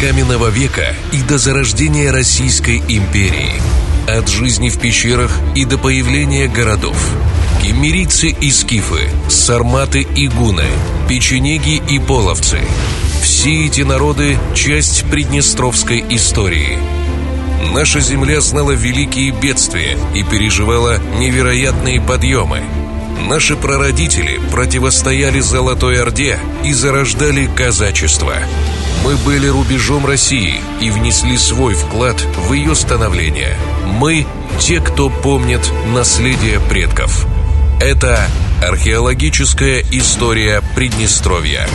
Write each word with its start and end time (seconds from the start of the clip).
каменного 0.00 0.48
века 0.48 0.94
и 1.12 1.22
до 1.22 1.38
зарождения 1.38 2.12
Российской 2.12 2.78
империи. 2.88 3.52
От 4.08 4.28
жизни 4.28 4.68
в 4.68 4.78
пещерах 4.78 5.30
и 5.54 5.64
до 5.64 5.78
появления 5.78 6.48
городов. 6.48 6.96
Кемерийцы 7.62 8.28
и 8.28 8.50
скифы, 8.50 9.08
сарматы 9.28 10.02
и 10.02 10.28
гуны, 10.28 10.66
печенеги 11.08 11.82
и 11.88 11.98
половцы. 11.98 12.58
Все 13.22 13.66
эти 13.66 13.80
народы– 13.80 14.38
часть 14.54 15.04
приднестровской 15.10 16.04
истории. 16.10 16.78
Наша 17.72 18.00
земля 18.00 18.40
знала 18.40 18.72
великие 18.72 19.30
бедствия 19.30 19.96
и 20.14 20.22
переживала 20.22 20.98
невероятные 21.18 22.00
подъемы– 22.00 22.62
Наши 23.28 23.56
прародители 23.56 24.38
противостояли 24.50 25.40
Золотой 25.40 26.00
Орде 26.00 26.38
и 26.62 26.72
зарождали 26.74 27.48
казачество. 27.56 28.34
Мы 29.04 29.16
были 29.18 29.46
рубежом 29.48 30.06
России 30.06 30.62
и 30.80 30.90
внесли 30.90 31.36
свой 31.36 31.74
вклад 31.74 32.18
в 32.22 32.54
ее 32.54 32.74
становление. 32.74 33.54
Мы– 33.84 34.26
те, 34.58 34.80
кто 34.80 35.10
помнит 35.10 35.60
наследие 35.94 36.58
предков. 36.58 37.26
Это 37.82 38.26
археологическая 38.66 39.84
история 39.90 40.62
Приднестровья. 40.74 41.68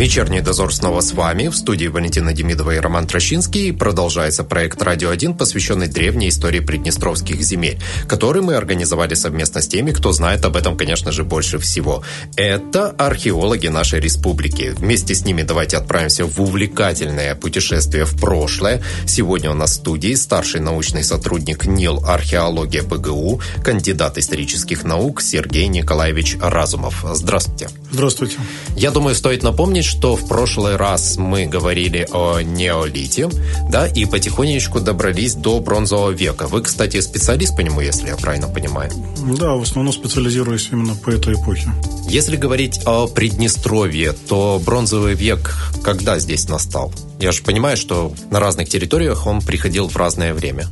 Вечерний 0.00 0.40
дозор 0.40 0.74
снова 0.74 1.02
с 1.02 1.12
вами. 1.12 1.48
В 1.48 1.54
студии 1.54 1.86
Валентина 1.86 2.32
Демидова 2.32 2.70
и 2.74 2.78
Роман 2.78 3.06
Трощинский. 3.06 3.70
Продолжается 3.74 4.44
проект 4.44 4.80
«Радио 4.80 5.12
1», 5.12 5.36
посвященный 5.36 5.88
древней 5.88 6.30
истории 6.30 6.60
приднестровских 6.60 7.42
земель, 7.42 7.78
который 8.08 8.40
мы 8.40 8.54
организовали 8.54 9.12
совместно 9.12 9.60
с 9.60 9.68
теми, 9.68 9.90
кто 9.90 10.12
знает 10.12 10.42
об 10.46 10.56
этом, 10.56 10.78
конечно 10.78 11.12
же, 11.12 11.22
больше 11.22 11.58
всего. 11.58 12.02
Это 12.34 12.88
археологи 12.88 13.66
нашей 13.66 14.00
республики. 14.00 14.72
Вместе 14.74 15.14
с 15.14 15.26
ними 15.26 15.42
давайте 15.42 15.76
отправимся 15.76 16.24
в 16.24 16.40
увлекательное 16.40 17.34
путешествие 17.34 18.06
в 18.06 18.18
прошлое. 18.18 18.82
Сегодня 19.06 19.50
у 19.50 19.54
нас 19.54 19.72
в 19.72 19.74
студии 19.74 20.14
старший 20.14 20.62
научный 20.62 21.04
сотрудник 21.04 21.66
НИЛ 21.66 22.06
«Археология 22.06 22.84
ПГУ», 22.84 23.42
кандидат 23.62 24.16
исторических 24.16 24.82
наук 24.82 25.20
Сергей 25.20 25.66
Николаевич 25.68 26.38
Разумов. 26.40 27.04
Здравствуйте. 27.12 27.68
Здравствуйте. 27.92 28.38
Я 28.76 28.92
думаю, 28.92 29.14
стоит 29.14 29.42
напомнить, 29.42 29.89
что 29.90 30.14
в 30.14 30.28
прошлый 30.28 30.76
раз 30.76 31.16
мы 31.16 31.46
говорили 31.46 32.06
о 32.12 32.40
неолите, 32.40 33.28
да, 33.68 33.88
и 33.88 34.04
потихонечку 34.04 34.80
добрались 34.80 35.34
до 35.34 35.58
бронзового 35.58 36.10
века. 36.10 36.46
Вы, 36.46 36.62
кстати, 36.62 37.00
специалист 37.00 37.56
по 37.56 37.60
нему, 37.60 37.80
если 37.80 38.06
я 38.06 38.16
правильно 38.16 38.46
понимаю. 38.46 38.92
Да, 39.36 39.54
в 39.54 39.62
основном 39.62 39.92
специализируюсь 39.92 40.68
именно 40.70 40.94
по 40.94 41.10
этой 41.10 41.34
эпохе. 41.34 41.72
Если 42.08 42.36
говорить 42.36 42.80
о 42.86 43.08
Приднестровье, 43.08 44.12
то 44.12 44.62
бронзовый 44.64 45.14
век 45.14 45.56
когда 45.82 46.20
здесь 46.20 46.48
настал? 46.48 46.92
Я 47.18 47.32
же 47.32 47.42
понимаю, 47.42 47.76
что 47.76 48.12
на 48.30 48.38
разных 48.38 48.68
территориях 48.68 49.26
он 49.26 49.40
приходил 49.40 49.88
в 49.88 49.96
разное 49.96 50.34
время. 50.34 50.68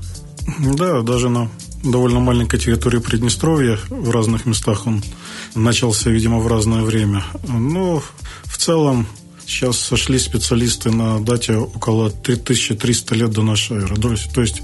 Да, 0.60 1.02
даже 1.02 1.28
на 1.28 1.50
довольно 1.82 2.20
маленькой 2.20 2.58
территории 2.58 2.98
Приднестровья, 2.98 3.78
в 3.88 4.10
разных 4.10 4.46
местах 4.46 4.86
он 4.86 5.02
начался, 5.54 6.10
видимо, 6.10 6.38
в 6.38 6.46
разное 6.46 6.82
время. 6.82 7.24
Но 7.46 8.02
в 8.44 8.56
целом 8.56 9.06
сейчас 9.46 9.78
сошли 9.78 10.18
специалисты 10.18 10.90
на 10.90 11.20
дате 11.20 11.56
около 11.56 12.10
3300 12.10 13.14
лет 13.14 13.30
до 13.30 13.42
нашей 13.42 13.78
эры. 13.78 13.96
То 13.96 14.40
есть 14.40 14.62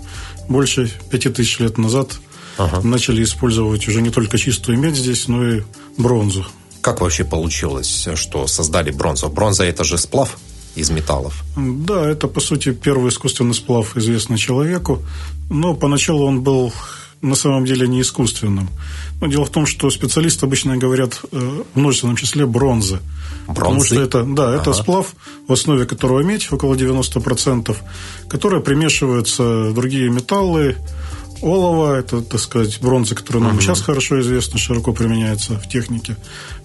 больше 0.49 0.91
5000 1.11 1.61
лет 1.61 1.79
назад 1.79 2.13
ага. 2.59 2.81
начали 2.83 3.23
использовать 3.23 3.89
уже 3.89 4.03
не 4.03 4.11
только 4.11 4.39
чистую 4.39 4.79
медь 4.79 4.97
здесь, 4.97 5.29
но 5.29 5.47
и 5.47 5.63
бронзу. 5.97 6.47
Как 6.81 7.01
вообще 7.01 7.25
получилось, 7.25 8.09
что 8.15 8.47
создали 8.47 8.91
бронзу? 8.91 9.31
Бронза– 9.31 9.65
это 9.65 9.85
же 9.85 9.97
сплав 9.97 10.37
из 10.75 10.91
металлов. 10.91 11.43
Да, 11.57 12.07
это, 12.07 12.29
по 12.29 12.41
сути, 12.41 12.73
первый 12.73 13.09
искусственный 13.09 13.55
сплав, 13.55 13.97
известный 13.97 14.37
человеку. 14.37 15.03
Но 15.49 15.75
поначалу 15.75 16.27
он 16.27 16.43
был 16.43 16.73
на 17.23 17.35
самом 17.35 17.65
деле 17.65 17.89
не 17.89 18.01
искусственным. 18.01 18.69
Но 19.21 19.27
дело 19.27 19.45
в 19.45 19.51
том, 19.51 19.67
что 19.67 19.91
специалисты 19.91 20.47
обычно 20.47 20.77
говорят 20.77 21.21
э, 21.33 21.63
в 21.75 21.79
множественном 21.79 22.17
числе 22.17 22.47
бронзы. 22.47 23.01
Бронзы? 23.47 23.55
Потому 23.55 23.85
что 23.85 24.01
это, 24.01 24.25
да, 24.25 24.55
это 24.55 24.71
ага. 24.71 24.75
сплав, 24.75 25.15
в 25.49 25.53
основе 25.53 25.87
которого 25.87 26.21
медь, 26.21 26.51
около 26.53 26.75
90%, 26.75 27.77
которая 28.29 28.61
примешиваются 28.61 29.73
другие 29.73 30.11
металлы, 30.11 30.77
олово, 31.41 31.97
это, 31.97 32.23
так 32.23 32.41
сказать, 32.41 32.81
бронза, 32.81 33.15
которая 33.15 33.45
нам 33.45 33.55
угу. 33.55 33.63
сейчас 33.63 33.83
хорошо 33.83 34.21
известна, 34.21 34.59
широко 34.59 34.93
применяется 34.93 35.59
в 35.59 35.69
технике. 35.69 36.17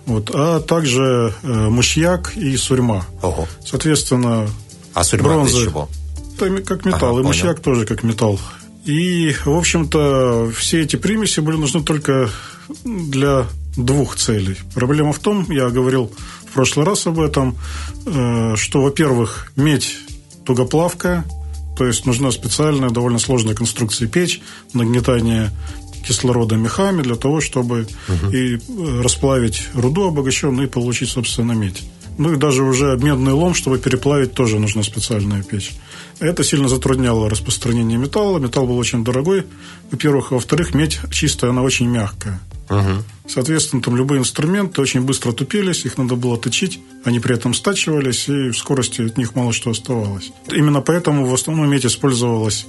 Вот, 0.05 0.31
а 0.33 0.59
также 0.59 1.33
э, 1.43 1.47
мышьяк 1.47 2.35
и 2.35 2.55
сурьма. 2.57 3.05
Ого. 3.21 3.47
Соответственно, 3.65 4.47
а 4.93 5.03
сурьма 5.03 5.29
бронза, 5.29 5.59
из 5.59 5.63
чего? 5.65 5.89
Это 6.35 6.61
как 6.61 6.85
металл, 6.85 7.17
ага, 7.17 7.21
и 7.21 7.27
мышьяк 7.27 7.59
тоже 7.59 7.85
как 7.85 8.03
металл. 8.03 8.39
И, 8.85 9.33
в 9.45 9.55
общем-то, 9.55 10.51
все 10.55 10.81
эти 10.81 10.95
примеси 10.95 11.41
были 11.41 11.57
нужны 11.57 11.83
только 11.83 12.29
для 12.83 13.45
двух 13.75 14.15
целей. 14.15 14.57
Проблема 14.73 15.13
в 15.13 15.19
том, 15.19 15.49
я 15.49 15.69
говорил 15.69 16.11
в 16.49 16.53
прошлый 16.53 16.85
раз 16.85 17.07
об 17.07 17.19
этом, 17.19 17.57
э, 18.05 18.55
что, 18.55 18.81
во-первых, 18.81 19.51
медь 19.55 19.97
тугоплавкая, 20.45 21.25
то 21.77 21.85
есть 21.85 22.05
нужна 22.05 22.31
специальная, 22.31 22.89
довольно 22.89 23.19
сложная 23.19 23.55
конструкция 23.55 24.07
печь, 24.07 24.41
нагнетание 24.73 25.51
кислорода 26.05 26.55
мехами 26.55 27.01
для 27.01 27.15
того, 27.15 27.39
чтобы 27.39 27.87
угу. 28.07 28.31
и 28.31 28.55
э, 28.55 29.01
расплавить 29.01 29.67
руду 29.73 30.07
обогащенную 30.07 30.67
и 30.67 30.69
получить, 30.69 31.09
собственно, 31.09 31.51
медь. 31.51 31.83
Ну 32.19 32.33
и 32.33 32.35
даже 32.35 32.63
уже 32.63 32.97
медный 33.01 33.31
лом, 33.31 33.53
чтобы 33.53 33.77
переплавить, 33.77 34.33
тоже 34.33 34.59
нужна 34.59 34.83
специальная 34.83 35.41
печь. 35.41 35.71
Это 36.19 36.43
сильно 36.43 36.67
затрудняло 36.67 37.29
распространение 37.29 37.97
металла. 37.97 38.39
Металл 38.39 38.67
был 38.67 38.77
очень 38.77 39.05
дорогой, 39.05 39.45
во-первых. 39.89 40.33
А 40.33 40.35
во-вторых, 40.35 40.73
медь 40.73 40.99
чистая, 41.11 41.51
она 41.51 41.63
очень 41.63 41.87
мягкая. 41.87 42.41
Угу. 42.69 43.03
Соответственно, 43.29 43.81
там 43.81 43.95
любые 43.95 44.19
инструменты 44.19 44.81
очень 44.81 45.01
быстро 45.01 45.31
тупились, 45.31 45.85
их 45.85 45.97
надо 45.97 46.15
было 46.15 46.37
точить, 46.37 46.81
они 47.05 47.21
при 47.21 47.35
этом 47.35 47.53
стачивались, 47.53 48.27
и 48.27 48.49
в 48.49 48.57
скорости 48.57 49.01
от 49.01 49.17
них 49.17 49.33
мало 49.35 49.53
что 49.53 49.69
оставалось. 49.71 50.31
Именно 50.51 50.81
поэтому 50.81 51.25
в 51.25 51.33
основном 51.33 51.71
медь 51.71 51.85
использовалась 51.85 52.67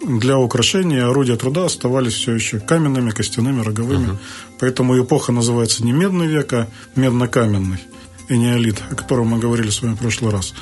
для 0.00 0.38
украшения, 0.38 1.04
орудия 1.04 1.36
труда 1.36 1.64
оставались 1.64 2.14
все 2.14 2.34
еще 2.34 2.60
каменными, 2.60 3.10
костяными, 3.10 3.62
роговыми. 3.62 4.10
Угу. 4.10 4.18
Поэтому 4.60 5.02
эпоха 5.02 5.32
называется 5.32 5.84
не 5.84 5.92
медный 5.92 6.28
век, 6.28 6.52
а 6.52 6.68
медно-каменный, 6.94 7.78
энеолит, 8.28 8.82
о 8.90 8.94
котором 8.94 9.28
мы 9.28 9.38
говорили 9.38 9.70
с 9.70 9.82
вами 9.82 9.94
в 9.94 9.98
прошлый 9.98 10.32
раз. 10.32 10.54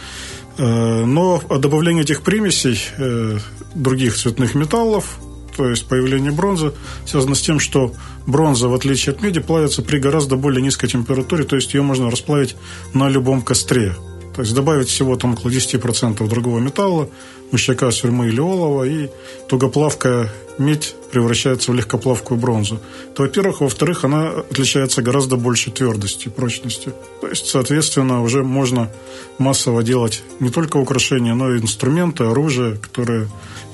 Э, 0.59 1.05
но 1.05 1.41
добавление 1.49 2.03
этих 2.03 2.23
примесей 2.23 2.81
э, 2.97 3.39
других 3.75 4.17
цветных 4.17 4.55
металлов, 4.55 5.19
то 5.57 5.69
есть 5.69 5.87
появление 5.87 6.33
бронзы, 6.33 6.73
связано 7.07 7.35
с 7.35 7.41
тем, 7.41 7.59
что 7.61 7.95
бронза, 8.27 8.69
в 8.69 8.75
отличие 8.75 9.15
от 9.15 9.23
меди, 9.23 9.41
плавится 9.41 9.83
при 9.83 9.99
гораздо 9.99 10.37
более 10.37 10.63
низкой 10.63 10.89
температуре, 10.89 11.45
то 11.45 11.57
есть 11.57 11.75
ее 11.75 11.83
можно 11.83 12.11
расплавить 12.11 12.57
на 12.95 13.09
любом 13.09 13.43
костре. 13.43 13.95
То 14.35 14.43
есть 14.43 14.55
добавить 14.55 14.89
всего 14.89 15.17
там 15.17 15.35
около 15.35 15.51
10% 15.51 16.27
другого 16.29 16.59
металла, 16.61 17.09
мышьяка, 17.51 17.91
сюрьмы 17.91 18.29
или 18.29 18.41
олова, 18.41 18.85
и 18.85 19.09
тугоплавкая 19.49 20.31
медь 20.59 20.95
превращается 21.11 21.73
в 21.73 21.75
легкоплавкую 21.75 22.39
бронзу. 22.39 22.81
То, 23.15 23.23
во-первых. 23.23 23.61
Во-вторых, 23.61 24.05
она 24.05 24.29
отличается 24.29 25.03
гораздо 25.03 25.37
большей 25.37 25.73
твердостью, 25.73 26.31
прочностью. 26.31 26.95
То 27.21 27.29
есть, 27.29 27.47
соответственно, 27.47 28.23
уже 28.23 28.45
можно 28.45 28.91
массово 29.39 29.83
делать 29.83 30.23
не 30.39 30.51
только 30.51 30.77
украшения, 30.77 31.35
но 31.35 31.55
и 31.55 31.61
инструменты, 31.61 32.25
оружие, 32.25 32.77
которые 32.77 33.29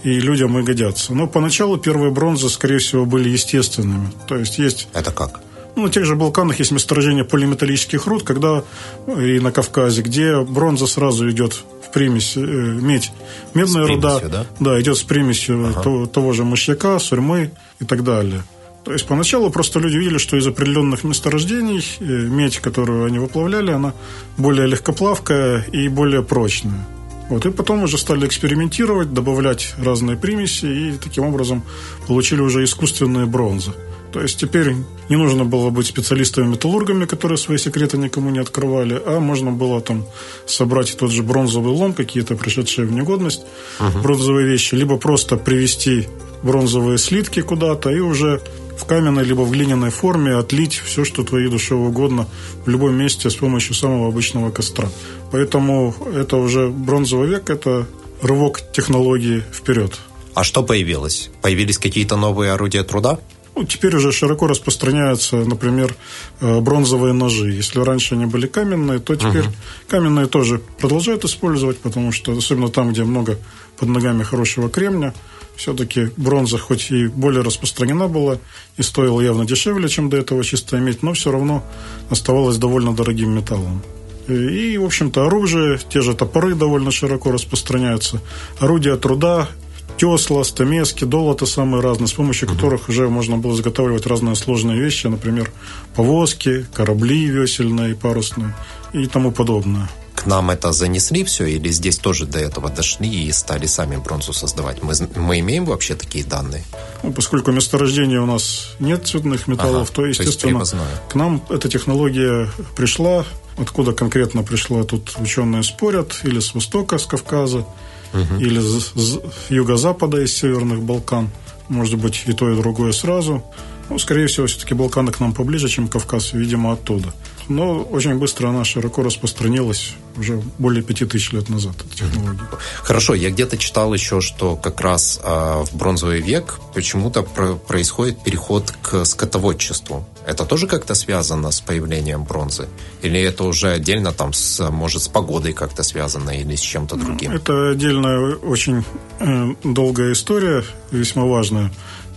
и 0.05 0.21
людям 0.21 0.59
и 0.59 0.62
годятся. 0.62 1.15
Но 1.15 1.27
поначалу 1.27 1.77
первые 1.77 2.12
бронзы, 2.12 2.49
скорее 2.49 2.78
всего, 2.78 3.05
были 3.05 3.28
естественными. 3.28 4.11
То 4.28 4.37
есть 4.37 4.59
есть... 4.59 4.89
Это 4.95 5.11
как? 5.11 5.41
Ну, 5.77 5.83
на 5.83 5.91
тех 5.91 6.07
же 6.07 6.17
Балканах 6.17 6.59
есть 6.59 6.73
месторождение 6.73 7.25
полиметаллических 7.25 8.07
руд, 8.07 8.23
когда 8.23 8.65
и 9.07 9.39
на 9.41 9.53
Кавказе, 9.53 10.01
где 10.01 10.41
бронза 10.41 10.87
сразу 10.87 11.31
идет 11.31 11.53
в 11.53 11.93
примесь, 11.93 12.33
э, 12.37 12.41
медь. 12.41 13.13
Медная 13.53 13.84
с 13.84 13.89
руда 13.89 14.21
да? 14.21 14.47
Да, 14.59 14.81
идет 14.81 14.97
с 14.97 15.03
примесью 15.03 15.69
ага. 15.69 15.83
того, 15.83 16.07
того 16.07 16.33
же 16.33 16.45
мышьяка, 16.45 16.99
сурьмы 16.99 17.51
и 17.78 17.84
так 17.84 18.05
далее. 18.05 18.43
То 18.87 18.93
есть 18.93 19.07
поначалу 19.07 19.51
просто 19.51 19.78
люди 19.78 19.99
видели, 19.99 20.17
что 20.17 20.39
из 20.39 20.47
определенных 20.47 21.05
месторождений 21.05 21.84
э, 22.01 22.05
медь, 22.05 22.59
которую 22.59 23.05
они 23.05 23.19
выплавляли, 23.19 23.73
она 23.73 23.93
более 24.39 24.67
легкоплавкая 24.67 25.63
и 25.73 25.89
более 25.89 26.23
прочная. 26.23 26.87
Вот, 27.28 27.45
и 27.45 27.51
потом 27.51 27.83
уже 27.83 27.99
стали 27.99 28.27
экспериментировать, 28.27 29.13
добавлять 29.13 29.75
разные 29.77 30.17
примеси, 30.17 30.67
и 30.67 30.93
таким 30.97 31.25
образом 31.25 31.65
получили 32.07 32.41
уже 32.41 32.65
искусственные 32.65 33.27
бронзы. 33.27 33.73
То 34.12 34.22
есть 34.22 34.38
теперь 34.38 34.74
не 35.08 35.16
нужно 35.16 35.44
было 35.44 35.70
быть 35.70 35.86
специалистами-металлургами, 35.86 37.06
которые 37.06 37.38
свои 37.38 37.58
секреты 37.58 37.98
никому 37.98 38.30
не 38.30 38.38
открывали, 38.38 39.00
а 39.04 39.20
можно 39.20 39.53
было 39.53 39.80
там 39.80 40.06
собрать 40.47 40.97
тот 40.97 41.10
же 41.10 41.22
бронзовый 41.22 41.72
лом, 41.72 41.92
какие-то 41.92 42.34
пришедшие 42.36 42.86
в 42.86 42.92
негодность 42.92 43.42
uh-huh. 43.78 44.03
бронзовые 44.03 44.47
вещи, 44.47 44.74
либо 44.74 44.97
просто 44.97 45.36
привести 45.36 46.08
бронзовые 46.42 46.98
слитки 46.98 47.42
куда-то 47.42 47.91
и 47.91 47.98
уже 47.98 48.41
в 48.76 48.84
каменной 48.84 49.24
либо 49.24 49.42
в 49.42 49.50
глиняной 49.50 49.91
форме 49.91 50.34
отлить 50.34 50.74
все, 50.74 51.04
что 51.04 51.24
твоей 51.24 51.48
душе 51.48 51.74
угодно 51.74 52.26
в 52.64 52.68
любом 52.68 52.94
месте 52.94 53.30
с 53.30 53.36
помощью 53.36 53.74
самого 53.74 54.08
обычного 54.08 54.50
костра. 54.50 54.88
Поэтому 55.32 55.94
это 56.14 56.36
уже 56.36 56.68
бронзовый 56.68 57.28
век, 57.28 57.50
это 57.50 57.86
рывок 58.22 58.60
технологии 58.72 59.42
вперед. 59.53 59.98
А 60.34 60.44
что 60.44 60.62
появилось? 60.62 61.30
Появились 61.41 61.78
какие-то 61.78 62.16
новые 62.16 62.53
орудия 62.53 62.84
труда? 62.84 63.18
Ну, 63.56 63.64
теперь 63.64 63.97
уже 63.97 64.12
широко 64.12 64.47
распространяются, 64.47 65.36
например, 65.36 65.97
э, 66.41 66.60
бронзовые 66.60 67.14
ножи. 67.14 67.50
Если 67.53 67.80
раньше 67.80 68.14
они 68.14 68.26
были 68.26 68.47
каменные, 68.47 68.98
то 68.98 69.16
теперь 69.16 69.47
угу. 69.47 69.54
каменные 69.88 70.26
тоже 70.26 70.60
продолжают 70.78 71.24
использовать, 71.24 71.78
потому 71.78 72.12
что, 72.12 72.36
особенно 72.36 72.68
там, 72.68 72.92
где 72.92 73.03
много 73.04 73.38
под 73.78 73.88
ногами 73.88 74.24
хорошего 74.24 74.68
кремня, 74.68 75.14
все-таки 75.56 76.10
бронза 76.18 76.58
хоть 76.58 76.91
и 76.91 77.06
более 77.06 77.42
распространена 77.42 78.08
была 78.08 78.38
и 78.76 78.82
стоила 78.82 79.22
явно 79.22 79.47
дешевле, 79.47 79.88
чем 79.88 80.10
до 80.10 80.18
этого 80.18 80.44
чисто 80.44 80.78
иметь, 80.78 81.03
но 81.03 81.14
все 81.14 81.32
равно 81.32 81.64
оставалась 82.10 82.58
довольно 82.58 82.94
дорогим 82.94 83.34
металлом. 83.34 83.82
И, 84.28 84.76
в 84.76 84.84
общем-то, 84.84 85.24
оружие, 85.24 85.78
те 85.88 86.03
же 86.03 86.14
топоры 86.14 86.54
довольно 86.54 86.91
широко 86.91 87.30
распространяются. 87.32 88.20
Орудия 88.58 88.97
труда, 88.97 89.48
тесла, 89.97 90.45
стамески, 90.45 91.04
долота 91.04 91.47
самые 91.47 91.83
разные, 91.83 92.09
с 92.09 92.13
помощью 92.13 92.48
угу. 92.48 92.57
которых 92.57 92.89
уже 92.89 93.09
можно 93.09 93.39
было 93.39 93.54
изготавливать 93.54 94.07
разные 94.07 94.37
сложные 94.37 94.81
вещи, 94.81 95.07
например, 95.07 95.51
повозки, 95.95 96.66
корабли 96.72 97.27
весельные, 97.27 97.95
парусные 97.95 98.54
и 98.93 99.07
тому 99.07 99.33
подобное. 99.33 99.89
К 100.16 100.25
нам 100.25 100.51
это 100.51 100.72
занесли 100.72 101.25
все, 101.25 101.45
или 101.45 101.69
здесь 101.69 101.98
тоже 101.98 102.25
до 102.27 102.39
этого 102.39 102.71
дошли 102.71 103.09
и 103.09 103.31
стали 103.33 103.66
сами 103.66 103.97
бронзу 103.97 104.33
создавать? 104.33 104.83
Мы, 104.83 104.95
мы 105.15 105.41
имеем 105.41 105.66
вообще 105.66 105.95
такие 105.95 106.25
данные? 106.25 106.65
Ну, 107.03 107.13
поскольку 107.13 107.53
месторождения 107.53 108.21
у 108.21 108.27
нас 108.27 108.71
нет 108.81 109.07
цветных 109.07 109.47
металлов, 109.47 109.91
ага, 109.91 109.95
то, 109.95 110.07
естественно, 110.07 110.65
то 110.65 110.78
к 111.10 111.15
нам 111.15 111.42
эта 111.51 111.69
технология 111.69 112.49
пришла. 112.75 113.27
Откуда 113.59 113.92
конкретно 113.92 114.42
пришла, 114.42 114.84
тут 114.84 115.15
ученые 115.19 115.63
спорят, 115.63 116.21
или 116.25 116.41
с 116.41 116.54
Востока, 116.54 116.99
с 116.99 117.07
Кавказа, 117.07 117.65
угу. 118.12 118.41
или 118.41 118.60
с, 118.60 118.92
с 118.94 119.20
юго-запада, 119.50 120.22
из 120.22 120.36
Северных 120.36 120.82
Балкан. 120.82 121.30
Может 121.68 121.98
быть, 121.98 122.24
и 122.26 122.32
то, 122.32 122.50
и 122.50 122.56
другое 122.56 122.92
сразу. 122.92 123.42
Ну, 123.88 123.98
скорее 123.98 124.26
всего, 124.26 124.47
все-таки 124.47 124.74
Балканы 124.74 125.12
к 125.12 125.20
нам 125.20 125.32
поближе, 125.32 125.68
чем 125.68 125.88
Кавказ, 125.88 126.32
видимо, 126.32 126.72
оттуда. 126.72 127.12
Но 127.48 127.82
очень 127.82 128.16
быстро 128.16 128.48
она 128.48 128.64
широко 128.64 129.03
распространилась 129.03 129.94
уже 130.16 130.42
более 130.58 130.82
пяти 130.82 131.04
тысяч 131.04 131.32
лет 131.32 131.48
назад, 131.48 131.76
эта 131.78 131.97
технология. 131.97 132.42
Хорошо, 132.82 133.14
я 133.14 133.30
где-то 133.30 133.56
читал 133.56 133.94
еще, 133.94 134.20
что 134.20 134.56
как 134.56 134.80
раз 134.80 135.20
э, 135.22 135.64
в 135.70 135.76
бронзовый 135.76 136.20
век 136.20 136.58
почему-то 136.74 137.22
про- 137.22 137.54
происходит 137.54 138.22
переход 138.24 138.72
к 138.82 139.04
скотоводчеству. 139.04 140.04
Это 140.27 140.45
тоже 140.45 140.67
как-то 140.67 140.95
связано 140.95 141.53
с 141.53 141.61
появлением 141.61 142.25
бронзы? 142.25 142.69
Или 143.03 143.21
это 143.21 143.45
уже 143.45 143.71
отдельно 143.71 144.13
там, 144.13 144.33
с, 144.33 144.71
может, 144.71 145.03
с 145.03 145.09
погодой 145.09 145.53
как-то 145.53 145.84
связано 145.84 146.31
или 146.31 146.57
с 146.57 146.61
чем-то 146.61 146.97
другим? 146.97 147.31
Это 147.31 147.71
отдельная 147.71 148.34
очень 148.34 148.84
э, 149.21 149.55
долгая 149.63 150.13
история, 150.13 150.65
весьма 150.91 151.25
важная, 151.25 151.71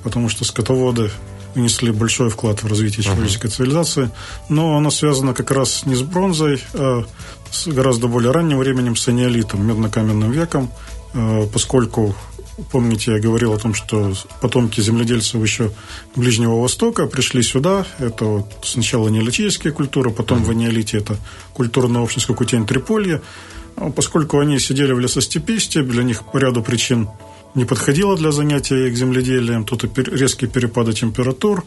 потому 0.03 0.27
что 0.27 0.43
скотоводы 0.43 1.11
внесли 1.53 1.91
большой 1.91 2.29
вклад 2.29 2.63
в 2.63 2.67
развитие 2.67 3.03
человеческой 3.03 3.47
uh-huh. 3.47 3.55
цивилизации, 3.55 4.11
но 4.49 4.77
оно 4.77 4.89
связано 4.89 5.33
как 5.33 5.51
раз 5.51 5.85
не 5.85 5.95
с 5.95 6.01
бронзой, 6.01 6.63
а 6.73 7.03
с 7.51 7.67
гораздо 7.67 8.07
более 8.07 8.31
ранним 8.31 8.57
временем, 8.57 8.95
с 8.95 9.07
анеолитом, 9.07 9.65
медно-каменным 9.67 10.31
веком, 10.31 10.71
э, 11.13 11.47
поскольку 11.51 12.15
Помните, 12.71 13.13
я 13.13 13.19
говорил 13.19 13.53
о 13.53 13.57
том, 13.57 13.73
что 13.73 14.13
потомки 14.41 14.81
земледельцев 14.81 15.41
еще 15.41 15.71
Ближнего 16.15 16.59
Востока 16.59 17.05
пришли 17.05 17.41
сюда. 17.41 17.85
Это 17.99 18.25
вот 18.25 18.45
сначала 18.63 19.09
неолитические 19.09 19.73
культуры, 19.73 20.11
потом 20.11 20.43
в 20.43 20.49
анеолите 20.49 20.97
это 20.97 21.17
культурная 21.53 22.01
общность, 22.01 22.27
как 22.27 22.41
у 22.41 22.45
тень 22.45 22.65
Триполья. 22.65 23.21
Поскольку 23.95 24.39
они 24.39 24.59
сидели 24.59 24.91
в 24.91 24.99
лесостепи, 24.99 25.57
степь 25.57 25.87
для 25.87 26.03
них 26.03 26.23
по 26.31 26.37
ряду 26.37 26.61
причин 26.61 27.07
не 27.55 27.65
подходила 27.65 28.15
для 28.17 28.31
занятия 28.31 28.87
их 28.87 28.97
земледелием. 28.97 29.63
Тут 29.63 29.83
и 29.83 30.03
резкие 30.03 30.49
перепады 30.49 30.93
температур, 30.93 31.63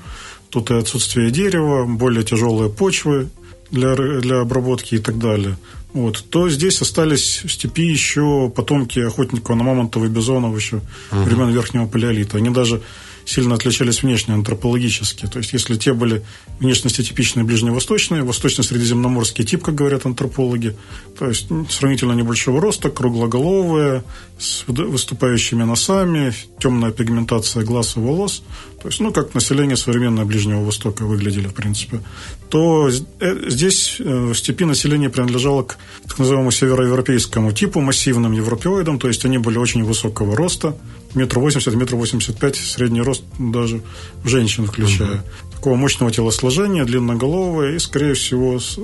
тут 0.51 0.71
и 0.71 0.75
отсутствие 0.75 1.31
дерева, 1.31 1.87
более 1.87 2.23
тяжелые 2.23 2.71
почвы 2.71 3.31
для, 3.71 3.95
для 3.95 4.41
обработки 4.41 4.97
и 4.97 4.99
так 4.99 5.19
далее. 5.19 5.57
Вот, 5.93 6.25
то 6.31 6.49
здесь 6.49 6.81
остались 6.81 7.43
в 7.45 7.53
степи 7.53 7.83
еще 7.83 8.51
потомки 8.55 8.99
охотников 8.99 9.57
на 9.57 9.63
мамонтов 9.63 10.05
и 10.05 10.09
бизонов 10.09 10.57
еще 10.57 10.77
uh-huh. 11.11 11.25
времен 11.25 11.51
Верхнего 11.51 11.87
Палеолита. 11.87 12.39
Они 12.39 12.49
даже 12.49 12.81
сильно 13.25 13.55
отличались 13.55 14.03
внешне, 14.03 14.35
антропологически. 14.35 15.27
То 15.27 15.39
есть, 15.39 15.53
если 15.53 15.77
те 15.77 15.93
были 15.93 16.23
внешности 16.59 17.03
типичные 17.03 17.45
ближневосточные, 17.45 18.23
восточно-средиземноморский 18.23 19.45
тип, 19.45 19.63
как 19.63 19.75
говорят 19.75 20.07
антропологи, 20.07 20.77
то 21.19 21.29
есть 21.29 21.49
сравнительно 21.71 22.13
небольшого 22.13 22.61
роста, 22.61 22.91
круглоголовые, 22.91 24.03
с 24.39 24.65
выступающими 24.67 25.63
носами, 25.63 26.35
темная 26.59 26.91
пигментация 26.91 27.65
глаз 27.65 27.97
и 27.97 28.01
волос, 28.01 28.43
то 28.83 28.89
есть, 28.89 28.99
ну, 28.99 29.13
как 29.13 29.33
население 29.33 29.77
современного 29.77 30.27
Ближнего 30.27 30.65
Востока 30.65 31.05
выглядели, 31.05 31.47
в 31.47 31.55
принципе, 31.55 32.01
то 32.49 32.89
э, 32.89 33.49
здесь 33.49 33.97
э, 34.01 34.05
в 34.05 34.35
степи 34.35 34.65
население 34.65 35.09
принадлежало 35.09 35.63
к 35.63 35.79
так 36.09 36.19
называемому 36.19 36.51
североевропейскому 36.51 37.53
типу, 37.53 37.81
массивным 37.81 38.33
европеоидам, 38.33 38.99
то 38.99 39.07
есть 39.07 39.25
они 39.25 39.39
были 39.39 39.57
очень 39.57 39.85
высокого 39.85 40.37
роста, 40.37 40.77
метр 41.15 41.39
восемьдесят, 41.39 41.75
метр 41.75 41.95
восемьдесят 41.95 42.41
пять, 42.41 42.57
средний 42.57 43.03
рост 43.03 43.23
даже 43.39 43.83
женщин 44.25 44.67
включая. 44.67 45.19
Угу. 45.19 45.53
Такого 45.53 45.77
мощного 45.77 46.11
телосложения, 46.11 46.85
длинноголовое 46.85 47.77
и, 47.77 47.79
скорее 47.79 48.15
всего, 48.15 48.59
с, 48.59 48.81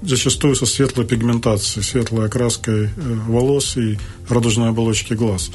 зачастую 0.00 0.56
со 0.56 0.64
светлой 0.64 1.04
пигментацией, 1.04 1.84
светлой 1.84 2.24
окраской 2.24 2.84
э, 2.84 2.88
волос 3.28 3.76
и 3.76 3.98
радужной 4.30 4.70
оболочки 4.70 5.12
глаз. 5.12 5.50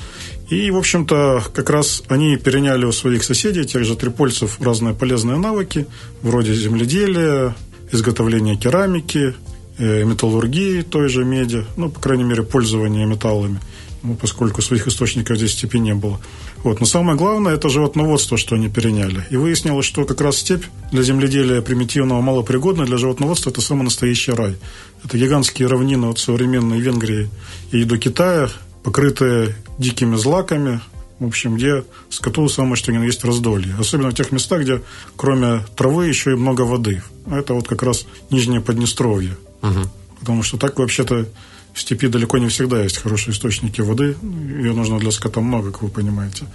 И, 0.52 0.70
в 0.70 0.78
общем-то, 0.78 1.44
как 1.54 1.70
раз 1.70 2.04
они 2.10 2.36
переняли 2.36 2.84
у 2.84 2.92
своих 2.92 3.24
соседей, 3.24 3.64
тех 3.64 3.86
же 3.86 3.96
трипольцев, 3.96 4.60
разные 4.62 4.94
полезные 4.94 5.38
навыки, 5.38 5.88
вроде 6.22 6.54
земледелия, 6.54 7.56
изготовления 7.90 8.58
керамики, 8.58 9.34
э, 9.78 10.04
металлургии 10.04 10.82
той 10.82 11.08
же 11.08 11.24
меди, 11.24 11.66
ну, 11.78 11.90
по 11.90 12.02
крайней 12.02 12.26
мере, 12.26 12.44
пользования 12.44 13.06
металлами 13.06 13.62
ну, 14.04 14.16
поскольку 14.16 14.62
своих 14.62 14.88
источников 14.88 15.38
здесь 15.38 15.54
степи 15.54 15.80
не 15.80 15.94
было. 15.94 16.20
Вот. 16.64 16.80
Но 16.80 16.86
самое 16.86 17.18
главное– 17.18 17.54
это 17.56 17.70
животноводство, 17.70 18.38
что 18.38 18.56
они 18.56 18.68
переняли. 18.70 19.26
И 19.30 19.38
выяснилось, 19.38 19.86
что 19.86 20.06
как 20.06 20.22
раз 20.22 20.38
степь 20.38 20.64
для 20.92 21.04
земледелия 21.04 21.62
примитивного 21.62 22.22
малопригодна, 22.22 22.86
для 22.86 22.98
животноводства– 22.98 23.50
это 23.52 23.62
самый 23.62 23.84
настоящий 23.84 24.32
рай. 24.32 24.56
Это 25.04 25.18
гигантские 25.18 25.68
равнины 25.68 26.08
от 26.08 26.20
современной 26.20 26.80
Венгрии 26.80 27.30
и 27.72 27.84
до 27.84 27.98
Китая, 27.98 28.50
покрытые 28.84 29.56
дикими 29.78 30.16
злаками, 30.16 30.82
в 31.20 31.28
общем, 31.28 31.56
где 31.56 31.84
скоту 32.10 32.50
самое 32.50 32.76
что 32.76 32.92
ни 32.92 32.98
на 32.98 33.04
есть 33.04 33.24
раздолье. 33.24 33.76
Особенно 33.80 34.10
в 34.10 34.16
тех 34.16 34.32
местах, 34.32 34.62
где 34.62 34.82
кроме 35.16 35.64
травы 35.76 36.08
еще 36.08 36.32
и 36.32 36.36
много 36.36 36.62
воды. 36.62 37.04
Это 37.30 37.54
вот 37.54 37.68
как 37.68 37.84
раз 37.84 38.06
Нижнее 38.32 38.60
Поднестровье. 38.60 39.38
Угу. 39.62 39.90
Потому 40.20 40.44
что 40.44 40.58
так 40.58 40.80
вообще-то 40.80 41.28
в 41.74 41.80
степи 41.80 42.08
далеко 42.08 42.38
не 42.38 42.50
всегда 42.50 42.84
есть 42.84 42.98
хорошие 42.98 43.34
источники 43.34 43.82
воды. 43.82 44.16
Ее 44.22 44.74
нужно 44.74 45.00
для 45.00 45.12
скота 45.12 45.42
много, 45.42 45.72
как 45.72 45.84
вы 45.84 45.90
понимаете. 45.90 46.46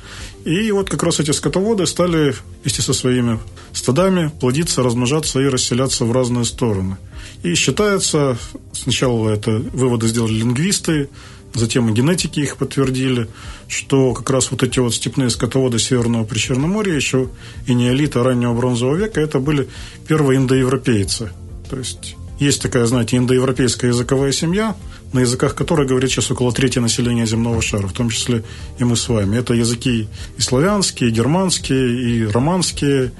И 0.45 0.71
вот 0.73 0.91
как 0.91 1.03
раз 1.03 1.21
эти 1.21 1.31
скотоводы 1.31 1.87
стали 1.87 2.35
вместе 2.63 2.83
со 2.83 2.93
своими 2.93 3.39
стадами 3.73 4.31
плодиться, 4.41 4.83
размножаться 4.83 5.41
и 5.41 5.47
расселяться 5.47 6.05
в 6.05 6.13
разные 6.13 6.45
стороны. 6.45 6.97
И 7.43 7.55
считается, 7.55 8.37
сначала 8.73 9.31
это 9.31 9.53
выводы 9.53 10.09
сделали 10.09 10.35
лингвисты, 10.35 11.09
затем 11.57 11.89
и 11.89 11.93
генетики 11.93 12.41
их 12.41 12.57
подтвердили, 12.57 13.29
что 13.69 14.15
как 14.15 14.31
раз 14.31 14.51
вот 14.51 14.63
эти 14.63 14.79
вот 14.79 14.95
степные 14.95 15.31
скотоводы 15.31 15.79
Северного 15.79 16.25
Причерноморья, 16.25 16.95
еще 16.95 17.29
и 17.67 17.75
неолита 17.75 18.23
раннего 18.23 18.55
бронзового 18.55 18.97
века, 18.97 19.21
это 19.21 19.41
были 19.41 19.69
первые 20.07 20.39
индоевропейцы. 20.39 21.33
То 21.69 21.77
есть 21.77 22.17
есть 22.39 22.63
такая, 22.63 22.87
знаете, 22.87 23.17
индоевропейская 23.17 23.91
языковая 23.91 24.33
семья, 24.33 24.77
на 25.13 25.21
языках 25.21 25.55
которой 25.55 25.87
говорит 25.87 26.11
сейчас 26.11 26.31
около 26.31 26.53
трети 26.53 26.79
населения 26.79 27.27
земного 27.27 27.63
шара, 27.63 27.87
в 27.87 27.93
том 27.93 28.11
числе 28.11 28.45
и 28.79 28.85
мы 28.85 28.97
с 28.97 29.09
вами. 29.09 29.39
Это 29.39 29.55
языки 29.55 30.09
и 30.37 30.41
славянские, 30.41 31.09
и 31.09 31.13
германские, 31.13 32.03
и 32.03 32.27
романские, 32.27 33.13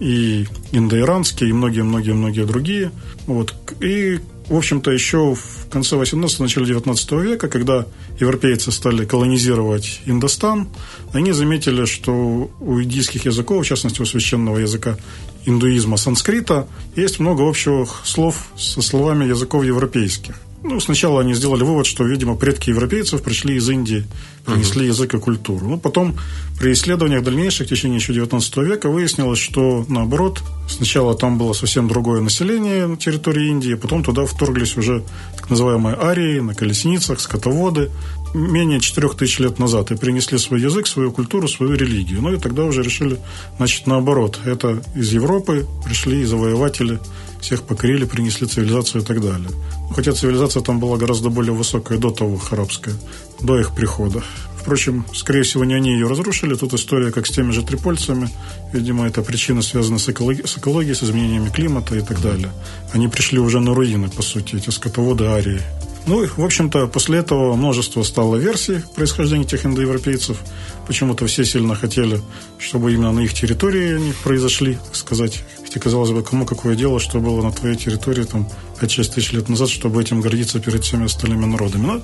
и 0.00 0.46
индоиранские, 0.72 1.50
и 1.50 1.52
многие-многие-многие 1.52 2.44
другие. 2.46 2.90
Вот. 3.26 3.54
И, 3.80 4.18
в 4.48 4.56
общем-то, 4.56 4.90
еще 4.90 5.34
в 5.34 5.68
конце 5.70 5.96
18 5.96 6.40
начале 6.40 6.66
19 6.66 7.12
века, 7.12 7.48
когда 7.48 7.86
европейцы 8.20 8.72
стали 8.72 9.04
колонизировать 9.04 10.00
Индостан, 10.04 10.68
они 11.12 11.32
заметили, 11.32 11.86
что 11.86 12.50
у 12.60 12.80
индийских 12.82 13.24
языков, 13.24 13.64
в 13.64 13.68
частности, 13.68 14.02
у 14.02 14.04
священного 14.04 14.58
языка 14.58 14.98
индуизма 15.46 15.96
санскрита, 15.96 16.66
есть 16.96 17.20
много 17.20 17.42
общих 17.42 18.02
слов 18.04 18.48
со 18.56 18.82
словами 18.82 19.24
языков 19.24 19.64
европейских. 19.64 20.34
Ну, 20.66 20.80
сначала 20.80 21.20
они 21.20 21.34
сделали 21.34 21.62
вывод, 21.62 21.84
что, 21.84 22.04
видимо, 22.04 22.36
предки 22.36 22.70
европейцев 22.70 23.22
пришли 23.22 23.56
из 23.56 23.68
Индии, 23.68 24.06
принесли 24.46 24.86
uh-huh. 24.86 24.88
язык 24.88 25.12
и 25.12 25.18
культуру. 25.18 25.68
Ну, 25.68 25.78
потом 25.78 26.16
при 26.58 26.72
исследованиях 26.72 27.22
дальнейших 27.22 27.66
в 27.66 27.70
течение 27.70 27.98
еще 27.98 28.14
19 28.14 28.56
века 28.56 28.88
выяснилось, 28.88 29.38
что, 29.38 29.84
наоборот, 29.90 30.42
сначала 30.66 31.14
там 31.14 31.36
было 31.36 31.52
совсем 31.52 31.86
другое 31.86 32.22
население 32.22 32.86
на 32.86 32.96
территории 32.96 33.48
Индии, 33.48 33.74
потом 33.74 34.02
туда 34.02 34.24
вторглись 34.24 34.74
уже 34.78 35.04
так 35.36 35.50
называемые 35.50 35.98
арии 36.00 36.40
на 36.40 36.54
колесницах, 36.54 37.20
скотоводы, 37.20 37.90
менее 38.32 38.80
4000 38.80 39.42
лет 39.42 39.58
назад 39.58 39.90
и 39.90 39.96
принесли 39.96 40.38
свой 40.38 40.62
язык, 40.62 40.86
свою 40.86 41.12
культуру, 41.12 41.46
свою 41.46 41.74
религию. 41.74 42.22
Ну 42.22 42.32
и 42.32 42.38
тогда 42.38 42.64
уже 42.64 42.82
решили, 42.82 43.18
значит, 43.58 43.86
наоборот. 43.86 44.40
Это 44.46 44.82
из 44.96 45.12
Европы 45.12 45.66
пришли 45.84 46.24
завоеватели, 46.24 46.98
всех 47.44 47.62
покорили, 47.62 48.04
принесли 48.04 48.46
цивилизацию 48.46 49.02
и 49.02 49.04
так 49.04 49.20
далее. 49.20 49.50
Хотя 49.94 50.12
цивилизация 50.12 50.62
там 50.62 50.80
была 50.80 50.96
гораздо 50.96 51.28
более 51.28 51.52
высокая 51.52 51.98
до 51.98 52.10
того, 52.10 52.40
арабская, 52.50 52.94
до 53.40 53.58
их 53.60 53.74
прихода. 53.74 54.22
Впрочем, 54.58 55.04
скорее 55.12 55.42
всего, 55.42 55.64
не 55.66 55.74
они 55.74 55.92
ее 55.92 56.08
разрушили. 56.08 56.54
Тут 56.54 56.72
история 56.72 57.12
как 57.12 57.26
с 57.26 57.30
теми 57.30 57.50
же 57.52 57.62
трипольцами. 57.62 58.30
Видимо, 58.72 59.06
это 59.06 59.20
причина 59.20 59.60
связана 59.60 59.98
с, 59.98 60.08
экологи- 60.08 60.46
с 60.46 60.56
экологией, 60.56 60.94
с 60.94 61.02
изменениями 61.02 61.50
климата 61.50 61.94
и 61.96 62.00
так 62.00 62.22
далее. 62.22 62.50
Они 62.94 63.08
пришли 63.08 63.38
уже 63.38 63.60
на 63.60 63.74
руины, 63.74 64.08
по 64.08 64.22
сути, 64.22 64.56
эти 64.56 64.70
скотоводы 64.70 65.24
Арии. 65.24 65.60
Ну, 66.06 66.26
в 66.26 66.44
общем-то, 66.44 66.86
после 66.86 67.18
этого 67.18 67.56
множество 67.56 68.02
стало 68.02 68.36
версий 68.36 68.82
происхождения 68.94 69.44
тех 69.44 69.64
индоевропейцев. 69.64 70.38
Почему-то 70.86 71.26
все 71.26 71.44
сильно 71.44 71.74
хотели, 71.74 72.20
чтобы 72.58 72.92
именно 72.92 73.12
на 73.12 73.20
их 73.20 73.32
территории 73.32 73.96
они 73.96 74.12
произошли, 74.22 74.74
так 74.74 74.96
сказать. 74.96 75.44
Хотя, 75.74 75.82
казалось 75.82 76.12
бы, 76.12 76.22
кому 76.22 76.46
какое 76.46 76.76
дело, 76.76 77.00
что 77.00 77.18
было 77.18 77.42
на 77.42 77.50
твоей 77.50 77.74
территории 77.74 78.22
там 78.22 78.48
5-6 78.80 79.14
тысяч 79.14 79.32
лет 79.32 79.48
назад, 79.48 79.68
чтобы 79.68 80.00
этим 80.00 80.20
гордиться 80.20 80.60
перед 80.60 80.84
всеми 80.84 81.06
остальными 81.06 81.46
народами. 81.46 81.86
Но, 81.86 82.00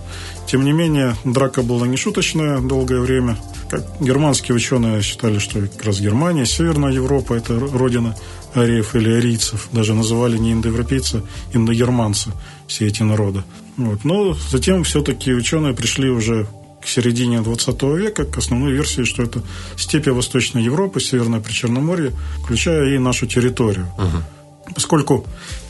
тем 0.49 0.65
не 0.65 0.73
менее, 0.73 1.15
драка 1.25 1.63
была 1.63 1.87
не 1.87 1.97
шуточная 1.97 2.59
долгое 2.59 2.99
время. 2.99 3.37
Как 3.71 3.85
германские 4.01 4.57
ученые 4.57 5.03
считали, 5.03 5.39
что 5.39 5.61
как 5.61 5.85
раз 5.85 6.01
Германия, 6.01 6.47
Северная 6.47 6.91
Европа– 6.91 7.35
это 7.35 7.61
родина 7.61 8.17
ариев 8.57 8.97
или 8.97 9.13
арийцев. 9.13 9.69
Даже 9.71 9.95
называли 9.95 10.37
не 10.37 10.53
индоевропейцы, 10.53 11.23
индогерманцы 11.53 12.33
все 12.67 12.89
эти 12.89 13.05
народы. 13.05 13.45
Вот. 13.77 14.05
Но 14.05 14.35
затем 14.51 14.83
все-таки 14.83 15.33
ученые 15.33 15.75
пришли 15.75 16.11
уже 16.11 16.49
к 16.81 16.87
середине 16.87 17.41
20 17.41 17.83
века 17.83 18.25
к 18.25 18.39
основной 18.39 18.73
версии, 18.73 19.05
что 19.05 19.23
это 19.23 19.43
степи 19.77 20.11
Восточной 20.11 20.63
Европы, 20.63 21.01
Северное 21.01 21.41
Причерноморье, 21.41 22.13
включая 22.43 22.95
и 22.95 22.99
нашу 22.99 23.27
территорию. 23.27 23.87
Угу. 23.99 24.75
Поскольку 24.75 25.27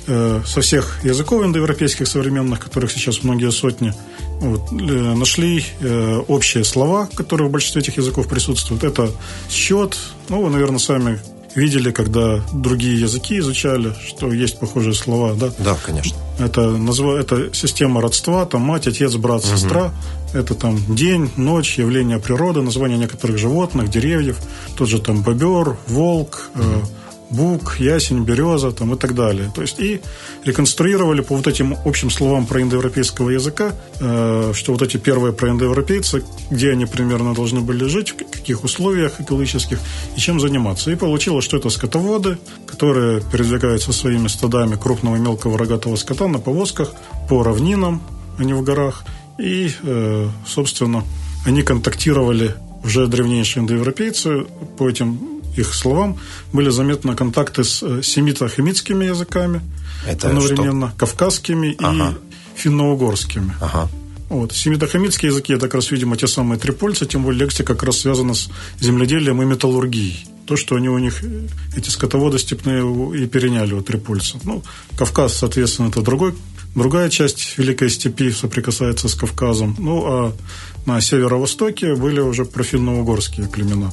э, 0.06 0.42
со 0.44 0.60
всех 0.60 1.02
языков 1.02 1.44
индоевропейских 1.44 2.06
современных, 2.06 2.60
которых 2.60 2.92
сейчас 2.92 3.22
многие 3.22 3.50
сотни, 3.50 3.94
вот, 4.40 4.72
э, 4.72 4.74
нашли 4.74 5.64
э, 5.80 6.22
общие 6.28 6.64
слова, 6.64 7.08
которые 7.14 7.48
в 7.48 7.50
большинстве 7.50 7.82
этих 7.82 7.96
языков 7.96 8.28
присутствуют. 8.28 8.84
Это 8.84 9.10
счет, 9.48 9.96
ну, 10.28 10.42
вы, 10.42 10.50
наверное, 10.50 10.78
сами 10.78 11.20
видели, 11.54 11.90
когда 11.90 12.40
другие 12.52 13.00
языки 13.00 13.38
изучали, 13.38 13.94
что 14.06 14.32
есть 14.32 14.58
похожие 14.58 14.94
слова, 14.94 15.34
да? 15.34 15.50
Да, 15.58 15.76
конечно. 15.84 16.16
Это, 16.38 16.70
назва... 16.70 17.18
это 17.18 17.50
система 17.52 18.00
родства, 18.00 18.46
там 18.46 18.62
мать, 18.62 18.86
отец, 18.86 19.14
брат, 19.14 19.44
угу. 19.44 19.56
сестра. 19.56 19.92
Это 20.32 20.54
там 20.54 20.78
день, 20.94 21.30
ночь, 21.36 21.78
явление 21.78 22.18
природы, 22.18 22.62
название 22.62 22.98
некоторых 22.98 23.38
животных, 23.38 23.90
деревьев. 23.90 24.38
Тот 24.76 24.88
же 24.88 25.00
там 25.00 25.22
бобер, 25.22 25.76
волк, 25.88 26.50
угу. 26.54 26.62
э, 26.62 26.80
бук, 27.30 27.76
ясень, 27.78 28.24
береза 28.24 28.72
там, 28.72 28.94
и 28.94 28.96
так 28.96 29.14
далее. 29.14 29.50
То 29.54 29.62
есть 29.62 29.78
и 29.78 30.00
реконструировали 30.44 31.20
по 31.20 31.36
вот 31.36 31.46
этим 31.46 31.76
общим 31.84 32.10
словам 32.10 32.46
про 32.46 32.60
индоевропейского 32.60 33.30
языка, 33.30 33.72
э, 34.00 34.52
что 34.54 34.72
вот 34.72 34.82
эти 34.82 34.96
первые 34.96 35.32
проиндоевропейцы, 35.32 36.24
где 36.50 36.72
они 36.72 36.86
примерно 36.86 37.34
должны 37.34 37.60
были 37.60 37.84
жить, 37.84 38.10
в 38.10 38.16
каких 38.16 38.64
условиях 38.64 39.20
экологических 39.20 39.78
и 40.16 40.20
чем 40.20 40.40
заниматься. 40.40 40.90
И 40.90 40.96
получилось, 40.96 41.44
что 41.44 41.56
это 41.56 41.70
скотоводы, 41.70 42.38
которые 42.66 43.22
передвигаются 43.22 43.92
своими 43.92 44.28
стадами 44.28 44.76
крупного 44.76 45.16
и 45.16 45.20
мелкого 45.20 45.58
рогатого 45.58 45.96
скота 45.96 46.28
на 46.28 46.38
повозках 46.38 46.92
по 47.28 47.42
равнинам, 47.42 48.02
а 48.38 48.44
не 48.44 48.54
в 48.54 48.62
горах. 48.62 49.04
И, 49.38 49.70
э, 49.82 50.28
собственно, 50.46 51.04
они 51.46 51.62
контактировали 51.62 52.54
уже 52.84 53.06
древнейшие 53.06 53.62
индоевропейцы 53.62 54.46
по 54.78 54.88
этим 54.88 55.29
их 55.56 55.74
словам, 55.74 56.18
были 56.52 56.70
заметны 56.70 57.14
контакты 57.14 57.64
с 57.64 57.82
э, 57.82 58.02
семито-хамитскими 58.02 59.04
языками, 59.04 59.60
Это 60.06 60.28
одновременно 60.28 60.88
что? 60.88 60.98
кавказскими 60.98 61.76
ага. 61.78 62.14
и 62.56 62.58
финно-угорскими. 62.58 63.54
Ага. 63.60 63.88
Вот. 64.28 64.52
Семитохамитские 64.52 65.30
языки– 65.30 65.52
это 65.54 65.66
как 65.66 65.74
раз, 65.74 65.90
видимо, 65.90 66.16
те 66.16 66.28
самые 66.28 66.58
трипольцы, 66.58 67.04
тем 67.04 67.24
более 67.24 67.40
лексика 67.40 67.74
как 67.74 67.82
раз 67.82 67.98
связана 67.98 68.34
с 68.34 68.48
земледелием 68.78 69.42
и 69.42 69.44
металлургией. 69.44 70.24
То, 70.46 70.56
что 70.56 70.76
они 70.76 70.88
у 70.88 70.98
них, 70.98 71.22
э, 71.24 71.48
эти 71.76 71.90
скотоводы 71.90 72.38
степные, 72.38 72.80
и 73.16 73.26
переняли 73.26 73.74
у 73.74 73.82
трипольцев. 73.82 74.44
Ну, 74.44 74.62
Кавказ, 74.96 75.36
соответственно, 75.36 75.88
это 75.88 76.00
другой, 76.02 76.34
другая 76.76 77.10
часть 77.10 77.58
Великой 77.58 77.90
степи 77.90 78.30
соприкасается 78.30 79.08
с 79.08 79.14
Кавказом. 79.14 79.74
Ну, 79.78 80.04
а 80.06 80.32
на 80.86 81.00
северо-востоке 81.00 81.96
были 81.96 82.20
уже 82.20 82.44
профинно-угорские 82.44 83.48
племена 83.48 83.92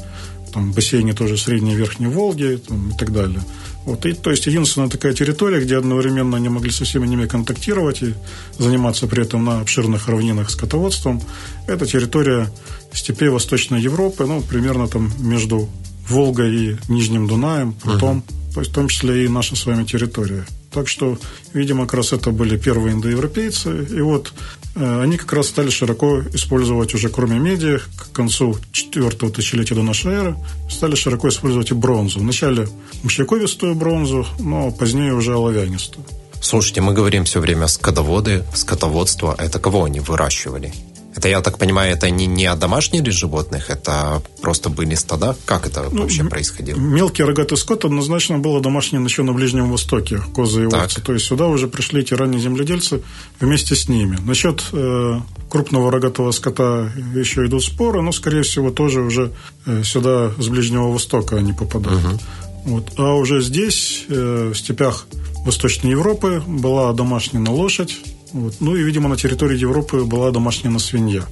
там, 0.53 0.71
бассейне 0.71 1.13
тоже 1.13 1.37
Средней 1.37 1.73
и 1.73 1.75
Верхней 1.75 2.07
Волги 2.07 2.59
там, 2.67 2.89
и 2.89 2.97
так 2.97 3.11
далее. 3.11 3.41
Вот, 3.85 4.05
и, 4.05 4.13
то 4.13 4.31
есть 4.31 4.45
единственная 4.47 4.89
такая 4.89 5.13
территория, 5.13 5.61
где 5.61 5.77
одновременно 5.77 6.35
они 6.37 6.49
могли 6.49 6.71
со 6.71 6.83
всеми 6.83 7.07
ними 7.07 7.25
контактировать 7.25 8.03
и 8.03 8.13
заниматься 8.57 9.07
при 9.07 9.23
этом 9.23 9.45
на 9.45 9.61
обширных 9.61 10.09
равнинах 10.09 10.49
скотоводством, 10.49 11.21
это 11.67 11.85
территория 11.85 12.51
степей 12.91 13.29
Восточной 13.29 13.81
Европы, 13.81 14.25
ну, 14.25 14.41
примерно 14.41 14.87
там 14.87 15.09
между 15.19 15.69
Волгой 16.09 16.55
и 16.55 16.77
Нижним 16.89 17.27
Дунаем, 17.27 17.73
Прутом, 17.73 18.23
uh-huh. 18.27 18.53
то 18.55 18.59
есть 18.61 18.71
в 18.71 18.75
том 18.75 18.87
числе 18.89 19.25
и 19.25 19.29
наша 19.29 19.55
с 19.55 19.65
вами 19.65 19.85
территория. 19.85 20.45
Так 20.71 20.87
что, 20.87 21.17
видимо, 21.53 21.85
как 21.85 21.95
раз 21.95 22.13
это 22.13 22.31
были 22.31 22.57
первые 22.57 22.93
индоевропейцы. 22.93 23.87
И 23.89 24.01
вот 24.01 24.33
они 24.79 25.17
как 25.17 25.33
раз 25.33 25.47
стали 25.47 25.69
широко 25.69 26.21
использовать 26.33 26.93
уже, 26.93 27.09
кроме 27.09 27.39
меди, 27.39 27.79
к 27.95 28.11
концу 28.11 28.57
четвертого 28.71 29.31
тысячелетия 29.31 29.75
до 29.75 29.83
нашей 29.83 30.13
эры, 30.13 30.35
стали 30.69 30.95
широко 30.95 31.29
использовать 31.29 31.71
и 31.71 31.73
бронзу. 31.73 32.19
Вначале 32.19 32.67
мощаковистую 33.03 33.75
бронзу, 33.75 34.27
но 34.39 34.71
позднее 34.71 35.13
уже 35.13 35.33
оловянистую. 35.33 36.05
Слушайте, 36.41 36.81
мы 36.81 36.93
говорим 36.93 37.25
все 37.25 37.39
время 37.39 37.67
скотоводы, 37.67 38.43
скотоводство. 38.53 39.35
Это 39.37 39.59
кого 39.59 39.85
они 39.85 39.99
выращивали? 39.99 40.71
Это, 41.17 41.29
я 41.29 41.41
так 41.41 41.57
понимаю, 41.57 41.93
это 41.93 42.11
не, 42.11 42.27
не 42.27 42.53
домашние 42.53 43.03
животных, 43.09 43.71
это 43.71 44.21
просто 44.39 44.69
были 44.69 44.93
стада? 44.93 45.35
Как 45.45 45.65
это 45.65 45.89
ну, 45.91 46.03
вообще 46.03 46.23
происходило? 46.23 46.77
Мелкий 46.77 47.23
рогатый 47.23 47.57
скот 47.57 47.85
однозначно 47.85 48.37
было 48.37 48.61
домашним 48.61 49.03
еще 49.03 49.23
на 49.23 49.33
Ближнем 49.33 49.71
Востоке, 49.71 50.21
козы 50.35 50.63
и 50.63 50.65
овцы. 50.67 51.01
То 51.01 51.13
есть 51.13 51.25
сюда 51.25 51.47
уже 51.47 51.67
пришли 51.67 52.01
эти 52.01 52.13
ранние 52.13 52.39
земледельцы 52.39 53.01
вместе 53.39 53.75
с 53.75 53.89
ними. 53.89 54.19
Насчет 54.27 54.63
э, 54.73 55.19
крупного 55.49 55.91
рогатого 55.91 56.29
скота 56.29 56.91
еще 57.15 57.47
идут 57.47 57.63
споры, 57.63 58.03
но, 58.03 58.11
скорее 58.11 58.43
всего, 58.43 58.69
тоже 58.69 59.01
уже 59.01 59.31
э, 59.65 59.81
сюда 59.83 60.33
с 60.37 60.47
Ближнего 60.49 60.91
Востока 60.91 61.37
они 61.37 61.51
попадают. 61.51 62.05
Угу. 62.05 62.19
Вот. 62.65 62.91
А 62.97 63.15
уже 63.15 63.41
здесь, 63.41 64.05
э, 64.07 64.51
в 64.53 64.55
степях 64.55 65.07
Восточной 65.45 65.91
Европы, 65.91 66.43
была 66.45 66.93
домашняя 66.93 67.43
лошадь, 67.49 67.97
вот. 68.33 68.55
Ну 68.59 68.75
и, 68.75 68.83
видимо, 68.83 69.09
на 69.09 69.17
территории 69.17 69.57
Европы 69.57 70.03
была 70.03 70.31
домашняя 70.31 70.77
свинья. 70.79 71.23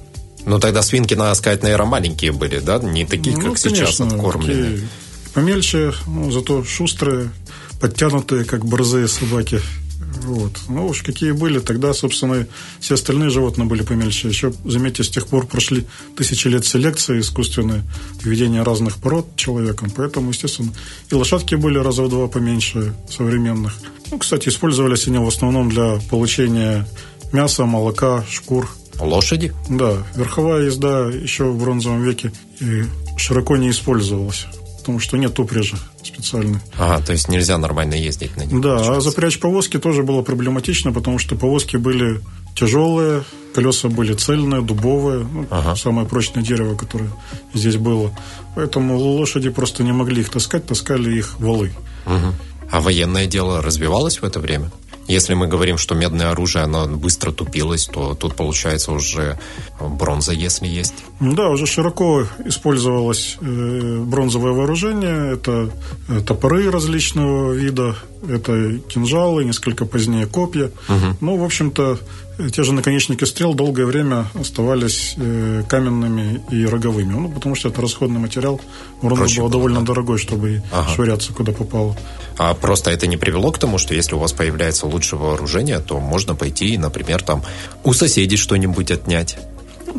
Ну, 0.44 0.60
тогда 0.60 0.82
свинки, 0.82 1.14
надо 1.14 1.34
сказать, 1.34 1.62
наверное, 1.62 1.86
маленькие 1.86 2.32
были, 2.32 2.60
да? 2.60 2.78
Не 2.78 3.04
такие, 3.04 3.36
ну, 3.36 3.52
как 3.52 3.60
конечно, 3.60 3.70
сейчас, 3.70 4.00
откормленные. 4.00 4.88
Помельче, 5.34 5.92
но 6.06 6.30
зато 6.30 6.62
шустрые, 6.64 7.30
подтянутые, 7.80 8.44
как 8.44 8.64
борзые 8.64 9.08
собаки. 9.08 9.60
Вот. 10.22 10.52
Ну 10.68 10.86
уж 10.86 11.02
какие 11.02 11.32
были, 11.32 11.58
тогда, 11.58 11.92
собственно, 11.92 12.46
все 12.80 12.94
остальные 12.94 13.30
животные 13.30 13.66
были 13.66 13.82
помельче. 13.82 14.28
Еще, 14.28 14.52
заметьте, 14.64 15.04
с 15.04 15.10
тех 15.10 15.26
пор 15.26 15.46
прошли 15.46 15.86
тысячи 16.16 16.48
лет 16.48 16.64
селекции 16.64 17.20
искусственной, 17.20 17.82
введения 18.22 18.62
разных 18.62 18.96
пород 18.96 19.36
человеком. 19.36 19.90
Поэтому, 19.94 20.30
естественно, 20.30 20.72
и 21.10 21.14
лошадки 21.14 21.54
были 21.54 21.78
раза 21.78 22.02
в 22.02 22.08
два 22.08 22.28
поменьше 22.28 22.94
современных. 23.10 23.74
Ну, 24.10 24.18
кстати, 24.18 24.48
использовались 24.48 25.06
они 25.06 25.18
в 25.18 25.28
основном 25.28 25.68
для 25.68 25.98
получения 26.10 26.86
мяса, 27.32 27.64
молока, 27.64 28.24
шкур. 28.30 28.68
Лошади? 28.98 29.52
Да. 29.68 30.06
Верховая 30.14 30.64
езда 30.64 31.08
еще 31.08 31.44
в 31.44 31.58
бронзовом 31.58 32.02
веке 32.02 32.32
и 32.60 32.84
широко 33.18 33.56
не 33.56 33.70
использовалась 33.70 34.46
потому 34.86 35.00
что 35.00 35.16
нет 35.16 35.36
упряжи 35.40 35.76
специальной. 36.00 36.60
Ага, 36.78 37.04
то 37.04 37.10
есть 37.10 37.28
нельзя 37.28 37.58
нормально 37.58 37.94
ездить 37.94 38.36
на 38.36 38.42
них. 38.42 38.60
Да, 38.60 38.76
получается. 38.76 38.96
а 38.96 39.00
запрячь 39.00 39.40
повозки 39.40 39.78
тоже 39.80 40.04
было 40.04 40.22
проблематично, 40.22 40.92
потому 40.92 41.18
что 41.18 41.34
повозки 41.34 41.76
были 41.76 42.20
тяжелые, 42.54 43.24
колеса 43.52 43.88
были 43.88 44.14
цельные, 44.14 44.62
дубовые, 44.62 45.26
ну, 45.26 45.46
ага. 45.50 45.74
самое 45.74 46.06
прочное 46.06 46.44
дерево, 46.44 46.76
которое 46.76 47.10
здесь 47.52 47.78
было. 47.78 48.16
Поэтому 48.54 48.96
лошади 48.96 49.50
просто 49.50 49.82
не 49.82 49.90
могли 49.90 50.20
их 50.20 50.28
таскать, 50.28 50.66
таскали 50.66 51.18
их 51.18 51.40
валы. 51.40 51.72
Угу. 52.06 52.34
А 52.70 52.80
военное 52.80 53.26
дело 53.26 53.62
развивалось 53.62 54.20
в 54.20 54.24
это 54.24 54.38
время? 54.38 54.70
Если 55.08 55.34
мы 55.34 55.46
говорим, 55.46 55.78
что 55.78 55.94
медное 55.94 56.30
оружие, 56.30 56.64
оно 56.64 56.86
быстро 56.86 57.32
тупилось, 57.32 57.86
то 57.86 58.14
тут 58.14 58.34
получается 58.34 58.92
уже 58.92 59.38
бронза, 59.80 60.32
если 60.32 60.66
есть. 60.66 60.94
Да, 61.20 61.48
уже 61.48 61.66
широко 61.66 62.26
использовалось 62.44 63.36
э, 63.40 63.98
бронзовое 64.04 64.52
вооружение. 64.52 65.34
Это 65.34 65.70
э, 66.08 66.20
топоры 66.20 66.70
различного 66.70 67.52
вида, 67.52 67.96
это 68.28 68.78
кинжалы, 68.88 69.44
несколько 69.44 69.84
позднее 69.84 70.26
копья. 70.26 70.70
Угу. 70.88 71.16
Ну, 71.20 71.36
в 71.36 71.44
общем-то, 71.44 71.98
те 72.52 72.62
же 72.62 72.72
наконечники 72.72 73.24
стрел 73.24 73.54
долгое 73.54 73.86
время 73.86 74.26
оставались 74.34 75.14
э, 75.16 75.62
каменными 75.68 76.42
и 76.50 76.64
роговыми. 76.66 77.12
Ну, 77.12 77.28
потому 77.30 77.54
что 77.54 77.68
это 77.68 77.80
расходный 77.80 78.20
материал. 78.20 78.60
Урон 79.02 79.26
был 79.36 79.48
довольно 79.48 79.80
да. 79.80 79.86
дорогой, 79.86 80.18
чтобы 80.18 80.62
ага. 80.72 80.88
швыряться 80.90 81.32
куда 81.32 81.52
попало. 81.52 81.96
А 82.38 82.54
просто 82.54 82.90
это 82.90 83.06
не 83.06 83.16
привело 83.16 83.50
к 83.52 83.58
тому, 83.58 83.78
что 83.78 83.94
если 83.94 84.14
у 84.14 84.18
вас 84.18 84.32
появляется 84.32 84.86
лучшее 84.86 85.18
вооружение, 85.18 85.78
то 85.80 85.98
можно 85.98 86.34
пойти 86.34 86.76
например, 86.78 87.22
там 87.22 87.42
у 87.84 87.92
соседей 87.92 88.36
что-нибудь 88.36 88.90
отнять? 88.90 89.36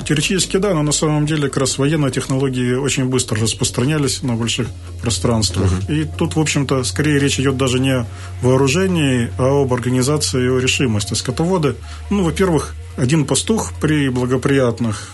Теоретически 0.06 0.58
да, 0.58 0.74
но 0.74 0.84
на 0.84 0.92
самом 0.92 1.26
деле 1.26 1.48
как 1.48 1.58
раз 1.58 1.78
военные 1.78 2.12
технологии 2.12 2.74
очень 2.76 3.06
быстро 3.06 3.42
распространялись 3.42 4.24
на 4.24 4.36
больших 4.36 4.68
пространствах. 5.02 5.72
Угу. 5.72 5.92
И 5.92 6.06
тут, 6.06 6.36
в 6.36 6.40
общем-то, 6.40 6.84
скорее 6.84 7.20
речь 7.20 7.40
идет 7.40 7.58
даже 7.58 7.80
не 7.80 7.92
о 7.92 8.08
вооружении, 8.42 9.32
а 9.38 9.62
об 9.62 9.74
организации 9.74 10.46
и 10.46 10.50
о 10.50 10.60
решимости. 10.60 11.14
Скотоводы, 11.14 11.76
ну, 12.10 12.24
во-первых, 12.24 12.76
один 12.98 13.26
пастух 13.26 13.74
при 13.80 14.10
благоприятных 14.10 15.10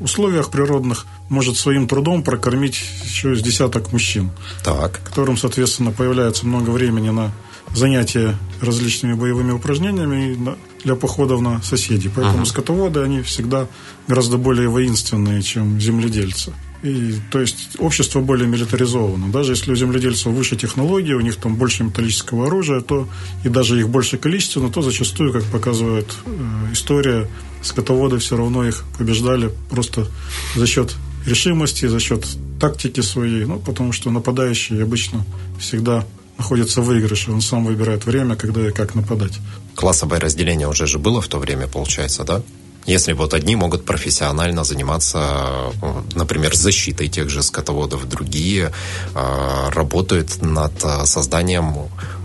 условиях 0.00 0.50
природных 0.50 1.06
может 1.28 1.56
своим 1.56 1.86
трудом 1.86 2.22
прокормить 2.22 2.82
еще 3.04 3.34
с 3.34 3.42
десяток 3.42 3.92
мужчин, 3.92 4.30
так. 4.64 5.00
которым, 5.04 5.36
соответственно, 5.36 5.92
появляется 5.92 6.46
много 6.46 6.70
времени 6.70 7.10
на 7.10 7.32
занятия 7.74 8.34
различными 8.60 9.14
боевыми 9.14 9.52
упражнениями 9.52 10.56
для 10.84 10.94
походов 10.94 11.40
на 11.40 11.62
соседей. 11.62 12.10
Поэтому 12.14 12.42
uh-huh. 12.42 12.46
скотоводы, 12.46 13.00
они 13.00 13.22
всегда 13.22 13.66
гораздо 14.06 14.38
более 14.38 14.68
воинственные, 14.68 15.42
чем 15.42 15.80
земледельцы. 15.80 16.52
И, 16.82 17.14
то 17.32 17.40
есть 17.40 17.76
общество 17.80 18.20
более 18.20 18.46
милитаризовано. 18.46 19.32
Даже 19.32 19.52
если 19.52 19.72
у 19.72 19.74
земледельцев 19.74 20.32
выше 20.32 20.56
технологии, 20.56 21.12
у 21.12 21.20
них 21.20 21.36
там 21.36 21.56
больше 21.56 21.82
металлического 21.82 22.46
оружия, 22.46 22.80
то 22.80 23.08
и 23.44 23.48
даже 23.48 23.80
их 23.80 23.88
больше 23.88 24.16
количественно, 24.16 24.70
то 24.70 24.80
зачастую, 24.80 25.32
как 25.32 25.42
показывает 25.44 26.06
э, 26.24 26.72
история, 26.72 27.28
скотоводы 27.62 28.18
все 28.18 28.36
равно 28.36 28.64
их 28.64 28.84
побеждали 28.96 29.50
просто 29.70 30.06
за 30.54 30.66
счет 30.68 30.94
решимости, 31.26 31.86
за 31.86 31.98
счет 31.98 32.24
тактики 32.60 33.00
своей, 33.00 33.44
ну, 33.44 33.58
потому 33.58 33.90
что 33.90 34.10
нападающий 34.10 34.80
обычно 34.80 35.24
всегда 35.58 36.04
находится 36.38 36.80
в 36.80 36.84
выигрыше. 36.84 37.32
Он 37.32 37.40
сам 37.40 37.64
выбирает 37.64 38.06
время, 38.06 38.36
когда 38.36 38.66
и 38.68 38.70
как 38.72 38.94
нападать. 38.94 39.38
Классовое 39.78 40.18
разделение 40.18 40.66
уже 40.66 40.88
же 40.88 40.98
было 40.98 41.20
в 41.20 41.28
то 41.28 41.38
время, 41.38 41.68
получается, 41.68 42.24
да? 42.24 42.42
Если 42.84 43.12
вот 43.12 43.32
одни 43.32 43.54
могут 43.54 43.84
профессионально 43.84 44.64
заниматься, 44.64 45.72
например, 46.16 46.56
защитой 46.56 47.06
тех 47.06 47.30
же 47.30 47.42
скотоводов, 47.42 48.08
другие 48.08 48.72
э, 49.14 49.70
работают 49.70 50.42
над 50.42 50.72
созданием 51.04 51.74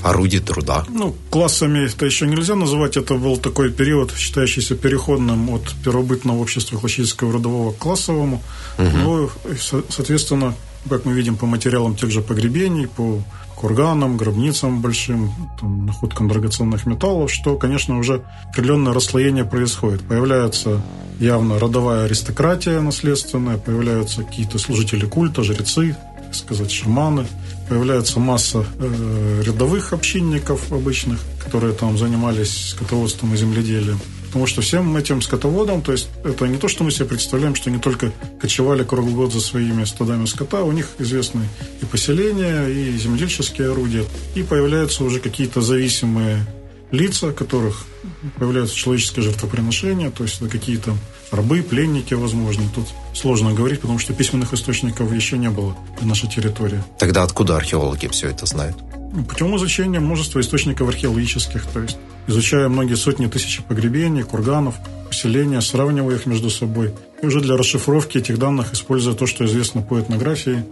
орудий 0.02 0.40
труда. 0.40 0.84
Ну, 0.90 1.16
классами 1.30 1.86
это 1.86 2.08
еще 2.08 2.26
нельзя 2.26 2.56
называть. 2.56 2.98
Это 2.98 3.14
был 3.14 3.38
такой 3.38 3.72
период, 3.72 4.12
считающийся 4.18 4.76
переходным 4.76 5.50
от 5.52 5.76
первобытного 5.84 6.40
общества 6.40 6.80
классического 6.80 7.34
родового 7.34 7.72
к 7.72 7.78
классовому. 7.78 8.42
Угу. 8.80 8.98
Ну, 8.98 9.30
соответственно, 9.90 10.56
как 10.90 11.06
мы 11.06 11.14
видим 11.14 11.36
по 11.36 11.46
материалам 11.46 11.96
тех 11.96 12.12
же 12.12 12.22
погребений, 12.22 12.88
по 12.88 13.22
курганам, 13.56 14.18
гробницам 14.18 14.82
большим, 14.82 15.32
там, 15.60 15.86
находкам 15.86 16.28
драгоценных 16.28 16.86
металлов, 16.86 17.32
что, 17.32 17.56
конечно, 17.58 17.98
уже 17.98 18.24
определенное 18.50 18.94
расслоение 18.94 19.46
происходит. 19.46 20.02
Появляется 20.02 20.82
явно 21.20 21.60
родовая 21.60 22.06
аристократия 22.06 22.82
наследственная, 22.82 23.58
появляются 23.58 24.24
какие-то 24.24 24.58
служители 24.58 25.06
культа, 25.06 25.44
жрецы, 25.44 25.96
так 26.26 26.36
сказать, 26.36 26.72
шаманы, 26.72 27.26
появляется 27.70 28.20
масса 28.20 28.66
э, 28.80 29.44
рядовых 29.46 29.94
общинников 29.94 30.72
обычных, 30.72 31.20
которые 31.44 31.74
там 31.74 31.98
занимались 31.98 32.72
скотоводством 32.72 33.34
и 33.34 33.38
земледелием. 33.38 34.00
Потому 34.34 34.48
что 34.48 34.62
всем 34.64 34.98
этим 34.98 35.22
скотоводам, 35.22 35.84
то 35.84 35.92
есть 35.92 36.10
это 36.24 36.48
не 36.48 36.58
то, 36.58 36.68
что 36.68 36.84
мы 36.84 36.90
себе 36.90 37.06
представляем, 37.06 37.54
что 37.54 37.70
они 37.70 37.78
только 37.78 38.12
кочевали 38.42 38.84
круглый 38.84 39.14
год 39.14 39.32
за 39.32 39.40
своими 39.40 39.84
стадами 39.84 40.26
скота, 40.26 40.64
у 40.64 40.72
них 40.72 40.90
известны 40.98 41.48
и 41.84 41.86
поселения, 41.86 42.66
и 42.66 42.98
земледельческие 42.98 43.72
орудия, 43.72 44.04
и 44.34 44.42
появляются 44.42 45.04
уже 45.04 45.20
какие-то 45.20 45.62
зависимые 45.62 46.48
лица, 46.90 47.32
которых 47.32 47.86
появляется 48.40 48.76
человеческое 48.76 49.22
жертвоприношение, 49.22 50.10
то 50.10 50.24
есть 50.24 50.42
это 50.42 50.50
какие-то 50.50 50.96
рабы, 51.30 51.62
пленники, 51.62 52.16
возможно. 52.16 52.64
Тут 52.74 52.88
сложно 53.14 53.54
говорить, 53.54 53.82
потому 53.82 54.00
что 54.00 54.14
письменных 54.14 54.52
источников 54.52 55.14
еще 55.14 55.38
не 55.38 55.52
было 55.52 55.78
на 56.02 56.08
нашей 56.08 56.28
территории. 56.28 56.84
Тогда 56.98 57.22
откуда 57.22 57.56
археологи 57.56 58.08
все 58.08 58.30
это 58.30 58.48
знают? 58.48 58.78
Путем 59.28 59.56
изучения 59.58 60.00
множества 60.00 60.40
источников 60.40 60.90
археологических, 60.90 61.68
то 61.68 61.82
есть 61.82 61.98
изучая 62.28 62.68
многие 62.68 62.96
сотни 62.96 63.28
тысяч 63.28 63.62
погребений, 63.62 64.24
курганов, 64.24 64.76
поселения, 65.08 65.62
сравнивая 65.62 66.16
их 66.16 66.26
между 66.26 66.50
собой. 66.50 66.96
И 67.22 67.26
уже 67.28 67.40
для 67.40 67.56
расшифровки 67.56 68.18
этих 68.18 68.40
данных 68.40 68.74
используя 68.74 69.14
то, 69.14 69.28
что 69.28 69.46
известно 69.46 69.84
по 69.84 70.00
этнографии, 70.00 70.66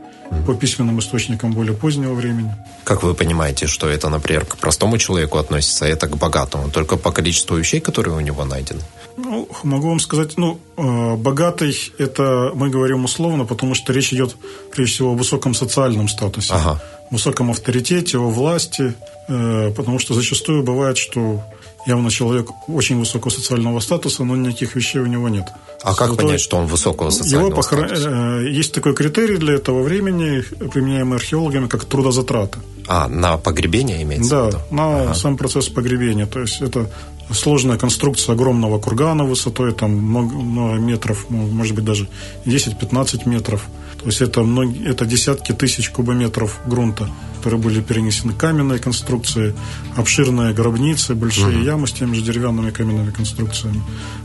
по 0.48 0.56
письменным 0.56 1.00
источникам 1.00 1.54
более 1.54 1.76
позднего 1.76 2.16
времени. 2.16 2.56
Как 2.84 3.04
вы 3.04 3.14
понимаете, 3.14 3.68
что 3.68 3.88
это, 3.88 4.10
например, 4.10 4.46
к 4.46 4.58
простому 4.58 4.98
человеку 4.98 5.38
относится, 5.38 5.86
а 5.86 5.88
это 5.88 6.08
к 6.08 6.18
богатому? 6.18 6.72
Только 6.72 6.98
по 6.98 7.12
количеству 7.12 7.58
вещей, 7.58 7.80
которые 7.80 8.16
у 8.16 8.22
него 8.22 8.44
найдены? 8.44 8.82
Ну, 9.18 9.48
могу 9.62 9.90
вам 9.90 10.00
сказать, 10.00 10.38
ну, 10.38 10.60
э, 10.78 11.16
богатый, 11.16 11.76
это 12.00 12.52
мы 12.56 12.70
говорим 12.70 13.04
условно, 13.04 13.46
потому 13.46 13.76
что 13.76 13.94
речь 13.94 14.12
идет, 14.14 14.36
прежде 14.72 14.94
всего, 14.94 15.12
о 15.12 15.16
высоком 15.16 15.54
социальном 15.54 16.08
статусе. 16.08 16.54
Ага 16.54 16.82
высоком 17.12 17.52
авторитете, 17.52 18.18
о 18.18 18.30
власти, 18.30 18.94
э, 19.28 19.72
потому 19.76 20.00
что 20.00 20.14
зачастую 20.14 20.64
бывает, 20.64 20.98
что 20.98 21.44
явно 21.86 22.10
человек 22.10 22.50
очень 22.68 22.98
высокого 23.00 23.32
социального 23.32 23.80
статуса, 23.80 24.24
но 24.24 24.36
никаких 24.36 24.76
вещей 24.76 25.00
у 25.00 25.06
него 25.06 25.30
нет. 25.30 25.46
А 25.84 25.96
как 25.96 26.12
Зато 26.12 26.24
понять, 26.24 26.42
что 26.42 26.58
он 26.58 26.68
высокого 26.68 27.10
социального 27.10 27.48
его 27.48 27.56
похор... 27.56 27.80
статуса? 27.80 28.10
Э, 28.10 28.50
есть 28.50 28.74
такой 28.74 28.96
критерий 28.96 29.38
для 29.38 29.56
этого 29.56 29.82
времени, 29.82 30.42
применяемый 30.70 31.18
археологами, 31.18 31.68
как 31.68 31.86
трудозатраты. 31.86 32.60
А, 32.88 33.08
на 33.08 33.38
погребение 33.38 34.02
имеется 34.04 34.30
да, 34.30 34.44
в 34.44 34.48
виду? 34.48 34.58
Да, 34.70 34.76
на 34.76 35.02
ага. 35.04 35.14
сам 35.14 35.38
процесс 35.38 35.70
погребения. 35.70 36.26
То 36.26 36.40
есть 36.40 36.62
это 36.62 36.90
сложная 37.32 37.78
конструкция 37.78 38.34
огромного 38.34 38.80
кургана 38.80 39.24
высотой 39.24 39.74
там 39.74 39.92
много, 39.92 40.36
много 40.36 40.80
метров, 40.80 41.30
может 41.30 41.76
быть 41.76 41.86
даже 41.86 42.08
10-15 42.46 43.28
метров. 43.28 43.66
То 44.02 44.08
есть 44.08 44.22
это, 44.22 44.42
многие, 44.42 44.88
это 44.88 45.06
десятки 45.06 45.52
тысяч 45.52 45.90
кубометров 45.90 46.60
грунта, 46.66 47.10
которые 47.38 47.60
были 47.60 47.82
перенесены 47.82 48.34
каменные 48.34 48.80
конструкции, 48.80 49.54
обширные 49.96 50.54
гробницы, 50.54 51.14
большие 51.14 51.58
угу. 51.58 51.66
ямы 51.66 51.88
с 51.88 51.92
теми 51.92 52.16
же 52.16 52.22
деревянными 52.22 52.72
каменными 52.72 53.12
конструкциями. 53.12 53.82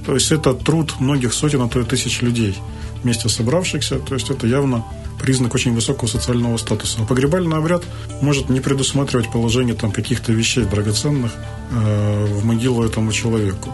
То 0.06 0.14
есть 0.14 0.32
это 0.32 0.54
труд 0.54 0.94
многих 0.98 1.34
сотен, 1.34 1.60
а 1.60 1.68
то 1.68 1.80
и 1.80 1.84
тысяч 1.84 2.22
людей 2.22 2.56
вместе 3.02 3.28
собравшихся. 3.28 3.98
То 3.98 4.14
есть 4.14 4.30
это 4.30 4.46
явно 4.46 4.84
признак 5.20 5.54
очень 5.54 5.74
высокого 5.74 6.08
социального 6.08 6.56
статуса. 6.56 6.98
А 7.00 7.04
погребальный 7.04 7.56
обряд 7.56 7.82
может 8.20 8.48
не 8.48 8.60
предусматривать 8.60 9.30
положение 9.30 9.74
там 9.74 9.92
каких-то 9.92 10.32
вещей 10.32 10.64
драгоценных 10.64 11.32
э, 11.70 12.26
в 12.26 12.44
могилу 12.44 12.84
этому 12.84 13.12
человеку. 13.12 13.72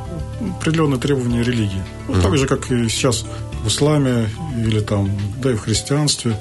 Определенные 0.59 1.01
требования 1.01 1.43
религии. 1.43 1.83
Вот 2.07 2.19
mm-hmm. 2.19 2.23
так 2.23 2.37
же, 2.37 2.47
как 2.47 2.71
и 2.71 2.89
сейчас 2.89 3.25
в 3.65 3.69
исламе 3.69 4.29
или 4.57 4.81
там, 4.81 5.11
да 5.43 5.53
и 5.53 5.55
в 5.55 5.61
христианстве 5.61 6.37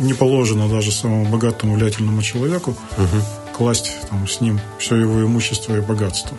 не 0.00 0.14
положено 0.14 0.68
даже 0.68 0.92
самому 0.92 1.26
богатому, 1.26 1.74
влиятельному 1.74 2.22
человеку 2.22 2.70
угу. 2.96 3.56
класть 3.56 3.92
там, 4.08 4.26
с 4.26 4.40
ним 4.40 4.60
все 4.78 4.96
его 4.96 5.22
имущество 5.22 5.76
и 5.76 5.80
богатство. 5.80 6.36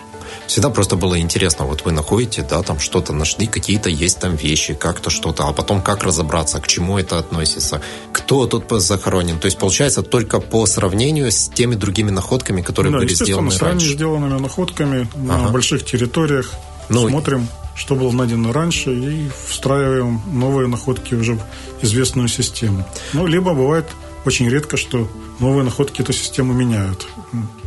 Всегда 0.47 0.69
просто 0.69 0.95
было 0.95 1.19
интересно, 1.19 1.65
вот 1.65 1.85
вы 1.85 1.91
находите, 1.91 2.45
да, 2.49 2.61
там 2.61 2.79
что-то 2.79 3.13
нашли, 3.13 3.47
какие-то 3.47 3.89
есть 3.89 4.19
там 4.19 4.35
вещи, 4.35 4.73
как-то 4.73 5.09
что-то, 5.09 5.47
а 5.47 5.53
потом 5.53 5.81
как 5.81 6.03
разобраться, 6.03 6.59
к 6.59 6.67
чему 6.67 6.97
это 6.97 7.19
относится, 7.19 7.81
кто 8.11 8.47
тут 8.47 8.65
захоронен. 8.81 9.39
То 9.39 9.45
есть 9.45 9.57
получается 9.57 10.01
только 10.01 10.39
по 10.39 10.65
сравнению 10.65 11.31
с 11.31 11.49
теми 11.49 11.75
другими 11.75 12.11
находками, 12.11 12.61
которые 12.61 12.91
да, 12.91 12.99
были 12.99 13.13
сделаны 13.13 13.51
с 13.51 13.61
раньше. 13.61 13.93
сделанными 13.93 14.39
находками 14.39 15.07
ага. 15.13 15.45
на 15.45 15.49
больших 15.49 15.85
территориях 15.85 16.51
ну, 16.89 17.07
смотрим, 17.09 17.47
что 17.75 17.95
было 17.95 18.11
найдено 18.11 18.51
раньше 18.51 18.93
и 18.93 19.29
встраиваем 19.47 20.21
новые 20.27 20.67
находки 20.67 21.13
уже 21.13 21.35
в 21.35 21.83
известную 21.83 22.27
систему. 22.27 22.85
Ну, 23.13 23.25
либо 23.27 23.53
бывает 23.53 23.85
очень 24.25 24.49
редко, 24.49 24.77
что 24.77 25.07
новые 25.39 25.63
находки 25.63 26.01
эту 26.01 26.13
систему 26.13 26.53
меняют. 26.53 27.07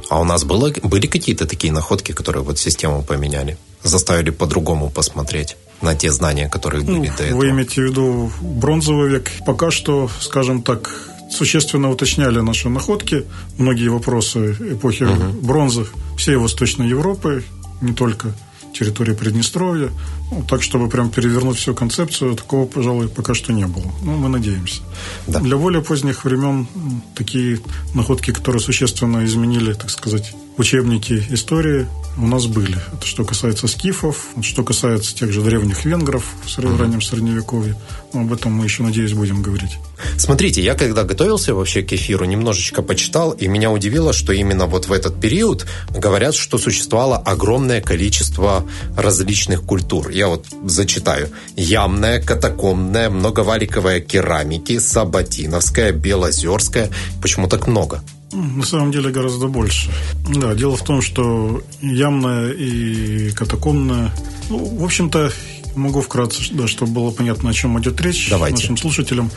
А 0.09 0.21
у 0.21 0.25
нас 0.25 0.45
было, 0.45 0.73
были 0.83 1.07
какие-то 1.07 1.47
такие 1.47 1.73
находки, 1.73 2.13
которые 2.13 2.43
вот 2.43 2.59
систему 2.59 3.03
поменяли? 3.03 3.59
Заставили 3.83 4.31
по-другому 4.31 4.91
посмотреть 4.91 5.57
на 5.83 5.95
те 5.95 6.11
знания, 6.11 6.49
которые 6.49 6.83
были 6.83 7.09
ну, 7.09 7.17
до 7.17 7.25
этого? 7.25 7.39
Вы 7.39 7.51
имеете 7.51 7.83
в 7.83 7.85
виду 7.85 8.33
бронзовый 8.41 9.11
век? 9.11 9.31
Пока 9.47 9.71
что, 9.71 10.11
скажем 10.21 10.63
так, 10.63 10.91
существенно 11.31 11.91
уточняли 11.91 12.41
наши 12.41 12.69
находки, 12.69 13.27
многие 13.59 13.89
вопросы 13.89 14.53
эпохи 14.73 15.05
угу. 15.05 15.41
бронзы 15.43 15.87
всей 16.17 16.37
Восточной 16.37 16.89
Европы, 16.89 17.45
не 17.81 17.93
только 17.93 18.35
территории 18.73 19.15
Приднестровья. 19.15 19.91
Ну, 20.31 20.45
так, 20.49 20.63
чтобы 20.63 20.89
прям 20.89 21.11
перевернуть 21.11 21.57
всю 21.57 21.75
концепцию, 21.75 22.37
такого, 22.37 22.67
пожалуй, 22.67 23.09
пока 23.09 23.35
что 23.35 23.53
не 23.53 23.67
было. 23.67 23.91
Ну, 24.03 24.17
мы 24.17 24.29
надеемся. 24.29 24.83
Да. 25.27 25.41
Для 25.41 25.57
более 25.57 25.83
поздних 25.83 26.25
времен 26.25 26.67
такие 27.15 27.61
находки, 27.95 28.33
которые 28.33 28.61
существенно 28.61 29.25
изменили, 29.25 29.73
так 29.73 29.91
сказать, 29.91 30.35
учебники 30.59 31.25
истории, 31.31 31.87
у 32.21 32.27
нас 32.27 32.47
были. 32.47 32.77
Это 32.93 33.07
что 33.07 33.25
касается 33.25 33.69
скифов, 33.69 34.27
что 34.43 34.65
касается 34.65 35.15
тех 35.15 35.33
же 35.33 35.41
древних 35.41 35.85
венгров 35.85 36.25
в 36.45 36.81
раннем 36.81 37.01
Средневековье. 37.01 37.77
Но 38.13 38.23
об 38.23 38.33
этом 38.33 38.53
мы 38.53 38.65
еще, 38.65 38.83
надеюсь, 38.83 39.13
будем 39.13 39.43
говорить. 39.43 39.79
Смотрите, 40.17 40.63
я 40.63 40.75
когда 40.75 41.05
готовился 41.05 41.55
вообще 41.55 41.83
к 41.83 41.93
эфиру, 41.93 42.25
немножечко 42.25 42.83
почитал, 42.83 43.33
и 43.33 43.47
меня 43.47 43.71
удивило, 43.71 44.13
что 44.13 44.33
именно 44.33 44.67
вот 44.67 44.89
в 44.89 44.93
этот 44.93 45.21
период 45.21 45.67
говорят, 45.91 46.35
что 46.35 46.59
существовало 46.59 47.19
огромное 47.19 47.81
количество 47.81 48.67
различных 48.97 49.63
культур. 49.63 50.09
Я 50.19 50.27
вот 50.27 50.47
зачитаю. 50.65 51.29
Ямная, 51.55 52.21
катакомбная, 52.21 53.09
многоваликовая 53.09 54.01
керамики, 54.01 54.81
сабатиновская, 54.81 55.93
белозерская. 55.93 56.91
Почему 57.23 57.47
так 57.47 57.69
много? 57.69 58.03
На 58.33 58.65
самом 58.65 58.91
деле 58.91 59.11
гораздо 59.11 59.47
больше. 59.47 59.93
Да, 60.29 60.55
дело 60.55 60.77
в 60.77 60.83
том, 60.83 61.03
что 61.03 61.63
ямная 61.81 62.51
и 62.51 63.31
катакомная, 63.31 64.13
ну, 64.51 64.59
в 64.59 64.83
общем-то, 64.83 65.31
могу 65.77 66.01
вкратце, 66.01 66.43
да, 66.51 66.67
чтобы 66.67 66.91
было 66.91 67.11
понятно, 67.13 67.51
о 67.51 67.53
чем 67.53 67.79
идет 67.81 68.01
речь 68.01 68.29
Давайте. 68.29 68.57
нашим 68.57 68.77
слушателям, 68.77 69.31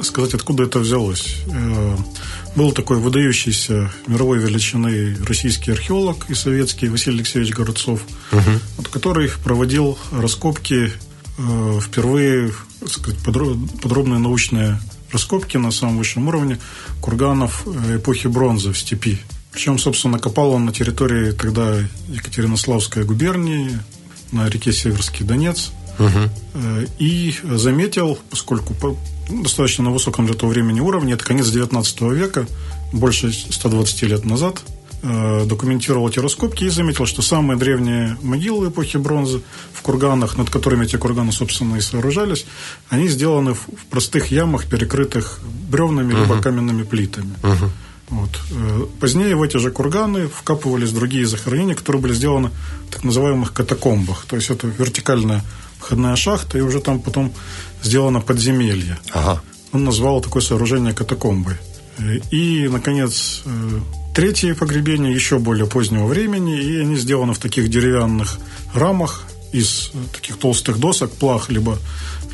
сказать, 0.00 0.34
откуда 0.34 0.64
это 0.64 0.80
взялось. 0.80 1.36
Был 2.58 2.72
такой 2.72 2.98
выдающийся 2.98 3.88
мировой 4.08 4.40
величины 4.40 5.16
российский 5.24 5.70
археолог 5.70 6.28
и 6.28 6.34
советский 6.34 6.88
Василий 6.88 7.18
Алексеевич 7.18 7.54
Городцов, 7.54 8.02
угу. 8.32 8.84
который 8.90 9.30
проводил 9.44 9.96
раскопки 10.10 10.90
э, 11.38 11.80
впервые, 11.80 12.52
сказать, 12.84 13.20
подробные 13.20 14.18
научные 14.18 14.80
раскопки 15.12 15.56
на 15.56 15.70
самом 15.70 15.98
высшем 15.98 16.26
уровне 16.26 16.58
курганов 17.00 17.62
э, 17.64 17.98
эпохи 17.98 18.26
бронзы 18.26 18.72
в 18.72 18.78
степи. 18.78 19.20
Причем, 19.52 19.78
собственно, 19.78 20.18
копал 20.18 20.50
он 20.50 20.64
на 20.64 20.72
территории 20.72 21.30
тогда 21.30 21.76
Екатеринославской 22.08 23.04
губернии, 23.04 23.78
на 24.32 24.48
реке 24.48 24.72
Северский 24.72 25.24
Донец. 25.24 25.70
Угу. 25.98 26.86
И 26.98 27.34
заметил, 27.42 28.18
поскольку 28.30 28.74
достаточно 29.28 29.84
на 29.84 29.90
высоком 29.90 30.26
для 30.26 30.34
того 30.34 30.52
времени 30.52 30.80
уровне, 30.80 31.14
это 31.14 31.24
конец 31.24 31.48
19 31.48 32.00
века, 32.02 32.46
больше 32.92 33.32
120 33.32 34.02
лет 34.02 34.24
назад, 34.24 34.62
Э, 35.00 35.44
документировал 35.46 36.08
эти 36.08 36.18
раскопки 36.18 36.64
и 36.64 36.70
заметил, 36.70 37.06
что 37.06 37.22
самые 37.22 37.56
древние 37.56 38.18
могилы 38.20 38.68
эпохи 38.68 38.96
бронзы 38.96 39.42
в 39.72 39.80
курганах, 39.80 40.36
над 40.36 40.50
которыми 40.50 40.86
эти 40.86 40.96
курганы, 40.96 41.30
собственно, 41.30 41.76
и 41.76 41.80
сооружались, 41.80 42.46
они 42.88 43.06
сделаны 43.06 43.54
в 43.54 43.66
простых 43.90 44.32
ямах, 44.32 44.66
перекрытых 44.66 45.38
бревнами 45.70 46.14
uh-huh. 46.14 46.22
либо 46.22 46.42
каменными 46.42 46.82
плитами. 46.82 47.32
Uh-huh. 47.42 47.70
Вот. 48.08 48.30
Э, 48.50 48.86
позднее 48.98 49.36
в 49.36 49.42
эти 49.42 49.58
же 49.58 49.70
курганы 49.70 50.26
вкапывались 50.26 50.90
другие 50.90 51.28
захоронения, 51.28 51.76
которые 51.76 52.02
были 52.02 52.12
сделаны 52.12 52.50
в 52.88 52.92
так 52.92 53.04
называемых 53.04 53.52
катакомбах. 53.52 54.26
То 54.28 54.34
есть 54.34 54.50
это 54.50 54.66
вертикальная 54.66 55.44
входная 55.78 56.16
шахта, 56.16 56.58
и 56.58 56.60
уже 56.60 56.80
там 56.80 57.00
потом 57.00 57.32
сделано 57.82 58.20
подземелье. 58.20 58.98
Ага. 59.12 59.42
Он 59.72 59.84
назвал 59.84 60.20
такое 60.20 60.42
сооружение 60.42 60.94
катакомбой. 60.94 61.54
Э, 61.98 62.16
и, 62.30 62.68
наконец, 62.68 63.42
Третье 64.18 64.56
погребение 64.56 65.14
еще 65.14 65.38
более 65.38 65.68
позднего 65.68 66.04
времени, 66.04 66.60
и 66.60 66.78
они 66.78 66.96
сделаны 66.96 67.34
в 67.34 67.38
таких 67.38 67.70
деревянных 67.70 68.40
рамах 68.74 69.22
из 69.52 69.92
таких 70.12 70.38
толстых 70.38 70.80
досок, 70.80 71.12
плах, 71.12 71.50
либо, 71.50 71.78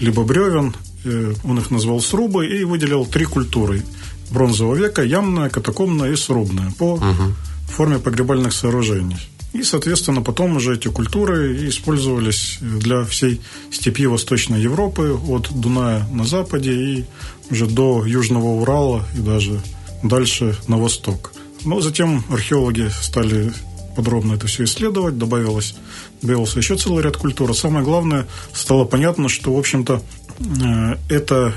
либо 0.00 0.24
бревен. 0.24 0.74
Э, 1.04 1.35
он 1.44 1.59
их 1.59 1.70
назвал 1.70 2.00
срубы 2.00 2.46
и 2.46 2.64
выделил 2.64 3.04
три 3.04 3.26
культуры 3.26 3.83
бронзового 4.30 4.76
века, 4.76 5.02
ямная, 5.02 5.50
катакомная 5.50 6.12
и 6.12 6.16
срубная 6.16 6.72
по 6.78 6.94
угу. 6.94 7.35
форме 7.68 7.98
погребальных 7.98 8.54
сооружений. 8.54 9.18
И, 9.54 9.62
соответственно, 9.62 10.20
потом 10.20 10.56
уже 10.56 10.74
эти 10.74 10.88
культуры 10.88 11.68
использовались 11.68 12.58
для 12.60 13.04
всей 13.04 13.40
степи 13.70 14.06
Восточной 14.06 14.60
Европы, 14.60 15.16
от 15.28 15.48
Дуная 15.52 16.04
на 16.12 16.24
западе 16.24 16.72
и 16.72 17.04
уже 17.50 17.66
до 17.66 18.04
Южного 18.04 18.48
Урала 18.48 19.06
и 19.16 19.20
даже 19.20 19.62
дальше 20.02 20.56
на 20.66 20.76
восток. 20.76 21.32
Но 21.64 21.80
затем 21.80 22.24
археологи 22.30 22.90
стали 23.00 23.52
подробно 23.94 24.34
это 24.34 24.48
все 24.48 24.64
исследовать, 24.64 25.18
добавилось, 25.18 25.76
добавился 26.20 26.58
еще 26.58 26.76
целый 26.76 27.04
ряд 27.04 27.16
культур. 27.16 27.54
Самое 27.56 27.84
главное, 27.84 28.26
стало 28.52 28.84
понятно, 28.84 29.28
что, 29.28 29.54
в 29.54 29.58
общем-то, 29.58 30.02
э, 30.40 30.96
это 31.08 31.54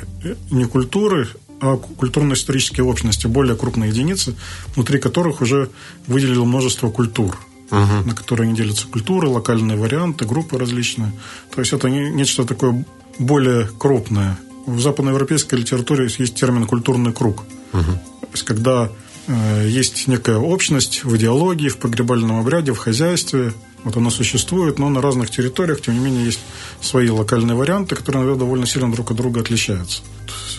не 0.52 0.66
культуры, 0.66 1.30
а 1.60 1.78
культурно-исторические 1.78 2.86
общности, 2.86 3.26
более 3.26 3.56
крупные 3.56 3.90
единицы, 3.90 4.36
внутри 4.76 5.00
которых 5.00 5.42
уже 5.42 5.72
выделило 6.06 6.46
множество 6.46 6.92
культур, 6.92 7.40
uh 7.72 8.06
на 8.06 8.16
которые 8.16 8.48
они 8.48 8.56
делятся 8.56 8.88
культуры, 8.88 9.28
локальные 9.28 9.78
варианты, 9.78 10.26
группы 10.26 10.58
различные. 10.58 11.12
То 11.54 11.62
есть 11.62 11.74
это 11.74 11.90
не, 11.90 12.10
нечто 12.12 12.46
такое 12.46 12.86
более 13.20 13.68
крупное. 13.78 14.38
В 14.66 14.80
западноевропейской 14.80 15.60
литературе 15.60 16.06
есть 16.06 16.36
термин 16.36 16.66
«культурный 16.66 17.14
круг». 17.14 17.44
uh 17.74 17.84
То 17.84 18.28
есть 18.34 18.44
когда 18.44 18.90
Э, 19.28 19.68
есть 19.68 20.08
некая 20.08 20.38
общность 20.38 21.04
в 21.04 21.16
идеологии, 21.18 21.70
в 21.70 21.78
погребальном 21.78 22.40
обряде, 22.40 22.74
в 22.74 22.78
хозяйстве. 22.78 23.54
Вот 23.84 23.96
оно 23.96 24.10
существует, 24.10 24.80
но 24.80 24.90
на 24.90 25.02
разных 25.02 25.30
территориях, 25.30 25.82
тем 25.82 25.94
не 25.94 26.00
менее, 26.00 26.26
есть 26.26 26.40
свои 26.82 27.10
локальные 27.10 27.56
варианты, 27.56 27.96
которые, 27.96 28.22
наверное, 28.22 28.40
довольно 28.40 28.66
сильно 28.66 28.92
друг 28.92 29.12
от 29.12 29.18
друга 29.18 29.42
отличаются. 29.42 30.02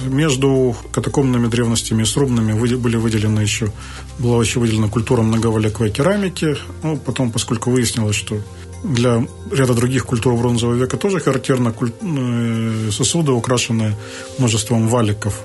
Между 0.01 0.77
катакомными 0.93 1.49
древностями 1.49 2.03
и 2.03 2.07
срубными 2.07 2.53
были 2.53 2.97
выделены 2.97 3.41
еще, 3.41 3.73
была 4.19 4.43
еще 4.43 4.61
выделена 4.61 4.89
культура 4.89 5.23
многовековой 5.23 5.91
керамики. 5.91 6.57
Ну, 6.83 6.97
потом, 6.97 7.33
поскольку 7.33 7.71
выяснилось, 7.71 8.17
что 8.17 8.41
для 8.85 9.27
ряда 9.51 9.75
других 9.75 10.07
культур 10.07 10.37
бронзового 10.37 10.77
века 10.77 10.97
тоже 10.97 11.21
характерно 11.21 11.75
э, 12.01 12.91
сосуды, 12.93 13.33
украшенные 13.33 13.97
множеством 14.39 14.89
валиков, 14.89 15.41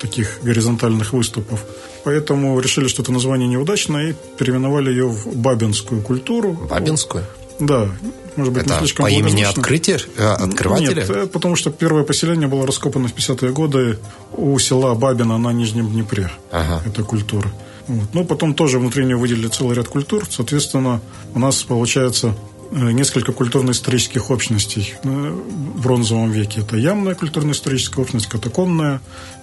таких 0.00 0.40
горизонтальных 0.42 1.12
выступов. 1.12 1.64
Поэтому 2.04 2.58
решили, 2.58 2.88
что 2.88 3.02
это 3.02 3.12
название 3.12 3.48
неудачное 3.48 4.10
и 4.10 4.14
переименовали 4.38 4.90
ее 4.90 5.06
в 5.06 5.36
Бабинскую 5.36 6.02
культуру. 6.02 6.52
Бабинскую? 6.68 7.24
Да, 7.60 7.88
может 8.36 8.52
быть, 8.52 8.64
это 8.64 8.72
не 8.72 8.78
слишком 8.78 9.04
по 9.04 9.10
имени 9.10 9.42
открытия, 9.42 9.98
э, 10.16 10.26
открывателя? 10.26 10.94
Нет, 10.94 11.10
э, 11.10 11.26
потому 11.26 11.54
что 11.54 11.70
первое 11.70 12.02
поселение 12.02 12.48
было 12.48 12.66
раскопано 12.66 13.08
в 13.08 13.14
50-е 13.14 13.52
годы 13.52 13.98
у 14.32 14.58
села 14.58 14.94
Бабина 14.94 15.38
на 15.38 15.52
Нижнем 15.52 15.88
Днепре. 15.88 16.30
Ага. 16.50 16.82
Это 16.86 17.04
культура. 17.04 17.52
Вот. 17.86 18.08
Ну, 18.14 18.24
потом 18.24 18.54
тоже 18.54 18.78
внутри 18.78 19.04
нее 19.04 19.16
выделили 19.16 19.48
целый 19.48 19.76
ряд 19.76 19.88
культур. 19.88 20.24
Соответственно, 20.28 21.00
у 21.34 21.38
нас 21.38 21.62
получается 21.62 22.34
э, 22.70 22.90
несколько 22.92 23.32
культурно-исторических 23.32 24.30
общностей 24.30 24.94
в 25.02 25.82
бронзовом 25.82 26.30
веке. 26.30 26.60
Это 26.60 26.76
ямная 26.76 27.14
культурно-историческая 27.14 28.00
общность, 28.00 28.26
катакомная, 28.26 29.00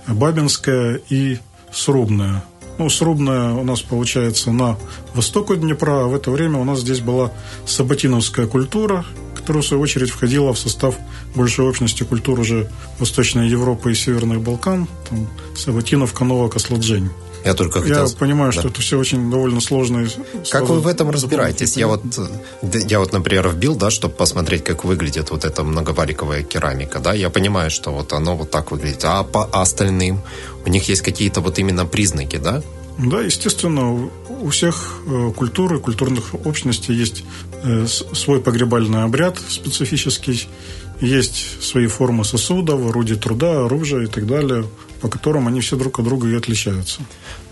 бабинская 0.07 0.99
и 1.09 1.37
срубная. 1.71 2.43
Ну, 2.77 2.89
срубная 2.89 3.51
у 3.51 3.63
нас 3.63 3.81
получается 3.81 4.51
на 4.51 4.77
востоку 5.13 5.55
Днепра, 5.55 6.05
а 6.05 6.07
в 6.07 6.15
это 6.15 6.31
время 6.31 6.59
у 6.59 6.63
нас 6.63 6.79
здесь 6.79 7.01
была 7.01 7.31
сабатиновская 7.65 8.47
культура, 8.47 9.05
которая, 9.35 9.61
в 9.63 9.65
свою 9.65 9.83
очередь, 9.83 10.09
входила 10.09 10.53
в 10.53 10.59
состав 10.59 10.95
большей 11.35 11.65
общности 11.65 12.03
культур 12.03 12.39
уже 12.39 12.69
Восточной 12.97 13.49
Европы 13.49 13.91
и 13.91 13.95
Северных 13.95 14.41
Балкан, 14.41 14.87
там, 15.09 15.27
Сабатиновка, 15.55 16.23
Новока, 16.23 16.59
Сладжень. 16.59 17.09
Я 17.45 17.53
только 17.53 17.81
хотел... 17.81 18.07
Я 18.07 18.15
понимаю, 18.15 18.51
да. 18.51 18.59
что 18.59 18.69
это 18.69 18.81
все 18.81 18.97
очень 18.97 19.29
довольно 19.31 19.61
сложно. 19.61 20.07
Как 20.49 20.67
вы 20.69 20.79
в 20.79 20.87
этом 20.87 21.09
разбираетесь? 21.09 21.77
Я 21.77 21.87
вот, 21.87 22.01
я 22.61 22.99
вот, 22.99 23.13
например, 23.13 23.49
вбил, 23.49 23.75
да, 23.75 23.89
чтобы 23.89 24.15
посмотреть, 24.15 24.63
как 24.63 24.83
выглядит 24.83 25.31
вот 25.31 25.45
эта 25.45 25.63
многовариковая 25.63 26.43
керамика, 26.43 26.99
да, 26.99 27.13
я 27.13 27.29
понимаю, 27.29 27.71
что 27.71 27.91
вот 27.91 28.13
оно 28.13 28.35
вот 28.35 28.51
так 28.51 28.71
выглядит, 28.71 29.03
а 29.03 29.23
по 29.23 29.45
остальным 29.45 30.21
у 30.65 30.69
них 30.69 30.89
есть 30.89 31.01
какие-то 31.01 31.41
вот 31.41 31.59
именно 31.59 31.85
признаки, 31.85 32.37
да? 32.37 32.61
Да, 32.97 33.21
естественно, 33.21 34.09
у 34.27 34.49
всех 34.49 34.99
э, 35.07 35.31
культур 35.35 35.75
и 35.75 35.79
культурных 35.79 36.33
общностей 36.45 36.93
есть 36.93 37.23
э, 37.63 37.87
свой 37.87 38.41
погребальный 38.41 39.03
обряд 39.03 39.37
специфический, 39.47 40.49
есть 40.99 41.63
свои 41.63 41.87
формы 41.87 42.25
сосудов, 42.25 42.89
орудий 42.89 43.15
труда, 43.15 43.65
оружия 43.65 44.03
и 44.03 44.07
так 44.07 44.27
далее. 44.27 44.65
По 45.01 45.09
которым 45.09 45.47
они 45.47 45.61
все 45.61 45.75
друг 45.75 45.99
от 45.99 46.05
друга 46.05 46.27
и 46.27 46.35
отличаются. 46.35 47.01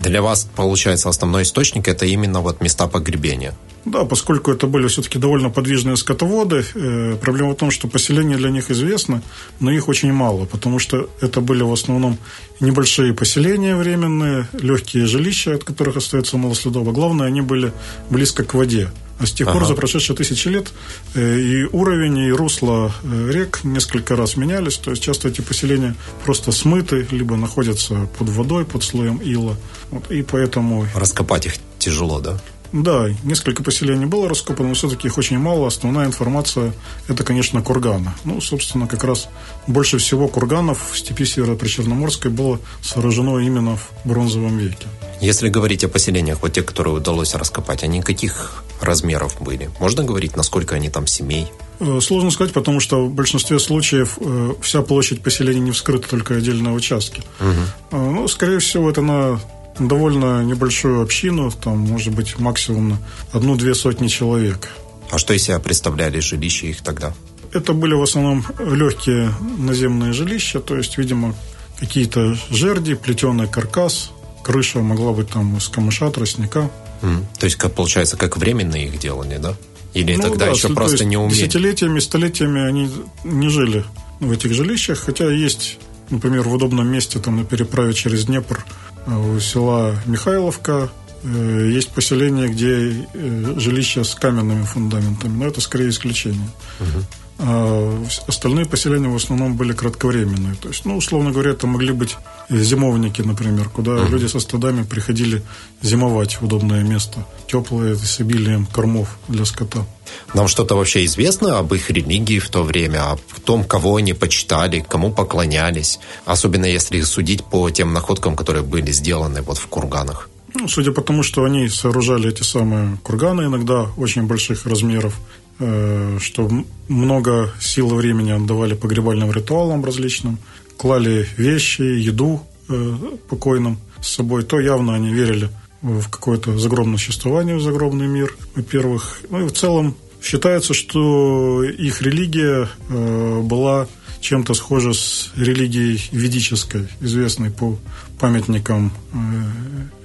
Для 0.00 0.22
вас, 0.22 0.48
получается, 0.56 1.08
основной 1.08 1.42
источник– 1.42 1.88
это 1.88 2.06
именно 2.06 2.40
вот 2.40 2.60
места 2.60 2.86
погребения? 2.86 3.54
Да, 3.84 4.04
поскольку 4.04 4.50
это 4.52 4.66
были 4.66 4.86
все-таки 4.88 5.18
довольно 5.18 5.50
подвижные 5.50 5.96
скотоводы, 5.96 6.64
э, 6.74 7.16
проблема 7.20 7.52
в 7.52 7.56
том, 7.56 7.70
что 7.70 7.88
поселения 7.88 8.36
для 8.36 8.50
них 8.50 8.70
известны, 8.70 9.22
но 9.60 9.70
их 9.70 9.88
очень 9.88 10.12
мало, 10.12 10.44
потому 10.44 10.78
что 10.78 11.08
это 11.20 11.40
были 11.40 11.62
в 11.62 11.72
основном 11.72 12.18
небольшие 12.60 13.14
поселения 13.14 13.76
временные, 13.76 14.46
легкие 14.52 15.06
жилища, 15.06 15.54
от 15.54 15.64
которых 15.64 15.96
остается 15.96 16.36
мало 16.36 16.54
следов, 16.54 16.86
а 16.88 16.92
главное, 16.92 17.26
они 17.26 17.40
были 17.40 17.72
близко 18.10 18.44
к 18.44 18.54
воде. 18.54 18.90
А 19.18 19.26
с 19.26 19.32
тех 19.32 19.48
ага. 19.48 19.58
пор, 19.58 19.68
за 19.68 19.74
прошедшие 19.74 20.16
тысячи 20.16 20.48
лет, 20.48 20.72
э, 21.14 21.38
и 21.38 21.64
уровень, 21.64 22.18
и 22.18 22.32
русло 22.32 22.92
э, 23.02 23.30
рек 23.32 23.60
несколько 23.64 24.16
раз 24.16 24.36
менялись. 24.36 24.76
То 24.76 24.90
есть 24.90 25.02
часто 25.02 25.28
эти 25.28 25.40
поселения 25.40 25.96
просто 26.24 26.52
смыты, 26.52 27.06
либо 27.10 27.36
находятся 27.36 28.08
под 28.18 28.28
водой, 28.28 28.64
под 28.64 28.84
слоем 28.84 29.18
ила. 29.18 29.56
Вот, 29.90 30.10
и 30.10 30.22
поэтому... 30.22 30.86
Раскопать 30.94 31.46
их 31.46 31.54
тяжело, 31.78 32.20
да? 32.20 32.38
Да, 32.72 33.08
несколько 33.24 33.62
поселений 33.62 34.06
было 34.06 34.28
раскопано, 34.28 34.68
но 34.68 34.74
все-таки 34.74 35.08
их 35.08 35.16
очень 35.16 35.38
мало. 35.38 35.66
Основная 35.66 36.06
информация– 36.06 36.72
это, 37.08 37.24
конечно, 37.24 37.62
курганы. 37.62 38.12
Ну, 38.24 38.40
собственно, 38.40 38.86
как 38.86 39.04
раз 39.04 39.28
больше 39.66 39.98
всего 39.98 40.28
курганов 40.28 40.90
в 40.92 40.98
степи 40.98 41.24
Северо-Причерноморской 41.24 42.30
было 42.30 42.60
сооружено 42.82 43.40
именно 43.40 43.76
в 43.76 43.90
бронзовом 44.04 44.58
веке. 44.58 44.86
Если 45.20 45.48
говорить 45.48 45.82
о 45.84 45.88
поселениях, 45.88 46.38
вот 46.42 46.52
те, 46.52 46.62
которые 46.62 46.94
удалось 46.94 47.34
раскопать, 47.34 47.82
они 47.82 48.02
каких 48.02 48.62
размеров 48.80 49.40
были? 49.40 49.70
Можно 49.80 50.04
говорить, 50.04 50.36
насколько 50.36 50.76
они 50.76 50.90
там 50.90 51.06
семей? 51.06 51.48
Э, 51.80 51.98
сложно 52.00 52.30
сказать, 52.30 52.52
потому 52.52 52.80
что 52.80 53.04
в 53.04 53.10
большинстве 53.12 53.58
случаев 53.58 54.18
э, 54.20 54.52
вся 54.60 54.82
площадь 54.82 55.22
поселения 55.22 55.60
не 55.60 55.70
вскрыта, 55.72 56.08
только 56.08 56.36
отдельные 56.36 56.74
участки. 56.74 57.22
Угу. 57.40 57.98
Ну, 57.98 58.28
скорее 58.28 58.58
всего, 58.58 58.90
это 58.90 59.00
на 59.00 59.40
довольно 59.78 60.42
небольшую 60.42 61.02
общину, 61.02 61.50
там, 61.50 61.78
может 61.78 62.14
быть, 62.14 62.38
максимум 62.38 62.98
одну-две 63.32 63.74
сотни 63.74 64.08
человек. 64.08 64.68
А 65.10 65.18
что 65.18 65.34
из 65.34 65.44
себя 65.44 65.58
представляли 65.58 66.20
жилища 66.20 66.66
их 66.66 66.82
тогда? 66.82 67.14
Это 67.52 67.72
были 67.72 67.94
в 67.94 68.02
основном 68.02 68.44
легкие 68.58 69.32
наземные 69.58 70.12
жилища, 70.12 70.60
то 70.60 70.76
есть, 70.76 70.98
видимо, 70.98 71.34
какие-то 71.78 72.36
жерди, 72.50 72.94
плетеный 72.94 73.48
каркас, 73.48 74.10
крыша 74.44 74.80
могла 74.80 75.12
быть 75.12 75.30
там 75.30 75.56
из 75.56 75.68
камыша, 75.68 76.10
тростника. 76.10 76.70
Mm. 77.00 77.24
То 77.38 77.44
есть, 77.44 77.56
как 77.56 77.74
получается, 77.74 78.16
как 78.16 78.36
временные 78.36 78.88
их 78.88 78.98
делали, 78.98 79.38
да? 79.38 79.54
Или 79.94 80.16
ну, 80.16 80.22
тогда 80.22 80.46
да, 80.46 80.52
еще 80.52 80.68
просто 80.70 81.04
не 81.04 81.16
умели? 81.16 81.34
Десятилетиями, 81.34 82.00
столетиями 82.00 82.60
они 82.60 82.90
не 83.24 83.48
жили 83.48 83.84
в 84.20 84.30
этих 84.30 84.52
жилищах, 84.52 84.98
хотя 84.98 85.30
есть, 85.30 85.78
например, 86.10 86.48
в 86.48 86.54
удобном 86.54 86.88
месте 86.88 87.18
там 87.18 87.36
на 87.36 87.44
переправе 87.44 87.92
через 87.92 88.24
Днепр 88.26 88.64
у 89.06 89.38
села 89.40 89.96
Михайловка 90.06 90.90
э, 91.22 91.70
есть 91.72 91.90
поселение, 91.90 92.48
где 92.48 93.06
э, 93.14 93.54
жилища 93.56 94.04
с 94.04 94.14
каменными 94.14 94.64
фундаментами, 94.64 95.36
но 95.36 95.46
это 95.46 95.60
скорее 95.60 95.88
исключение. 95.88 96.48
Угу. 96.80 97.04
А 97.38 98.04
остальные 98.26 98.66
поселения 98.66 99.08
в 99.08 99.14
основном 99.14 99.56
были 99.56 99.72
кратковременные. 99.72 100.56
То 100.56 100.68
есть, 100.68 100.84
ну, 100.84 100.96
условно 100.96 101.30
говоря, 101.30 101.52
это 101.52 101.68
могли 101.68 101.92
быть 101.92 102.16
зимовники, 102.50 103.22
например, 103.22 103.68
куда 103.68 103.92
uh 103.92 104.08
люди 104.10 104.26
со 104.26 104.40
стадами 104.40 104.82
приходили 104.82 105.42
зимовать 105.80 106.40
в 106.40 106.44
удобное 106.44 106.82
место, 106.82 107.24
теплое, 107.46 107.94
с 107.94 108.20
обилием 108.20 108.66
кормов 108.66 109.18
для 109.28 109.44
скота. 109.44 109.86
Нам 110.34 110.48
что-то 110.48 110.74
вообще 110.74 111.04
известно 111.04 111.58
об 111.58 111.72
их 111.74 111.90
религии 111.90 112.40
в 112.40 112.48
то 112.48 112.64
время, 112.64 113.12
о 113.12 113.18
том, 113.44 113.62
кого 113.62 113.96
они 113.96 114.14
почитали, 114.14 114.84
кому 114.88 115.12
поклонялись, 115.12 116.00
особенно 116.24 116.66
если 116.66 117.02
судить 117.02 117.44
по 117.44 117.70
тем 117.70 117.92
находкам, 117.92 118.34
которые 118.34 118.64
были 118.64 118.90
сделаны 118.90 119.42
вот 119.42 119.58
в 119.58 119.66
курганах? 119.68 120.28
Ну, 120.54 120.66
судя 120.66 120.92
по 120.92 121.02
тому, 121.02 121.22
что 121.22 121.44
они 121.44 121.68
сооружали 121.68 122.30
эти 122.30 122.42
самые 122.42 122.98
курганы, 123.02 123.42
иногда 123.42 123.86
очень 123.96 124.22
больших 124.22 124.66
размеров, 124.66 125.14
что 125.58 126.50
много 126.88 127.52
сил 127.60 127.90
и 127.90 127.94
времени 127.94 128.30
отдавали 128.30 128.74
погребальным 128.74 129.32
ритуалам 129.32 129.84
различным, 129.84 130.38
клали 130.76 131.28
вещи, 131.36 131.82
еду 131.82 132.42
э, 132.68 132.96
покойным 133.28 133.78
с 134.00 134.14
собой, 134.14 134.44
то 134.44 134.60
явно 134.60 134.94
они 134.94 135.12
верили 135.12 135.50
в 135.82 136.08
какое-то 136.08 136.58
загробное 136.58 136.98
существование, 136.98 137.56
в 137.56 137.62
загробный 137.62 138.06
мир, 138.06 138.34
во-первых. 138.54 139.20
Ну 139.30 139.44
и 139.44 139.48
в 139.48 139.52
целом 139.52 139.96
считается, 140.22 140.74
что 140.74 141.62
их 141.62 142.02
религия 142.02 142.68
э, 142.88 143.40
была 143.42 143.88
чем-то 144.20 144.54
схожа 144.54 144.92
с 144.92 145.30
религией 145.36 146.00
ведической, 146.10 146.88
известной 147.00 147.50
по 147.50 147.78
памятникам 148.18 148.92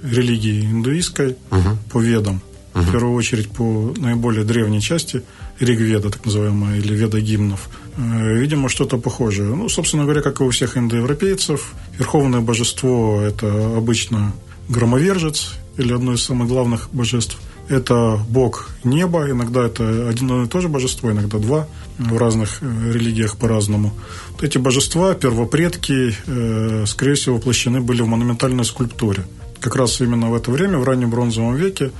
религии 0.02 0.66
индуистской, 0.66 1.36
угу. 1.50 1.78
по 1.90 1.98
ведам. 1.98 2.40
Угу. 2.74 2.82
В 2.82 2.92
первую 2.92 3.14
очередь 3.14 3.50
по 3.50 3.92
наиболее 3.96 4.44
древней 4.44 4.80
части 4.80 5.22
Ригведа, 5.60 6.10
так 6.10 6.24
называемая, 6.24 6.78
или 6.78 6.94
Веда 6.94 7.20
гимнов. 7.20 7.68
Э, 7.96 8.34
видимо, 8.34 8.68
что-то 8.68 8.98
похожее. 8.98 9.54
Ну, 9.54 9.68
собственно 9.68 10.04
говоря, 10.04 10.22
как 10.22 10.40
и 10.40 10.44
у 10.44 10.50
всех 10.50 10.76
индоевропейцев, 10.76 11.74
верховное 11.98 12.40
божество– 12.40 13.20
это 13.22 13.76
обычно 13.76 14.32
громовержец, 14.68 15.54
или 15.76 15.92
одно 15.92 16.12
из 16.12 16.22
самых 16.22 16.48
главных 16.48 16.88
божеств. 16.92 17.38
Это 17.68 18.18
бог 18.28 18.70
неба, 18.84 19.30
иногда 19.30 19.64
это 19.64 20.08
один 20.08 20.44
и 20.44 20.48
то 20.48 20.60
же 20.60 20.68
божество, 20.68 21.10
иногда 21.10 21.38
два, 21.38 21.66
в 21.98 22.18
разных 22.18 22.58
э, 22.60 22.92
религиях 22.92 23.36
по-разному. 23.36 23.94
Эти 24.40 24.58
божества, 24.58 25.14
первопредки, 25.14 26.14
э, 26.26 26.84
скорее 26.86 27.14
всего, 27.14 27.36
воплощены 27.36 27.80
были 27.80 28.02
в 28.02 28.06
монументальной 28.06 28.64
скульптуре. 28.64 29.24
Как 29.60 29.76
раз 29.76 30.00
именно 30.00 30.30
в 30.30 30.34
это 30.34 30.50
время, 30.50 30.78
в 30.78 30.84
раннем 30.84 31.10
бронзовом 31.10 31.56
веке, 31.56 31.90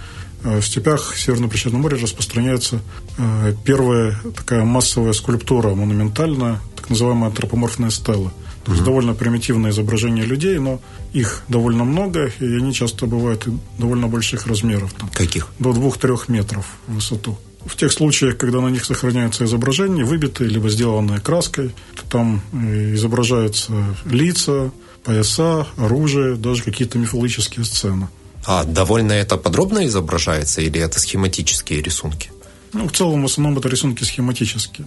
в 0.45 0.63
степях 0.63 1.17
Северно-Причерноморья 1.17 2.01
распространяется 2.01 2.81
э, 3.19 3.55
первая 3.65 4.17
такая 4.37 4.65
массовая 4.65 5.13
скульптура, 5.15 5.75
монументальная, 5.75 6.61
так 6.77 6.91
называемая 6.91 7.31
антропоморфная 7.31 7.91
стела. 7.91 8.31
То 8.65 8.73
есть 8.73 8.85
довольно 8.85 9.15
примитивное 9.15 9.71
изображение 9.71 10.25
людей, 10.25 10.59
но 10.59 10.81
их 11.13 11.43
довольно 11.49 11.85
много, 11.85 12.31
и 12.41 12.45
они 12.45 12.73
часто 12.73 13.07
бывают 13.07 13.47
довольно 13.79 14.09
больших 14.09 14.47
размеров. 14.47 14.93
Там, 14.95 15.11
Каких? 15.11 15.49
До 15.59 15.73
двух-трех 15.73 16.29
метров 16.29 16.67
в 16.87 16.95
высоту. 16.95 17.39
В 17.67 17.77
тех 17.77 17.93
случаях, 17.93 18.37
когда 18.37 18.61
на 18.61 18.69
них 18.69 18.85
сохраняются 18.85 19.45
изображения, 19.45 20.05
выбитые 20.05 20.51
либо 20.51 20.69
сделанные 20.69 21.21
краской, 21.21 21.75
то 21.95 22.09
там 22.09 22.43
э, 22.53 22.95
изображаются 22.95 23.73
лица, 24.05 24.71
пояса, 25.03 25.67
оружие, 25.77 26.37
даже 26.37 26.63
какие-то 26.63 26.99
мифологические 26.99 27.65
сцены. 27.65 28.09
А 28.47 28.65
довольно 28.65 29.13
это 29.13 29.37
подробно 29.37 29.87
изображается 29.87 30.61
или 30.61 30.81
это 30.81 31.01
схематические 31.01 31.83
рисунки? 31.83 32.31
Ну, 32.75 32.89
в 32.89 32.93
целом, 32.93 33.23
в 33.23 33.27
основном 33.27 33.59
это 33.59 33.69
рисунки 33.69 34.03
схематические. 34.03 34.87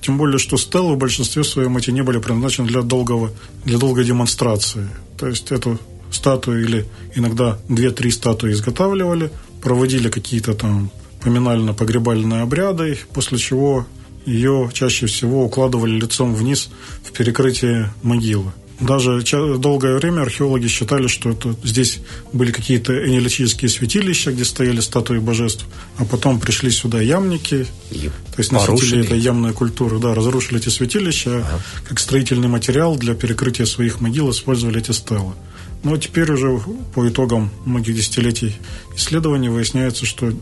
Тем 0.00 0.16
более, 0.16 0.38
что 0.38 0.56
стелы 0.56 0.94
в 0.94 0.98
большинстве 0.98 1.44
своем 1.44 1.76
эти 1.76 1.90
не 1.90 2.02
были 2.02 2.18
предназначены 2.18 2.66
для, 2.68 2.80
долгого, 2.80 3.30
для 3.64 3.76
долгой 3.76 4.04
демонстрации. 4.04 4.88
То 5.18 5.26
есть, 5.26 5.52
эту 5.52 5.78
статую 6.10 6.64
или 6.64 6.86
иногда 7.14 7.58
две-три 7.68 8.10
статуи 8.10 8.52
изготавливали, 8.52 9.30
проводили 9.60 10.08
какие-то 10.08 10.54
там 10.54 10.90
поминально-погребальные 11.22 12.42
обряды, 12.42 12.98
после 13.12 13.36
чего 13.38 13.86
ее 14.24 14.70
чаще 14.72 15.06
всего 15.06 15.44
укладывали 15.44 15.98
лицом 15.98 16.34
вниз 16.34 16.70
в 17.02 17.12
перекрытие 17.12 17.92
могилы. 18.02 18.52
Даже 18.80 19.24
долгое 19.58 19.96
время 19.96 20.22
археологи 20.22 20.68
считали, 20.68 21.08
что 21.08 21.30
это, 21.30 21.56
здесь 21.64 21.98
были 22.32 22.52
какие-то 22.52 22.92
энелитические 23.06 23.68
святилища, 23.68 24.30
где 24.30 24.44
стояли 24.44 24.78
статуи 24.80 25.18
божеств, 25.18 25.66
а 25.96 26.04
потом 26.04 26.38
пришли 26.38 26.70
сюда 26.70 27.00
ямники, 27.00 27.66
И 27.90 28.08
то 28.08 28.38
есть 28.38 28.52
носители 28.52 29.04
этой 29.04 29.18
ямной 29.18 29.52
культуры, 29.52 29.98
да, 29.98 30.14
разрушили 30.14 30.60
эти 30.60 30.68
святилища, 30.68 31.38
ага. 31.38 31.60
как 31.88 31.98
строительный 31.98 32.46
материал 32.46 32.96
для 32.96 33.14
перекрытия 33.14 33.66
своих 33.66 34.00
могил 34.00 34.30
использовали 34.30 34.78
эти 34.78 34.92
стелы. 34.92 35.32
Но 35.82 35.96
теперь 35.96 36.30
уже 36.30 36.60
по 36.94 37.08
итогам 37.08 37.50
многих 37.64 37.96
десятилетий 37.96 38.54
исследований 38.96 39.48
выясняется, 39.48 40.06
что 40.06 40.32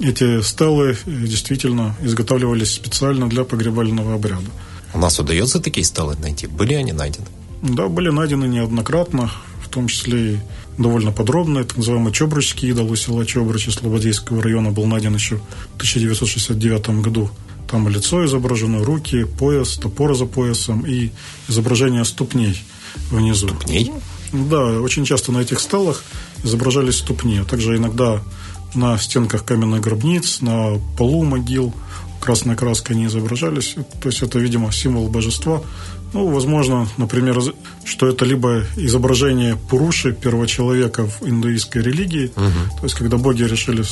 эти 0.00 0.42
стелы 0.42 0.98
действительно 1.06 1.96
изготавливались 2.02 2.72
специально 2.72 3.28
для 3.28 3.44
погребального 3.44 4.14
обряда. 4.14 4.50
У 4.92 4.98
нас 4.98 5.18
удается 5.18 5.60
такие 5.60 5.84
стелы 5.84 6.16
найти? 6.16 6.46
Были 6.46 6.74
они 6.74 6.92
найдены? 6.92 7.26
Да, 7.62 7.88
были 7.88 8.10
найдены 8.10 8.44
неоднократно, 8.44 9.30
в 9.62 9.68
том 9.68 9.88
числе 9.88 10.34
и 10.34 10.38
довольно 10.78 11.12
подробно. 11.12 11.64
Так 11.64 11.78
называемый 11.78 12.12
Чобрычский 12.12 12.70
идол 12.70 12.90
у 12.90 12.96
села 12.96 13.24
Чобрычи 13.24 13.70
Слободейского 13.70 14.42
района 14.42 14.70
был 14.70 14.86
найден 14.86 15.14
еще 15.14 15.36
в 15.36 15.76
1969 15.76 17.02
году. 17.02 17.30
Там 17.70 17.88
лицо 17.88 18.24
изображено, 18.24 18.84
руки, 18.84 19.24
пояс, 19.24 19.76
топор 19.76 20.14
за 20.14 20.26
поясом 20.26 20.86
и 20.86 21.10
изображение 21.48 22.04
ступней 22.04 22.62
внизу. 23.10 23.48
Ступней? 23.48 23.92
Да, 24.32 24.80
очень 24.80 25.04
часто 25.04 25.32
на 25.32 25.38
этих 25.38 25.60
стелах 25.60 26.04
изображались 26.44 26.96
ступни. 26.96 27.38
А 27.38 27.44
также 27.44 27.76
иногда 27.76 28.22
на 28.74 28.98
стенках 28.98 29.44
каменных 29.44 29.80
гробниц, 29.80 30.40
на 30.42 30.78
полу 30.96 31.24
могил 31.24 31.74
красной 32.20 32.56
краской 32.56 32.96
не 32.96 33.06
изображались. 33.06 33.76
То 34.02 34.08
есть 34.08 34.22
это, 34.22 34.38
видимо, 34.38 34.72
символ 34.72 35.08
божества. 35.08 35.62
Ну, 36.12 36.28
возможно, 36.30 36.88
например, 36.96 37.40
что 37.84 38.08
это 38.08 38.24
либо 38.24 38.64
изображение 38.76 39.56
Пуруши, 39.56 40.12
первого 40.12 40.46
человека 40.46 41.06
в 41.06 41.28
индуистской 41.28 41.82
религии. 41.82 42.32
Угу. 42.36 42.78
То 42.78 42.84
есть, 42.84 42.94
когда 42.94 43.16
боги 43.16 43.42
решили 43.42 43.84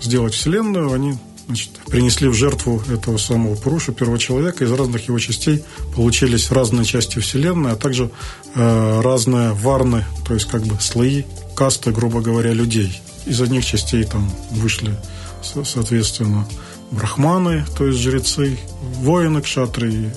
сделать 0.00 0.34
Вселенную, 0.34 0.92
они 0.92 1.14
значит, 1.46 1.70
принесли 1.88 2.28
в 2.28 2.34
жертву 2.34 2.82
этого 2.92 3.16
самого 3.16 3.54
Пуруша, 3.54 3.92
первого 3.92 4.18
человека. 4.18 4.64
Из 4.64 4.72
разных 4.72 5.08
его 5.08 5.18
частей 5.18 5.64
получились 5.94 6.50
разные 6.50 6.84
части 6.84 7.18
Вселенной, 7.18 7.72
а 7.72 7.76
также 7.76 8.10
э, 8.54 9.00
разные 9.00 9.52
варны, 9.52 10.04
то 10.26 10.34
есть 10.34 10.46
как 10.46 10.62
бы 10.64 10.76
слои, 10.80 11.24
касты, 11.54 11.92
грубо 11.92 12.20
говоря, 12.20 12.52
людей. 12.52 13.00
Из 13.26 13.40
одних 13.40 13.64
частей 13.64 14.04
там 14.04 14.30
вышли, 14.50 14.96
соответственно, 15.42 16.46
брахманы, 16.90 17.64
то 17.76 17.86
есть 17.86 17.98
жрецы, 17.98 18.58
воины 19.00 19.42
кшатры, 19.42 19.92
и 19.92 20.10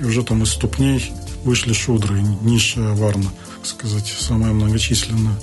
уже 0.00 0.22
там 0.22 0.42
из 0.42 0.50
ступней 0.50 1.12
вышли 1.44 1.72
шудры, 1.72 2.20
низшая 2.42 2.94
варна, 2.94 3.30
так 3.56 3.66
сказать, 3.66 4.06
самая 4.06 4.52
многочисленная. 4.52 5.34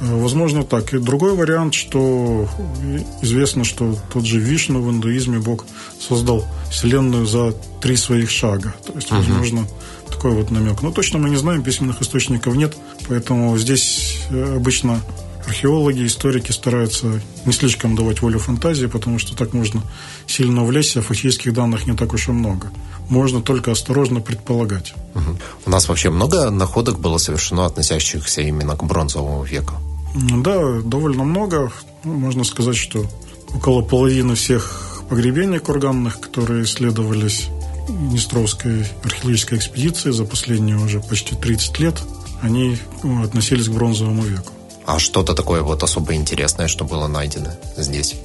Э, 0.00 0.14
возможно 0.20 0.64
так. 0.64 0.92
И 0.94 0.98
другой 0.98 1.34
вариант, 1.34 1.74
что 1.74 2.48
известно, 3.22 3.64
что 3.64 3.96
тот 4.12 4.24
же 4.24 4.38
Вишну 4.38 4.82
в 4.82 4.90
индуизме 4.90 5.38
Бог 5.38 5.64
создал 6.00 6.44
Вселенную 6.70 7.26
за 7.26 7.52
три 7.80 7.96
своих 7.96 8.30
шага. 8.30 8.74
То 8.86 8.92
есть, 8.94 9.10
возможно, 9.10 9.66
такой 10.10 10.32
вот 10.32 10.50
намек. 10.50 10.82
Но 10.82 10.90
точно 10.90 11.18
мы 11.18 11.30
не 11.30 11.36
знаем, 11.36 11.62
письменных 11.62 12.02
источников 12.02 12.54
нет, 12.54 12.76
поэтому 13.08 13.56
здесь 13.58 14.18
э, 14.30 14.56
обычно 14.56 15.00
археологи, 15.46 16.06
историки 16.06 16.52
стараются 16.52 17.20
не 17.44 17.52
слишком 17.52 17.96
давать 17.96 18.22
волю 18.22 18.38
фантазии, 18.38 18.86
потому 18.86 19.18
что 19.18 19.36
так 19.36 19.52
можно 19.52 19.82
сильно 20.26 20.62
увлечься, 20.62 21.00
а 21.00 21.02
фактических 21.02 21.52
данных 21.52 21.86
не 21.86 21.96
так 21.96 22.12
уж 22.12 22.28
и 22.28 22.32
много. 22.32 22.70
Можно 23.08 23.42
только 23.42 23.70
осторожно 23.72 24.20
предполагать. 24.20 24.94
Угу. 25.14 25.38
У 25.66 25.70
нас 25.70 25.88
вообще 25.88 26.10
много 26.10 26.50
находок 26.50 26.98
было 26.98 27.18
совершено, 27.18 27.66
относящихся 27.66 28.40
именно 28.40 28.76
к 28.76 28.84
бронзовому 28.84 29.44
веку? 29.44 29.74
Да, 30.14 30.80
довольно 30.82 31.24
много. 31.24 31.72
Ну, 32.04 32.14
можно 32.14 32.44
сказать, 32.44 32.76
что 32.76 33.04
около 33.54 33.82
половины 33.82 34.34
всех 34.36 35.02
погребений 35.08 35.58
курганных, 35.58 36.20
которые 36.20 36.64
исследовались 36.64 37.48
Днестровской 37.88 38.86
археологической 39.02 39.58
экспедиции 39.58 40.10
за 40.10 40.24
последние 40.24 40.76
уже 40.78 41.00
почти 41.00 41.34
30 41.34 41.78
лет, 41.80 42.00
они 42.40 42.78
ну, 43.02 43.22
относились 43.22 43.68
к 43.68 43.72
бронзовому 43.72 44.22
веку. 44.22 44.52
А 44.86 44.98
что-то 44.98 45.34
такое 45.34 45.62
вот 45.62 45.82
особо 45.82 46.14
интересное, 46.14 46.68
что 46.68 46.84
было 46.84 47.06
найдено 47.06 47.50
здесь? 47.76 48.16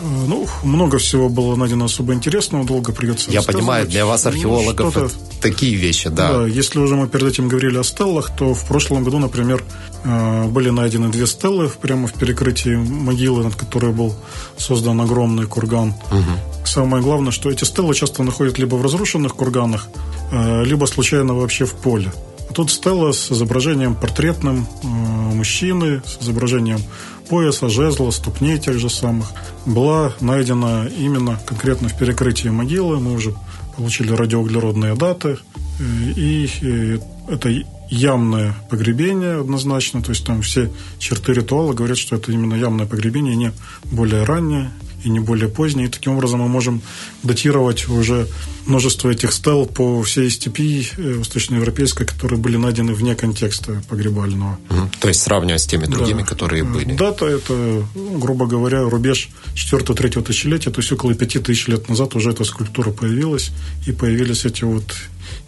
Ну, 0.00 0.46
много 0.62 0.98
всего 0.98 1.28
было 1.28 1.56
найдено 1.56 1.86
особо 1.86 2.14
интересного, 2.14 2.64
долго 2.64 2.92
придется 2.92 3.30
Я 3.30 3.42
понимаю, 3.42 3.86
для 3.86 4.06
вас, 4.06 4.24
ну, 4.24 4.30
археологов, 4.30 4.94
ну, 4.94 5.10
такие 5.40 5.74
вещи, 5.74 6.08
да. 6.08 6.38
Да, 6.38 6.46
если 6.46 6.78
уже 6.78 6.94
мы 6.94 7.08
перед 7.08 7.26
этим 7.26 7.48
говорили 7.48 7.78
о 7.78 7.82
стеллах, 7.82 8.30
то 8.36 8.54
в 8.54 8.64
прошлом 8.64 9.02
году, 9.02 9.18
например, 9.18 9.64
э, 10.04 10.44
были 10.46 10.70
найдены 10.70 11.08
две 11.08 11.26
стеллы 11.26 11.68
прямо 11.68 12.06
в 12.06 12.12
перекрытии 12.12 12.76
могилы, 12.76 13.42
над 13.42 13.56
которой 13.56 13.92
был 13.92 14.14
создан 14.56 15.00
огромный 15.00 15.46
курган. 15.46 15.88
Угу. 15.88 16.64
Самое 16.64 17.02
главное, 17.02 17.32
что 17.32 17.50
эти 17.50 17.64
стеллы 17.64 17.94
часто 17.94 18.22
находят 18.22 18.58
либо 18.58 18.76
в 18.76 18.82
разрушенных 18.82 19.34
курганах, 19.34 19.88
э, 20.30 20.64
либо 20.64 20.86
случайно 20.86 21.34
вообще 21.34 21.64
в 21.64 21.74
поле. 21.74 22.12
Тут 22.54 22.70
стелла 22.70 23.12
с 23.12 23.30
изображением 23.30 23.94
портретным 23.94 24.66
э, 24.82 24.86
мужчины, 24.86 26.02
с 26.04 26.22
изображением 26.22 26.80
пояса, 27.28 27.68
жезла, 27.68 28.10
ступней 28.10 28.58
тех 28.58 28.78
же 28.78 28.88
самых, 28.88 29.32
была 29.66 30.12
найдена 30.20 30.86
именно 30.86 31.38
конкретно 31.46 31.88
в 31.88 31.98
перекрытии 31.98 32.48
могилы. 32.48 32.98
Мы 33.00 33.12
уже 33.12 33.34
получили 33.76 34.12
радиоуглеродные 34.12 34.94
даты. 34.94 35.38
И 36.16 36.50
это 37.28 37.50
ямное 37.88 38.54
погребение 38.68 39.40
однозначно. 39.40 40.02
То 40.02 40.10
есть 40.10 40.26
там 40.26 40.42
все 40.42 40.70
черты 40.98 41.32
ритуала 41.32 41.72
говорят, 41.72 41.98
что 41.98 42.16
это 42.16 42.32
именно 42.32 42.54
ямное 42.54 42.86
погребение, 42.86 43.36
не 43.36 43.52
более 43.84 44.24
раннее 44.24 44.72
и 45.04 45.10
не 45.10 45.20
более 45.20 45.48
поздние. 45.48 45.88
И 45.88 45.90
таким 45.90 46.12
образом 46.12 46.40
мы 46.40 46.48
можем 46.48 46.82
датировать 47.22 47.88
уже 47.88 48.26
множество 48.66 49.10
этих 49.10 49.32
стел 49.32 49.66
по 49.66 50.02
всей 50.02 50.30
степи 50.30 50.86
э, 50.96 51.14
восточноевропейской, 51.14 52.06
которые 52.06 52.38
были 52.38 52.56
найдены 52.56 52.92
вне 52.92 53.14
контекста 53.14 53.82
погребального. 53.88 54.58
Угу. 54.70 54.90
То 55.00 55.08
есть 55.08 55.20
сравнивать 55.20 55.62
с 55.62 55.66
теми 55.66 55.86
другими, 55.86 56.20
да. 56.20 56.26
которые 56.26 56.64
были? 56.64 56.94
Дата– 56.94 57.26
это, 57.26 57.84
грубо 57.94 58.46
говоря, 58.46 58.82
рубеж 58.82 59.30
4-3 59.54 60.22
тысячелетия, 60.22 60.70
то 60.70 60.80
есть 60.80 60.92
около 60.92 61.14
5 61.14 61.42
тысяч 61.42 61.68
лет 61.68 61.88
назад 61.88 62.14
уже 62.14 62.30
эта 62.30 62.44
скульптура 62.44 62.90
появилась, 62.90 63.50
и 63.86 63.92
появились 63.92 64.44
эти 64.44 64.64
вот 64.64 64.94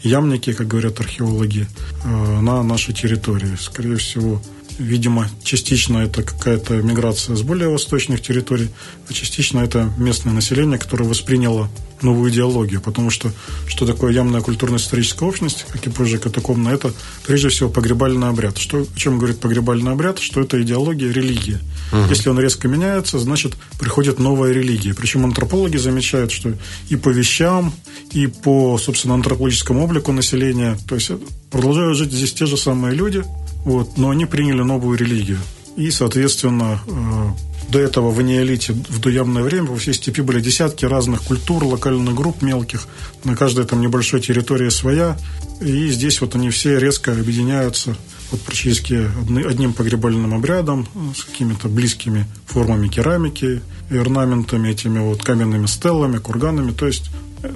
ямники, 0.02 0.52
как 0.52 0.66
говорят 0.66 1.00
археологи, 1.00 1.66
э, 2.04 2.40
на 2.40 2.62
нашей 2.62 2.94
территории. 2.94 3.56
Скорее 3.60 3.96
всего, 3.96 4.42
Видимо, 4.80 5.28
частично 5.44 5.98
это 5.98 6.22
какая-то 6.22 6.76
миграция 6.76 7.36
с 7.36 7.42
более 7.42 7.68
восточных 7.68 8.22
территорий, 8.22 8.70
а 9.10 9.12
частично 9.12 9.60
это 9.60 9.92
местное 9.98 10.32
население, 10.32 10.78
которое 10.78 11.04
восприняло 11.04 11.68
новую 12.00 12.32
идеологию, 12.32 12.80
потому 12.80 13.10
что 13.10 13.30
что 13.66 13.84
такое 13.84 14.12
ямная 14.12 14.40
культурно-историческая 14.40 15.26
общность, 15.26 15.66
как 15.68 15.86
и 15.86 15.90
позже 15.90 16.16
катакомная, 16.16 16.76
это 16.76 16.94
прежде 17.26 17.50
всего 17.50 17.68
погребальный 17.68 18.28
обряд. 18.28 18.56
Что, 18.56 18.78
о 18.78 18.86
чем 18.96 19.18
говорит 19.18 19.38
погребальный 19.38 19.92
обряд? 19.92 20.18
Что 20.18 20.40
это 20.40 20.62
идеология, 20.62 21.12
религия. 21.12 21.60
Угу. 21.92 22.08
Если 22.08 22.30
он 22.30 22.40
резко 22.40 22.66
меняется, 22.66 23.18
значит, 23.18 23.56
приходит 23.78 24.18
новая 24.18 24.52
религия. 24.52 24.94
Причем 24.94 25.26
антропологи 25.26 25.76
замечают, 25.76 26.32
что 26.32 26.54
и 26.88 26.96
по 26.96 27.10
вещам, 27.10 27.74
и 28.12 28.28
по, 28.28 28.78
собственно, 28.78 29.12
антропологическому 29.12 29.84
облику 29.84 30.12
населения, 30.12 30.78
то 30.88 30.94
есть 30.94 31.10
продолжают 31.50 31.98
жить 31.98 32.12
здесь 32.12 32.32
те 32.32 32.46
же 32.46 32.56
самые 32.56 32.94
люди, 32.94 33.22
вот, 33.64 33.96
но 33.96 34.10
они 34.10 34.26
приняли 34.26 34.62
новую 34.62 34.98
религию. 34.98 35.38
И, 35.76 35.90
соответственно, 35.90 36.80
э, 36.86 37.28
до 37.70 37.78
этого 37.78 38.10
в 38.10 38.20
неолите, 38.20 38.72
в 38.72 39.00
доямное 39.00 39.42
время, 39.42 39.68
во 39.68 39.76
всей 39.76 39.94
степи 39.94 40.20
были 40.22 40.40
десятки 40.40 40.84
разных 40.84 41.22
культур, 41.22 41.64
локальных 41.64 42.14
групп 42.14 42.42
мелких, 42.42 42.86
на 43.24 43.36
каждой 43.36 43.64
там 43.64 43.80
небольшой 43.80 44.20
территории 44.20 44.68
своя. 44.70 45.16
И 45.60 45.88
здесь 45.88 46.20
вот 46.20 46.34
они 46.34 46.50
все 46.50 46.78
резко 46.78 47.12
объединяются 47.12 47.96
вот 48.30 48.40
практически 48.42 49.08
одним 49.46 49.72
погребальным 49.72 50.34
обрядом, 50.34 50.86
с 51.16 51.24
какими-то 51.24 51.68
близкими 51.68 52.26
формами 52.46 52.88
керамики, 52.88 53.62
и 53.90 53.96
орнаментами, 53.96 54.68
этими 54.68 55.00
вот 55.00 55.22
каменными 55.22 55.66
стеллами, 55.66 56.18
курганами. 56.18 56.72
То 56.72 56.86
есть 56.86 57.10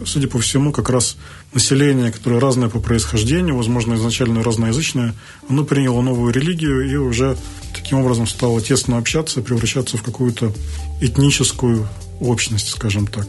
судя 0.07 0.29
по 0.29 0.39
всему, 0.39 0.73
как 0.73 0.91
раз 0.91 1.17
население, 1.53 2.13
которое 2.13 2.41
разное 2.41 2.69
по 2.69 2.81
происхождению, 2.81 3.57
возможно, 3.57 3.95
изначально 3.95 4.43
разноязычное, 4.43 5.15
оно 5.49 5.65
приняло 5.65 6.01
новую 6.01 6.33
религию 6.33 6.91
и 6.91 6.97
уже 6.97 7.37
таким 7.75 8.01
образом 8.01 8.27
стало 8.27 8.61
тесно 8.61 8.99
общаться, 8.99 9.43
превращаться 9.43 9.97
в 9.97 10.03
какую-то 10.03 10.53
этническую 11.01 11.89
общность, 12.21 12.71
скажем 12.71 13.07
так. 13.07 13.27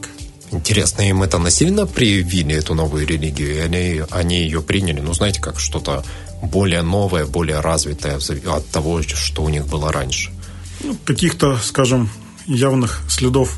Интересно, 0.51 1.01
им 1.01 1.23
это 1.23 1.37
насильно 1.37 1.85
привили, 1.85 2.55
эту 2.55 2.75
новую 2.75 3.05
религию, 3.05 3.65
или 3.65 4.05
они 4.11 4.41
ее 4.41 4.61
приняли, 4.61 5.01
ну, 5.01 5.13
знаете, 5.13 5.41
как 5.41 5.59
что-то 5.59 6.05
более 6.43 6.83
новое, 6.83 7.25
более 7.25 7.59
развитое 7.59 8.17
от 8.17 8.67
того, 8.67 9.01
что 9.01 9.43
у 9.43 9.49
них 9.49 9.65
было 9.67 9.91
раньше? 9.91 10.31
Ну, 10.83 10.95
каких-то, 11.03 11.57
скажем, 11.57 12.09
явных 12.45 13.01
следов 13.09 13.57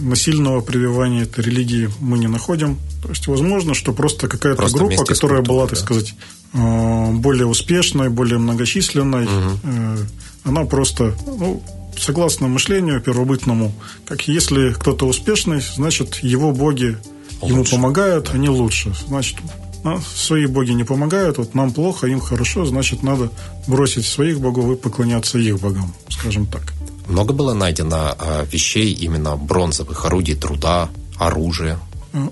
насильного 0.00 0.60
прививания 0.60 1.22
этой 1.22 1.44
религии 1.44 1.90
мы 2.00 2.18
не 2.18 2.26
находим. 2.26 2.78
То 3.02 3.10
есть, 3.10 3.26
возможно, 3.26 3.74
что 3.74 3.92
просто 3.92 4.28
какая-то 4.28 4.58
просто 4.58 4.78
группа, 4.78 5.04
которая 5.04 5.42
была, 5.42 5.66
так 5.66 5.78
да. 5.78 5.84
сказать, 5.84 6.14
э, 6.52 7.10
более 7.12 7.46
успешной, 7.46 8.08
более 8.08 8.38
многочисленной, 8.38 9.24
угу. 9.24 9.98
она 10.44 10.64
просто, 10.64 11.14
ну, 11.26 11.62
согласно 11.98 12.48
мышлению 12.48 13.00
первобытному, 13.00 13.72
как 14.06 14.26
если 14.28 14.72
кто-то 14.72 15.06
успешный, 15.06 15.60
значит, 15.60 16.16
его 16.22 16.52
боги 16.52 16.96
лучше. 17.40 17.54
ему 17.54 17.64
помогают, 17.64 18.30
они 18.32 18.48
лучше. 18.48 18.94
Значит, 19.06 19.36
свои 20.14 20.46
боги 20.46 20.72
не 20.72 20.84
помогают, 20.84 21.38
вот 21.38 21.54
нам 21.54 21.72
плохо, 21.72 22.06
им 22.06 22.20
хорошо, 22.20 22.64
значит, 22.64 23.02
надо 23.02 23.30
бросить 23.66 24.06
своих 24.06 24.40
богов 24.40 24.72
и 24.72 24.76
поклоняться 24.76 25.38
их 25.38 25.60
богам, 25.60 25.92
скажем 26.08 26.46
так. 26.46 26.72
Много 27.06 27.34
было 27.34 27.52
найдено 27.54 28.14
а, 28.18 28.44
вещей 28.50 28.92
именно 28.92 29.36
бронзовых, 29.36 30.04
орудий 30.06 30.34
труда, 30.34 30.88
оружия? 31.18 31.78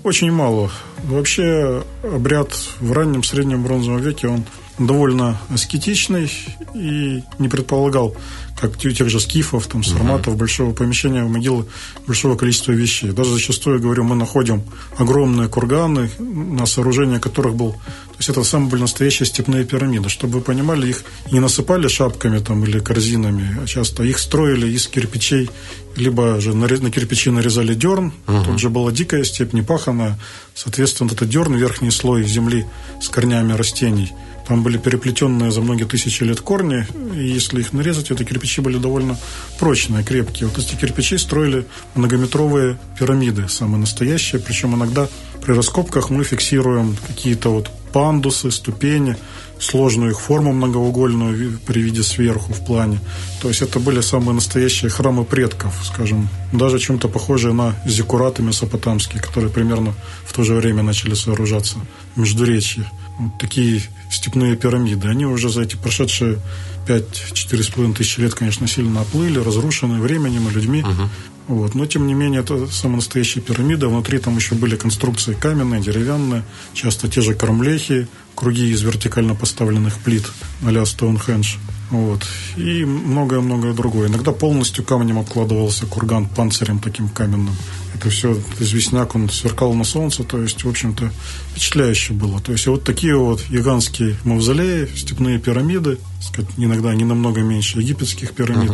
Очень 0.03 0.31
мало. 0.31 0.71
Вообще 1.03 1.83
обряд 2.03 2.53
в 2.79 2.91
раннем 2.91 3.23
среднем 3.23 3.63
бронзовом 3.63 3.99
веке, 3.99 4.27
он 4.27 4.45
довольно 4.77 5.37
аскетичный 5.49 6.31
и 6.73 7.23
не 7.39 7.47
предполагал, 7.47 8.15
как 8.59 8.71
у 8.71 8.89
тех 8.89 9.09
же 9.09 9.19
скифов, 9.19 9.67
там, 9.67 9.83
сарматов, 9.83 10.37
большого 10.37 10.73
помещения 10.73 11.23
в 11.23 11.29
могилы, 11.29 11.65
большого 12.07 12.35
количества 12.35 12.71
вещей. 12.71 13.11
Даже 13.11 13.33
зачастую, 13.33 13.79
говорю, 13.79 14.03
мы 14.03 14.15
находим 14.15 14.63
огромные 14.97 15.47
курганы, 15.49 16.09
на 16.19 16.65
сооружение 16.65 17.19
которых 17.19 17.55
был 17.55 17.75
то 18.13 18.17
есть 18.19 18.29
это 18.29 18.43
самые 18.43 18.69
были 18.69 18.81
настоящие 18.81 19.25
степные 19.25 19.65
пирамиды. 19.65 20.07
Чтобы 20.07 20.35
вы 20.35 20.41
понимали, 20.41 20.87
их 20.87 21.03
не 21.31 21.39
насыпали 21.39 21.87
шапками 21.87 22.37
там, 22.37 22.63
или 22.63 22.77
корзинами, 22.77 23.57
а 23.59 23.65
часто 23.65 24.03
их 24.03 24.19
строили 24.19 24.67
из 24.67 24.85
кирпичей 24.85 25.49
либо 25.95 26.39
же 26.39 26.53
на, 26.53 26.67
на 26.67 26.91
кирпичи 26.91 27.31
нарезали 27.31 27.73
дерн, 27.73 28.13
угу. 28.27 28.43
тут 28.43 28.59
же 28.59 28.69
была 28.69 28.91
дикая 28.91 29.23
степь, 29.23 29.53
непаханная, 29.53 30.19
соответственно, 30.53 31.09
этот 31.11 31.27
дерн, 31.27 31.55
верхний 31.55 31.89
слой 31.89 32.23
земли 32.23 32.65
с 33.01 33.09
корнями 33.09 33.53
растений, 33.53 34.11
там 34.47 34.63
были 34.63 34.77
переплетенные 34.77 35.51
за 35.51 35.61
многие 35.61 35.85
тысячи 35.85 36.23
лет 36.23 36.41
корни, 36.41 36.85
и 37.15 37.27
если 37.27 37.61
их 37.61 37.73
нарезать, 37.73 38.11
эти 38.11 38.23
кирпичи 38.23 38.61
были 38.61 38.77
довольно 38.77 39.17
прочные, 39.59 40.03
крепкие. 40.03 40.49
Вот 40.49 40.57
эти 40.57 40.75
кирпичи 40.75 41.17
строили 41.17 41.65
многометровые 41.95 42.77
пирамиды, 42.99 43.47
самые 43.47 43.79
настоящие, 43.79 44.41
причем 44.41 44.75
иногда 44.75 45.07
при 45.43 45.53
раскопках 45.53 46.09
мы 46.09 46.23
фиксируем 46.23 46.97
какие-то 47.07 47.49
вот 47.49 47.69
пандусы, 47.93 48.51
ступени, 48.51 49.15
сложную 49.59 50.11
их 50.11 50.19
форму 50.19 50.51
многоугольную 50.51 51.59
при 51.65 51.81
виде 51.81 52.03
сверху 52.03 52.53
в 52.53 52.65
плане. 52.65 52.99
То 53.41 53.47
есть 53.47 53.61
это 53.61 53.79
были 53.79 54.01
самые 54.01 54.33
настоящие 54.33 54.89
храмы 54.89 55.23
предков, 55.23 55.73
скажем, 55.83 56.27
даже 56.51 56.79
чем-то 56.79 57.07
похожие 57.07 57.53
на 57.53 57.75
зиккураты 57.85 58.41
месопотамские, 58.41 59.21
которые 59.21 59.51
примерно 59.51 59.93
в 60.25 60.33
то 60.33 60.43
же 60.43 60.55
время 60.55 60.83
начали 60.83 61.13
сооружаться 61.13 61.77
в 62.15 62.19
Междуречье. 62.19 62.89
Вот 63.19 63.37
такие 63.39 63.81
степные 64.09 64.55
пирамиды. 64.55 65.07
Они 65.07 65.25
уже 65.25 65.49
за 65.49 65.61
эти 65.61 65.75
прошедшие 65.75 66.39
5-4,5 66.87 67.95
тысячи 67.95 68.19
лет, 68.19 68.33
конечно, 68.33 68.67
сильно 68.67 69.01
оплыли, 69.01 69.39
разрушены 69.39 69.99
временем 69.99 70.47
и 70.47 70.51
людьми. 70.51 70.81
Угу. 70.81 71.09
Вот. 71.47 71.75
Но, 71.75 71.85
тем 71.85 72.07
не 72.07 72.13
менее, 72.13 72.41
это 72.41 72.67
самая 72.67 72.97
настоящая 72.97 73.41
пирамида. 73.41 73.87
Внутри 73.87 74.19
там 74.19 74.35
еще 74.35 74.55
были 74.55 74.75
конструкции 74.75 75.33
каменные, 75.33 75.81
деревянные, 75.81 76.43
часто 76.73 77.09
те 77.09 77.21
же 77.21 77.33
кормлехи, 77.33 78.07
круги 78.35 78.69
из 78.71 78.81
вертикально 78.81 79.35
поставленных 79.35 79.99
плит 79.99 80.25
а-ля 80.65 80.85
Стоунхендж. 80.85 81.55
Вот. 81.93 82.25
И 82.57 82.83
многое-многое 82.85 83.73
другое. 83.73 84.07
Иногда 84.07 84.31
полностью 84.31 84.83
камнем 84.83 85.19
обкладывался 85.19 85.85
курган 85.85 86.25
панцирем 86.25 86.79
таким 86.79 87.07
каменным. 87.07 87.55
Это 87.93 88.09
все, 88.09 88.35
известняк, 88.59 89.13
он 89.13 89.29
сверкал 89.29 89.75
на 89.75 89.83
солнце, 89.83 90.23
то 90.23 90.41
есть, 90.41 90.63
в 90.63 90.69
общем-то, 90.69 91.11
впечатляюще 91.51 92.13
было. 92.13 92.39
То 92.39 92.51
есть, 92.51 92.65
вот 92.65 92.83
такие 92.83 93.15
вот 93.15 93.45
гигантские 93.47 94.17
мавзолеи, 94.23 94.89
степные 94.95 95.37
пирамиды, 95.37 95.99
сказать, 96.19 96.49
иногда 96.57 96.95
не 96.95 97.03
намного 97.03 97.41
меньше 97.41 97.79
египетских 97.79 98.33
пирамид, 98.33 98.71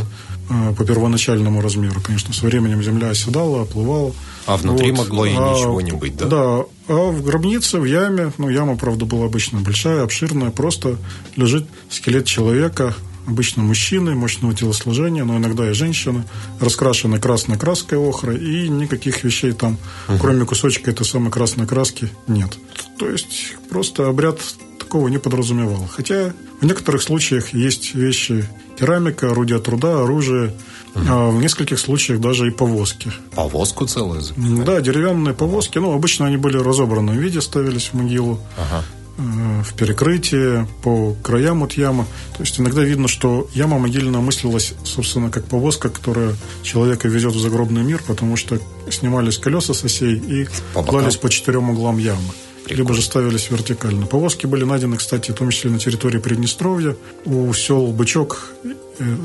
uh-huh. 0.50 0.76
по 0.76 0.86
первоначальному 0.86 1.62
размеру, 1.62 2.00
конечно. 2.00 2.34
Со 2.34 2.46
временем 2.46 2.82
земля 2.82 3.10
оседала, 3.10 3.64
оплывала. 3.64 4.14
А 4.46 4.56
внутри 4.56 4.92
вот. 4.92 5.00
могло 5.00 5.26
и 5.26 5.34
а, 5.36 5.56
ничего 5.56 5.82
не 5.82 5.92
быть, 5.92 6.16
да? 6.16 6.26
Да. 6.26 6.64
А 6.88 7.12
в 7.12 7.22
гробнице, 7.22 7.80
в 7.80 7.86
яме, 7.86 8.32
ну, 8.38 8.48
яма, 8.48 8.78
правда, 8.78 9.04
была 9.04 9.26
обычно 9.26 9.60
большая, 9.60 10.04
обширная, 10.04 10.52
просто 10.52 10.98
лежит 11.36 11.68
скелет 11.90 12.26
человека, 12.26 12.96
обычно 13.30 13.64
мужчины, 13.64 14.16
мощного 14.16 14.54
телосложения, 14.54 15.24
но 15.24 15.38
иногда 15.38 15.70
и 15.70 15.74
женщины, 15.74 16.24
раскрашены 16.60 17.20
красной 17.20 17.58
краской 17.58 17.98
охры, 17.98 18.38
и 18.38 18.68
никаких 18.68 19.24
вещей 19.24 19.52
там, 19.54 19.78
uh-huh. 20.08 20.18
кроме 20.20 20.46
кусочка 20.46 20.92
этой 20.92 21.06
самой 21.06 21.32
красной 21.32 21.68
краски, 21.68 22.10
нет. 22.28 22.58
То 22.98 23.10
есть 23.10 23.56
просто 23.70 24.08
обряд 24.08 24.40
такого 24.80 25.08
не 25.08 25.20
подразумевал. 25.20 25.88
Хотя 25.92 26.34
в 26.60 26.66
некоторых 26.66 27.02
случаях 27.04 27.54
есть 27.54 27.96
вещи 27.96 28.48
керамика, 28.78 29.32
орудия 29.32 29.60
труда, 29.60 30.02
оружие, 30.04 30.54
uh-huh. 30.96 31.06
а 31.08 31.30
в 31.30 31.40
нескольких 31.40 31.80
случаях 31.80 32.20
даже 32.20 32.48
и 32.48 32.52
повозки. 32.52 33.12
Повозку 33.36 33.86
целую? 33.86 34.24
Да, 34.66 34.82
деревянные 34.82 35.36
повозки. 35.36 35.78
Ну, 35.78 35.94
обычно 35.94 36.26
они 36.26 36.38
были 36.38 36.58
в 36.58 37.18
виде, 37.18 37.42
ставились 37.42 37.90
в 37.90 37.94
могилу. 37.94 38.40
Ага. 38.58 38.84
Э, 39.20 39.64
в 39.64 39.74
перекрытии, 39.74 40.66
по 40.82 41.14
краям 41.22 41.64
от 41.64 41.74
ямы. 41.74 42.06
То 42.38 42.44
есть 42.44 42.58
иногда 42.58 42.84
видно, 42.84 43.10
что 43.10 43.50
яма 43.54 43.78
могильная 43.78 44.22
мыслилась, 44.22 44.74
собственно, 44.86 45.30
как 45.30 45.44
повозка, 45.44 45.90
которая 45.90 46.36
человека 46.64 47.10
везет 47.10 47.34
в 47.34 47.40
загробный 47.40 47.84
мир, 47.84 48.02
потому 48.08 48.38
что 48.38 48.60
снимались 48.90 49.38
колеса 49.38 49.74
с 49.74 49.84
осей 49.84 50.16
и 50.16 50.48
по 50.74 50.84
клались 50.84 51.18
по 51.18 51.30
четырем 51.30 51.70
углам 51.70 51.98
ямы. 51.98 52.22
Прикольно. 52.64 52.78
Либо 52.78 52.94
же 52.94 53.02
ставились 53.02 53.50
вертикально. 53.50 54.06
Повозки 54.06 54.46
были 54.46 54.64
найдены, 54.64 54.96
кстати, 54.96 55.32
в 55.32 55.34
том 55.34 55.50
числе 55.50 55.72
на 55.72 55.80
территории 55.80 56.20
Приднестровья, 56.20 56.96
у 57.26 57.52
сел 57.54 57.88
Бычок 57.88 58.54
э, 58.64 58.70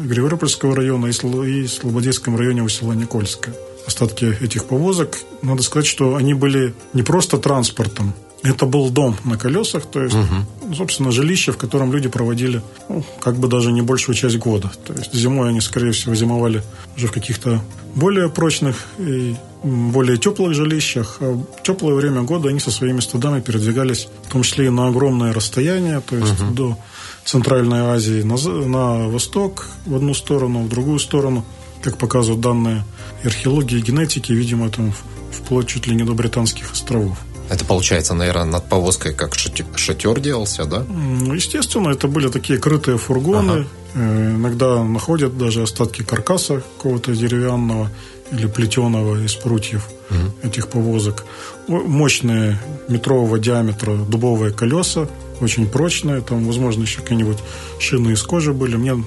Григорьопольского 0.07 0.75
района 0.75 1.07
и 1.07 1.13
в 1.13 1.69
Слободейском 1.69 2.37
районе 2.37 2.63
у 2.63 2.69
села 2.69 2.95
Никольское. 2.95 3.55
Остатки 3.87 4.37
этих 4.41 4.65
повозок, 4.65 5.19
надо 5.43 5.63
сказать, 5.63 5.87
что 5.87 6.17
они 6.17 6.35
были 6.35 6.75
не 6.95 7.03
просто 7.05 7.39
транспортом, 7.39 8.15
это 8.45 8.67
был 8.67 8.91
дом 8.91 9.17
на 9.25 9.39
колесах, 9.39 9.87
то 9.87 10.03
есть, 10.03 10.15
угу. 10.15 10.75
собственно, 10.75 11.11
жилище, 11.11 11.53
в 11.53 11.57
котором 11.57 11.93
люди 11.93 12.09
проводили, 12.09 12.63
ну, 12.89 13.03
как 13.21 13.37
бы 13.37 13.49
даже 13.49 13.73
не 13.73 13.81
большую 13.81 14.15
часть 14.15 14.37
года. 14.37 14.71
То 14.87 14.93
есть 14.93 15.15
зимой 15.15 15.49
они, 15.49 15.61
скорее 15.61 15.93
всего, 15.93 16.15
зимовали 16.15 16.63
уже 16.97 17.07
в 17.07 17.13
каких-то 17.13 17.63
более 17.95 18.29
прочных 18.29 18.77
и 18.99 19.35
более 19.63 20.19
теплых 20.19 20.55
жилищах. 20.55 21.17
А 21.21 21.33
в 21.33 21.63
теплое 21.63 21.95
время 21.95 22.23
года 22.23 22.51
они 22.51 22.61
со 22.61 22.71
своими 22.71 23.01
стадами 23.01 23.41
передвигались, 23.41 24.09
в 24.29 24.33
том 24.33 24.43
числе 24.43 24.67
и 24.67 24.71
на 24.71 24.89
огромное 24.89 25.33
расстояние, 25.33 26.01
то 26.01 26.17
есть 26.17 26.41
угу. 26.41 26.53
до 26.53 26.79
Центральной 27.25 27.81
Азии, 27.81 28.23
на, 28.23 28.37
на 28.67 29.09
восток 29.09 29.69
в 29.87 29.95
одну 29.95 30.13
сторону, 30.13 30.65
в 30.65 30.69
другую 30.69 30.99
сторону, 30.99 31.47
как 31.83 31.97
показывают 31.97 32.43
данные 32.43 32.85
археологии 33.25 33.79
и 33.79 33.83
генетики, 33.83 34.33
видимо, 34.33 34.69
там 34.69 34.93
вплоть 35.33 35.69
чуть 35.69 35.87
ли 35.87 35.97
не 35.97 36.05
до 36.05 36.13
Британских 36.13 36.73
островов. 36.73 37.17
Это 37.51 37.65
получается, 37.65 38.15
наверное, 38.15 38.45
над 38.45 38.69
повозкой 38.69 39.15
как 39.15 39.35
шатер 39.35 40.21
делался, 40.21 40.65
да? 40.65 40.85
Ну, 40.89 41.35
естественно, 41.35 41.91
это 41.91 42.09
были 42.09 42.29
такие 42.29 42.59
крытые 42.59 42.99
фургоны. 42.99 43.53
Ага. 43.53 43.67
Э, 43.95 44.31
иногда 44.37 44.83
находят 44.83 45.39
даже 45.39 45.63
остатки 45.63 46.03
каркаса 46.03 46.63
какого-то 46.77 47.15
деревянного 47.15 47.91
или 48.33 48.47
плетеного 48.47 49.23
из 49.25 49.35
прутьев 49.35 49.89
угу. 50.11 50.49
этих 50.49 50.69
повозок. 50.69 51.25
Мощные 51.69 52.59
метрового 52.89 53.39
диаметра 53.39 53.95
дубовые 53.97 54.53
колеса, 54.53 55.09
очень 55.41 55.67
прочные. 55.67 56.21
Там, 56.21 56.45
возможно, 56.45 56.83
еще 56.83 57.01
какие-нибудь 57.01 57.39
шины 57.79 58.13
из 58.13 58.23
кожи 58.23 58.53
были. 58.53 58.77
Мне 58.77 59.03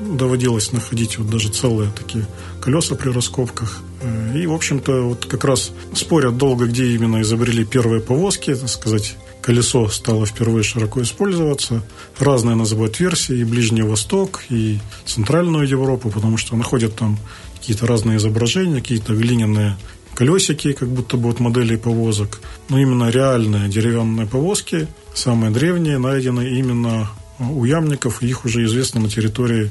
доводилось 0.00 0.72
находить 0.72 1.18
вот 1.18 1.30
даже 1.30 1.50
целые 1.50 1.90
такие 1.90 2.26
колеса 2.60 2.94
при 2.94 3.10
раскопках. 3.10 3.82
Э, 4.00 4.38
и, 4.38 4.46
в 4.46 4.52
общем-то, 4.52 5.02
вот 5.02 5.26
как 5.26 5.44
раз 5.44 5.72
спорят 5.94 6.36
долго, 6.36 6.66
где 6.66 6.86
именно 6.94 7.20
изобрели 7.22 7.64
первые 7.64 8.00
повозки, 8.00 8.54
так 8.54 8.68
сказать, 8.68 9.16
колесо 9.40 9.88
стало 9.88 10.24
впервые 10.26 10.62
широко 10.62 11.02
использоваться. 11.02 11.82
Разные 12.18 12.54
называют 12.54 12.98
версии, 13.00 13.38
и 13.38 13.44
Ближний 13.44 13.82
Восток, 13.82 14.42
и 14.48 14.78
Центральную 15.04 15.66
Европу, 15.68 16.10
потому 16.10 16.36
что 16.36 16.56
находят 16.56 16.96
там 16.96 17.18
какие-то 17.58 17.86
разные 17.86 18.16
изображения, 18.16 18.80
какие-то 18.80 19.14
глиняные 19.14 19.76
колесики, 20.14 20.72
как 20.72 20.88
будто 20.88 21.16
бы 21.16 21.28
от 21.28 21.40
моделей 21.40 21.76
повозок. 21.76 22.40
Но 22.68 22.78
именно 22.78 23.10
реальные 23.10 23.68
деревянные 23.68 24.26
повозки, 24.26 24.88
самые 25.14 25.52
древние, 25.52 25.98
найдены 25.98 26.48
именно 26.48 27.08
у 27.38 27.64
ямников. 27.64 28.22
Их 28.22 28.44
уже 28.44 28.64
известно 28.64 29.00
на 29.00 29.08
территории 29.08 29.70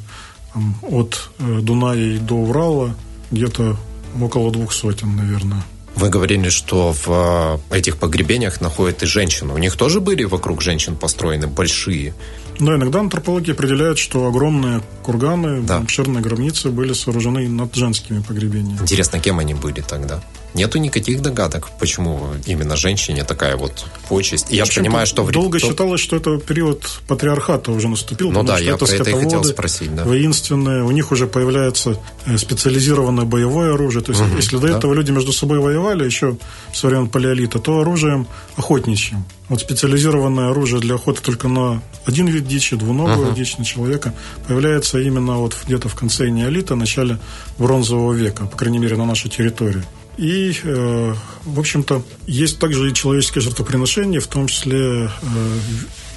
там, 0.54 0.76
от 0.82 1.30
э, 1.40 1.60
Дуная 1.62 2.20
до 2.20 2.36
Урала 2.36 2.96
где-то 3.32 3.78
около 4.20 4.52
двух 4.52 4.74
сотен, 4.74 5.16
наверное. 5.16 5.64
Вы 5.96 6.10
говорили, 6.10 6.50
что 6.50 6.94
в 6.94 7.62
э, 7.72 7.78
этих 7.78 7.98
погребениях 7.98 8.62
находят 8.62 9.04
и 9.04 9.06
женщины. 9.06 9.54
У 9.54 9.58
них 9.58 9.76
тоже 9.76 10.00
были 10.00 10.24
вокруг 10.24 10.62
женщин 10.62 10.96
построены 10.96 11.48
большие? 11.48 12.14
Да, 12.60 12.76
иногда 12.76 13.00
антропологи 13.00 13.52
определяют, 13.52 13.98
что 13.98 14.28
огромные 14.28 14.82
курганы, 15.04 15.62
да. 15.62 15.78
обширные 15.78 16.22
гробницы 16.22 16.70
были 16.70 16.94
сооружены 16.94 17.48
над 17.50 17.76
женскими 17.76 18.22
погребениями. 18.22 18.80
Интересно, 18.82 19.20
кем 19.20 19.40
они 19.40 19.54
были 19.54 19.82
тогда? 19.82 20.24
Нету 20.54 20.80
никаких 20.80 21.22
догадок, 21.22 21.70
почему 21.80 22.20
именно 22.46 22.76
женщине 22.76 23.24
такая 23.24 23.56
вот 23.56 23.86
почесть. 24.10 24.48
Я 24.50 24.66
понимаю, 24.66 25.08
что... 25.08 25.24
В... 25.24 25.32
Долго 25.32 25.60
считалось, 25.60 26.02
что 26.02 26.18
это 26.18 26.38
период 26.38 27.02
патриархата 27.08 27.72
уже 27.72 27.88
наступил. 27.88 28.32
Ну 28.32 28.44
да, 28.44 28.60
я 28.60 28.74
это 28.74 28.86
про 28.86 28.94
это 28.94 29.10
и 29.10 29.14
хотел 29.14 29.44
спросить. 29.44 29.96
Да. 29.96 30.04
Воинственные, 30.04 30.84
у 30.84 30.92
них 30.92 31.12
уже 31.12 31.28
появляется 31.28 31.98
э, 32.26 32.38
специализированное 32.38 33.24
боевое 33.24 33.74
оружие. 33.74 34.04
То 34.04 34.12
есть, 34.12 34.22
угу, 34.22 34.36
если 34.36 34.58
до 34.58 34.68
да. 34.68 34.78
этого 34.78 34.94
люди 34.94 35.12
между 35.12 35.32
собой 35.32 35.60
воевали 35.60 36.04
еще 36.04 36.38
с 36.74 36.84
времен 36.84 37.08
палеолита, 37.08 37.60
то 37.60 37.80
оружием 37.80 38.28
охотничьим. 38.58 39.24
Вот 39.48 39.62
специализированное 39.62 40.52
оружие 40.52 40.82
для 40.82 40.96
охоты 40.96 41.22
только 41.22 41.48
на 41.48 41.82
один 42.06 42.28
вид 42.28 42.48
дичи, 42.48 42.76
двуногую 42.76 43.32
uh-huh. 43.32 43.36
дичь 43.36 43.58
на 43.58 43.66
человека, 43.66 44.14
появляется 44.48 45.00
именно 45.00 45.38
вот 45.38 45.58
где-то 45.66 45.90
в 45.90 45.96
конце 45.96 46.30
неолита, 46.30 46.76
начале 46.76 47.20
бронзового 47.58 48.14
века, 48.14 48.46
по 48.46 48.58
крайней 48.58 48.80
мере, 48.80 48.96
на 48.96 49.06
нашей 49.06 49.30
территории. 49.30 49.84
И, 50.18 50.54
э, 50.64 51.16
в 51.46 51.60
общем-то, 51.60 52.04
есть 52.28 52.60
также 52.60 52.90
и 52.90 52.94
человеческие 52.94 53.42
жертвоприношения, 53.42 54.20
в 54.20 54.28
том 54.28 54.48
числе 54.48 54.78
э, 54.78 55.08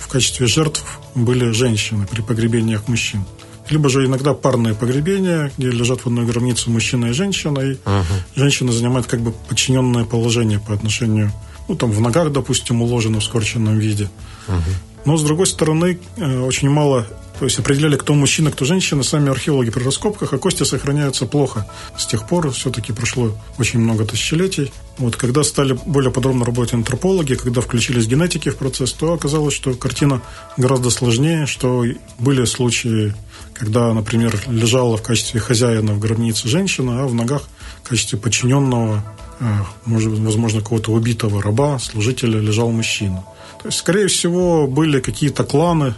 в 0.01 0.09
качестве 0.09 0.47
жертв 0.47 0.85
были 1.15 1.51
женщины 1.51 2.07
при 2.07 2.21
погребениях 2.21 2.89
мужчин. 2.89 3.25
Либо 3.71 3.89
же 3.89 4.05
иногда 4.05 4.35
парные 4.35 4.75
погребения, 4.75 5.51
где 5.57 5.71
лежат 5.71 6.01
в 6.01 6.07
одной 6.07 6.27
гробнице 6.27 6.69
мужчина 6.69 7.07
и 7.07 7.13
женщина, 7.13 7.61
и 7.61 7.73
uh-huh. 7.73 8.05
женщина 8.37 8.73
занимает 8.73 9.07
как 9.07 9.21
бы 9.21 9.33
подчиненное 9.33 10.05
положение 10.05 10.61
по 10.61 10.75
отношению, 10.75 11.33
ну, 11.67 11.75
там, 11.75 11.91
в 11.91 12.01
ногах, 12.01 12.31
допустим, 12.31 12.83
уложено 12.83 13.21
в 13.21 13.25
скорченном 13.25 13.79
виде. 13.79 14.11
Uh-huh. 14.49 14.61
Но, 15.05 15.17
с 15.17 15.23
другой 15.23 15.47
стороны, 15.47 15.99
э, 16.17 16.41
очень 16.41 16.71
мало 16.71 17.07
то 17.39 17.47
есть 17.47 17.59
определяли, 17.59 17.97
кто 17.97 18.15
мужчина, 18.15 18.53
кто 18.53 18.65
женщина, 18.65 19.03
сами 19.03 19.29
археологи 19.29 19.71
при 19.71 19.83
раскопках, 19.83 20.33
а 20.33 20.39
кости 20.39 20.63
сохраняются 20.63 21.27
плохо. 21.27 21.67
С 21.99 22.07
тех 22.07 22.29
пор 22.29 22.51
все-таки 22.53 22.93
прошло 22.93 23.37
очень 23.59 23.81
много 23.81 24.05
тысячелетий. 24.05 24.73
Вот 24.99 25.17
когда 25.17 25.43
стали 25.43 25.77
более 25.85 26.13
подробно 26.13 26.45
работать 26.45 26.75
антропологи, 26.75 27.35
когда 27.35 27.61
включились 27.61 28.07
генетики 28.07 28.51
в 28.51 28.57
процесс, 28.57 28.93
то 28.93 29.13
оказалось, 29.13 29.55
что 29.55 29.75
картина 29.75 30.23
гораздо 30.57 30.91
сложнее, 30.91 31.47
что 31.47 31.85
были 32.21 32.45
случаи, 32.45 33.15
когда, 33.53 33.93
например, 33.93 34.39
лежала 34.47 34.97
в 34.97 35.03
качестве 35.03 35.41
хозяина 35.41 35.95
в 35.95 35.99
гробнице 35.99 36.49
женщина, 36.49 37.03
а 37.03 37.07
в 37.09 37.15
ногах 37.15 37.49
в 37.83 37.89
качестве 37.89 38.17
подчиненного, 38.17 39.05
э, 39.41 39.45
может, 39.87 40.17
возможно, 40.21 40.61
какого-то 40.61 40.93
убитого 40.93 41.43
раба, 41.43 41.81
служителя 41.81 42.39
лежал 42.39 42.71
мужчина. 42.71 43.25
Скорее 43.71 44.09
всего, 44.09 44.67
были 44.67 45.01
какие-то 45.01 45.45
кланы, 45.45 45.95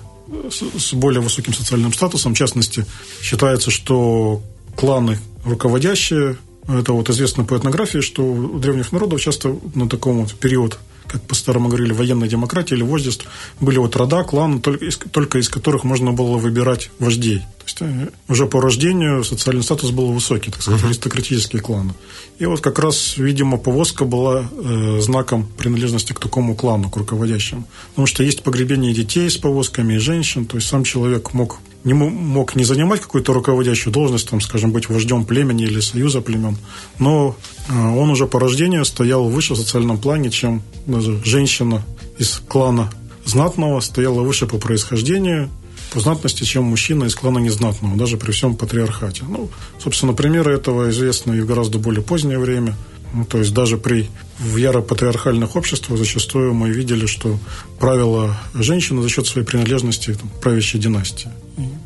с 0.51 0.93
более 0.93 1.21
высоким 1.21 1.55
социальным 1.55 1.93
статусом. 1.93 2.35
В 2.35 2.37
частности, 2.37 2.85
считается, 3.23 3.71
что 3.71 4.43
кланы 4.77 5.19
руководящие, 5.45 6.37
это 6.69 6.93
вот 6.93 7.09
известно 7.11 7.45
по 7.45 7.57
этнографии, 7.57 8.01
что 8.01 8.25
у 8.25 8.59
древних 8.59 8.93
народов 8.93 9.21
часто 9.21 9.57
на 9.75 9.89
таком 9.89 10.23
вот 10.23 10.35
период 10.35 10.79
как 11.07 11.23
по-старому 11.23 11.69
говорили, 11.69 11.93
военной 11.93 12.29
демократии 12.29 12.75
или 12.75 12.83
вождеств, 12.83 13.27
были 13.61 13.79
вот 13.79 13.97
рода, 13.97 14.23
кланы, 14.25 14.61
только 14.61 14.85
из, 14.85 14.97
только 14.97 15.39
из 15.39 15.49
которых 15.49 15.85
можно 15.85 16.13
было 16.13 16.39
выбирать 16.39 16.91
вождей. 16.99 17.39
То 17.39 17.65
есть 17.67 17.79
э, 17.81 18.09
уже 18.29 18.47
по 18.47 18.61
рождению 18.61 19.25
социальный 19.25 19.63
статус 19.63 19.91
был 19.91 20.13
высокий, 20.13 20.51
так 20.51 20.63
сказать, 20.63 20.83
uh-huh. 20.83 20.87
аристократические 20.87 21.63
кланы. 21.63 21.95
И 22.39 22.47
вот 22.47 22.61
как 22.61 22.79
раз, 22.79 23.17
видимо, 23.17 23.57
повозка 23.57 24.05
была 24.05 24.49
э, 24.51 25.01
знаком 25.01 25.47
принадлежности 25.57 26.13
к 26.13 26.21
такому 26.21 26.55
клану, 26.55 26.91
к 26.91 26.97
руководящему. 26.97 27.67
Потому 27.91 28.07
что 28.07 28.23
есть 28.23 28.43
погребение 28.43 28.95
детей 28.95 29.29
с 29.29 29.37
повозками 29.37 29.95
и 29.95 29.99
женщин, 29.99 30.47
то 30.47 30.57
есть 30.57 30.69
сам 30.69 30.85
человек 30.85 31.33
мог 31.35 31.59
не 31.87 31.95
мог 31.95 32.57
не 32.57 32.65
занимать 32.65 33.01
какую-то 33.01 33.33
руководящую 33.33 33.93
должность, 33.93 34.29
там, 34.29 34.41
скажем, 34.41 34.73
быть 34.73 34.89
вождем 34.89 35.25
племени 35.25 35.65
или 35.65 35.79
союза 35.79 36.21
племен, 36.21 36.59
но 36.99 37.37
э, 37.69 37.73
он 37.73 38.11
уже 38.11 38.27
по 38.27 38.41
рождению 38.41 38.85
стоял 38.85 39.29
выше 39.29 39.55
в 39.55 39.57
социальном 39.57 39.99
плане, 39.99 40.31
чем 40.31 40.63
даже 40.87 41.23
женщина 41.25 41.83
из 42.19 42.43
клана 42.49 42.91
знатного 43.25 43.79
стояла 43.81 44.23
выше 44.23 44.47
по 44.47 44.59
происхождению, 44.59 45.49
по 45.93 46.01
знатности, 46.01 46.43
чем 46.43 46.65
мужчина 46.65 47.05
из 47.05 47.15
клана 47.15 47.39
незнатного, 47.39 47.97
даже 47.97 48.17
при 48.17 48.33
всем 48.33 48.57
патриархате. 48.57 49.23
Ну, 49.29 49.49
собственно, 49.79 50.13
примеры 50.13 50.55
этого 50.55 50.91
известны 50.91 51.37
и 51.37 51.41
в 51.41 51.47
гораздо 51.47 51.79
более 51.79 52.03
позднее 52.03 52.41
время– 52.41 52.75
ну, 53.17 53.25
то 53.25 53.39
есть 53.39 53.55
даже 53.55 53.79
при 53.79 54.11
в 54.39 54.57
яро-патриархальных 54.57 55.57
обществах 55.57 55.99
зачастую 55.99 56.53
мы 56.55 56.71
видели, 56.71 57.07
что 57.07 57.39
правила 57.79 58.37
женщины 58.55 59.03
за 59.03 59.09
счет 59.09 59.27
своей 59.27 59.47
принадлежности 59.47 60.15
там, 60.15 60.31
правящей 60.43 60.81
династии. 60.81 61.31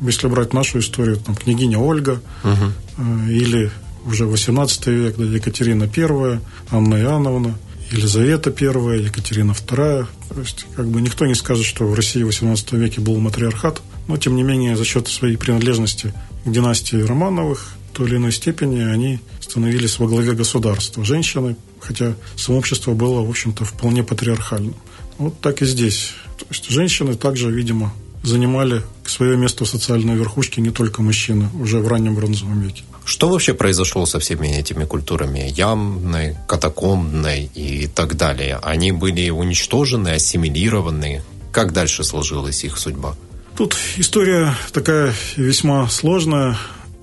Если 0.01 0.27
брать 0.27 0.53
нашу 0.53 0.79
историю, 0.79 1.17
там, 1.17 1.35
княгиня 1.35 1.79
Ольга 1.79 2.21
угу. 2.43 3.29
или 3.29 3.71
уже 4.05 4.25
18 4.25 4.87
век, 4.87 5.15
да, 5.17 5.23
Екатерина 5.23 5.89
I, 5.95 6.39
Анна 6.71 6.95
Иоанновна, 6.95 7.57
Елизавета 7.91 8.49
I, 8.49 9.03
Екатерина 9.03 9.51
II. 9.51 10.05
То 10.33 10.39
есть, 10.39 10.65
как 10.75 10.87
бы 10.87 11.01
никто 11.01 11.25
не 11.25 11.35
скажет, 11.35 11.65
что 11.65 11.85
в 11.85 11.93
России 11.93 12.23
в 12.23 12.27
18 12.27 12.73
веке 12.73 13.01
был 13.01 13.17
матриархат, 13.19 13.81
но, 14.07 14.17
тем 14.17 14.35
не 14.35 14.43
менее, 14.43 14.75
за 14.75 14.85
счет 14.85 15.07
своей 15.07 15.37
принадлежности 15.37 16.13
к 16.45 16.51
династии 16.51 17.01
Романовых 17.01 17.75
в 17.91 17.95
той 17.95 18.07
или 18.07 18.15
иной 18.15 18.31
степени 18.31 18.79
они 18.81 19.19
становились 19.39 19.99
во 19.99 20.07
главе 20.07 20.33
государства. 20.33 21.03
Женщины, 21.03 21.55
хотя 21.81 22.13
сообщество 22.35 22.93
было, 22.93 23.21
в 23.21 23.29
общем-то, 23.29 23.65
вполне 23.65 24.03
патриархальным. 24.03 24.75
Вот 25.17 25.39
так 25.41 25.61
и 25.61 25.65
здесь. 25.65 26.13
То 26.37 26.45
есть 26.49 26.69
женщины 26.69 27.15
также, 27.15 27.51
видимо, 27.51 27.93
занимали 28.23 28.83
свое 29.05 29.37
место 29.37 29.65
в 29.65 29.69
социальной 29.69 30.15
верхушке 30.15 30.61
не 30.61 30.69
только 30.69 31.01
мужчины 31.01 31.49
уже 31.59 31.79
в 31.79 31.87
раннем 31.87 32.15
бронзовом 32.15 32.61
веке. 32.61 32.83
Что 33.03 33.29
вообще 33.29 33.53
произошло 33.53 34.05
со 34.05 34.19
всеми 34.19 34.47
этими 34.47 34.85
культурами? 34.85 35.49
Ямной, 35.49 36.37
катакомбной 36.47 37.49
и 37.55 37.87
так 37.87 38.15
далее. 38.15 38.59
Они 38.61 38.91
были 38.91 39.29
уничтожены, 39.29 40.09
ассимилированы. 40.09 41.23
Как 41.51 41.73
дальше 41.73 42.03
сложилась 42.03 42.63
их 42.63 42.77
судьба? 42.77 43.15
Тут 43.57 43.75
история 43.97 44.55
такая 44.71 45.13
весьма 45.35 45.89
сложная 45.89 46.57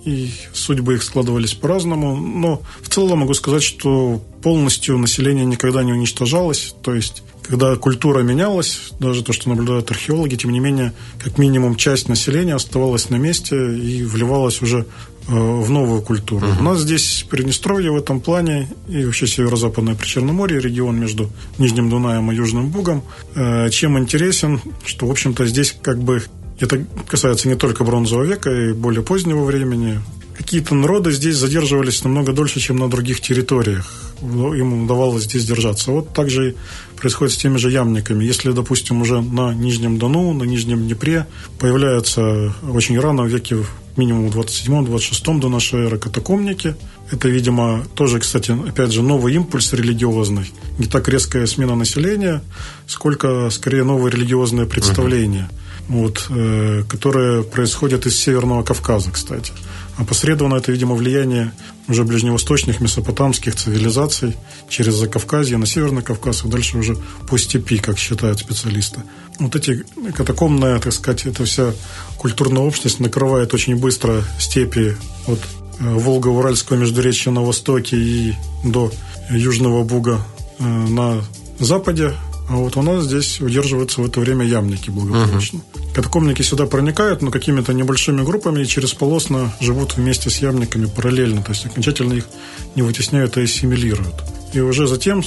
и 0.04 0.30
судьбы 0.52 0.94
их 0.94 1.02
складывались 1.02 1.54
по-разному. 1.54 2.16
Но 2.16 2.62
в 2.80 2.88
целом 2.88 3.20
могу 3.20 3.34
сказать, 3.34 3.62
что 3.62 4.22
полностью 4.42 4.98
население 4.98 5.44
никогда 5.44 5.82
не 5.82 5.92
уничтожалось. 5.92 6.74
То 6.82 6.94
есть, 6.94 7.22
когда 7.42 7.76
культура 7.76 8.20
менялась, 8.20 8.92
даже 9.00 9.22
то, 9.24 9.32
что 9.32 9.48
наблюдают 9.48 9.90
археологи, 9.90 10.36
тем 10.36 10.52
не 10.52 10.60
менее, 10.60 10.92
как 11.18 11.38
минимум 11.38 11.76
часть 11.76 12.08
населения 12.08 12.54
оставалась 12.54 13.10
на 13.10 13.16
месте 13.16 13.56
и 13.56 14.04
вливалась 14.04 14.62
уже 14.62 14.86
э, 15.28 15.32
в 15.32 15.68
новую 15.70 16.02
культуру. 16.02 16.46
Uh-huh. 16.46 16.60
У 16.60 16.62
нас 16.62 16.80
здесь 16.80 17.26
Приднестровье 17.28 17.90
в 17.90 17.96
этом 17.96 18.20
плане 18.20 18.68
и 18.88 19.04
вообще 19.04 19.26
северо-западное 19.26 19.94
Причерноморье, 19.94 20.60
регион 20.60 21.00
между 21.00 21.30
Нижним 21.58 21.90
Дунаем 21.90 22.30
и 22.30 22.36
Южным 22.36 22.70
Бугом. 22.70 23.02
Э, 23.34 23.68
чем 23.70 23.98
интересен, 23.98 24.60
что, 24.84 25.06
в 25.06 25.10
общем-то, 25.10 25.44
здесь 25.46 25.76
как 25.82 25.98
бы 25.98 26.22
это 26.60 26.84
касается 27.06 27.48
не 27.48 27.54
только 27.54 27.84
бронзового 27.84 28.24
века 28.24 28.50
и 28.50 28.72
более 28.72 29.02
позднего 29.02 29.44
времени. 29.44 30.00
Какие-то 30.36 30.74
народы 30.74 31.10
здесь 31.12 31.36
задерживались 31.36 32.04
намного 32.04 32.32
дольше, 32.32 32.60
чем 32.60 32.76
на 32.76 32.88
других 32.88 33.20
территориях. 33.20 33.92
Им 34.22 34.84
удавалось 34.84 35.24
здесь 35.24 35.44
держаться. 35.44 35.90
Вот 35.90 36.12
так 36.12 36.30
же 36.30 36.54
происходит 36.96 37.34
с 37.34 37.36
теми 37.36 37.56
же 37.56 37.70
ямниками. 37.70 38.24
Если, 38.24 38.52
допустим, 38.52 39.02
уже 39.02 39.20
на 39.20 39.52
Нижнем 39.52 39.98
Дону, 39.98 40.32
на 40.32 40.44
Нижнем 40.44 40.82
Днепре 40.82 41.26
появляются 41.58 42.54
очень 42.62 42.98
рано, 43.00 43.24
в 43.24 43.28
веке 43.28 43.56
минимум 43.96 44.28
27-26 44.28 45.40
до 45.40 45.48
нашей 45.48 45.86
эры 45.86 45.98
катакомники, 45.98 46.76
это, 47.10 47.28
видимо, 47.28 47.84
тоже, 47.94 48.20
кстати, 48.20 48.52
опять 48.68 48.92
же, 48.92 49.02
новый 49.02 49.34
импульс 49.34 49.72
религиозный. 49.72 50.52
Не 50.78 50.86
так 50.86 51.08
резкая 51.08 51.46
смена 51.46 51.74
населения, 51.74 52.42
сколько, 52.86 53.50
скорее, 53.50 53.82
новое 53.82 54.10
религиозное 54.10 54.66
представление. 54.66 55.48
Uh-huh 55.50 55.67
вот, 55.88 56.26
э, 56.30 56.84
которые 56.88 57.42
происходят 57.42 58.06
из 58.06 58.18
Северного 58.18 58.62
Кавказа, 58.62 59.10
кстати. 59.10 59.52
Опосредованно 59.96 60.54
это, 60.56 60.70
видимо, 60.70 60.94
влияние 60.94 61.52
уже 61.88 62.04
ближневосточных 62.04 62.80
месопотамских 62.80 63.56
цивилизаций 63.56 64.36
через 64.68 64.94
Закавказье 64.94 65.56
на 65.56 65.66
Северный 65.66 66.02
Кавказ 66.02 66.44
и 66.44 66.48
дальше 66.48 66.78
уже 66.78 66.96
по 67.28 67.38
степи, 67.38 67.78
как 67.78 67.98
считают 67.98 68.38
специалисты. 68.38 69.00
Вот 69.40 69.56
эти 69.56 69.84
катакомная, 70.14 70.78
так 70.78 70.92
сказать, 70.92 71.26
эта 71.26 71.44
вся 71.44 71.72
культурная 72.16 72.62
общность 72.62 73.00
накрывает 73.00 73.54
очень 73.54 73.76
быстро 73.76 74.22
степи 74.38 74.94
от 75.26 75.40
э, 75.80 75.94
Волго-Уральского 75.94 76.76
междуречья 76.76 77.32
на 77.32 77.42
востоке 77.42 77.96
и 77.96 78.34
до 78.64 78.92
Южного 79.30 79.82
Буга 79.82 80.20
э, 80.58 80.64
на 80.64 81.24
западе, 81.58 82.14
а 82.48 82.56
вот 82.56 82.76
у 82.76 82.82
нас 82.82 83.04
здесь 83.04 83.40
удерживаются 83.40 84.00
в 84.00 84.06
это 84.06 84.20
время 84.20 84.44
ямники 84.46 84.88
благополучно. 84.90 85.58
Uh-huh. 85.58 85.94
Катакомники 85.94 86.40
сюда 86.42 86.66
проникают, 86.66 87.20
но 87.20 87.30
какими-то 87.30 87.74
небольшими 87.74 88.22
группами 88.22 88.62
и 88.62 88.66
через 88.66 88.94
полосно 88.94 89.52
живут 89.60 89.96
вместе 89.96 90.30
с 90.30 90.38
ямниками 90.38 90.86
параллельно. 90.86 91.42
То 91.42 91.52
есть 91.52 91.66
окончательно 91.66 92.14
их 92.14 92.26
не 92.74 92.82
вытесняют, 92.82 93.36
а 93.36 93.40
ассимилируют. 93.40 94.14
И 94.54 94.60
уже 94.60 94.86
затем, 94.86 95.22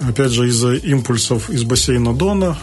опять 0.00 0.32
же, 0.32 0.48
из-за 0.48 0.74
импульсов 0.74 1.48
из 1.48 1.64
бассейна 1.64 2.14
Дона, 2.14 2.58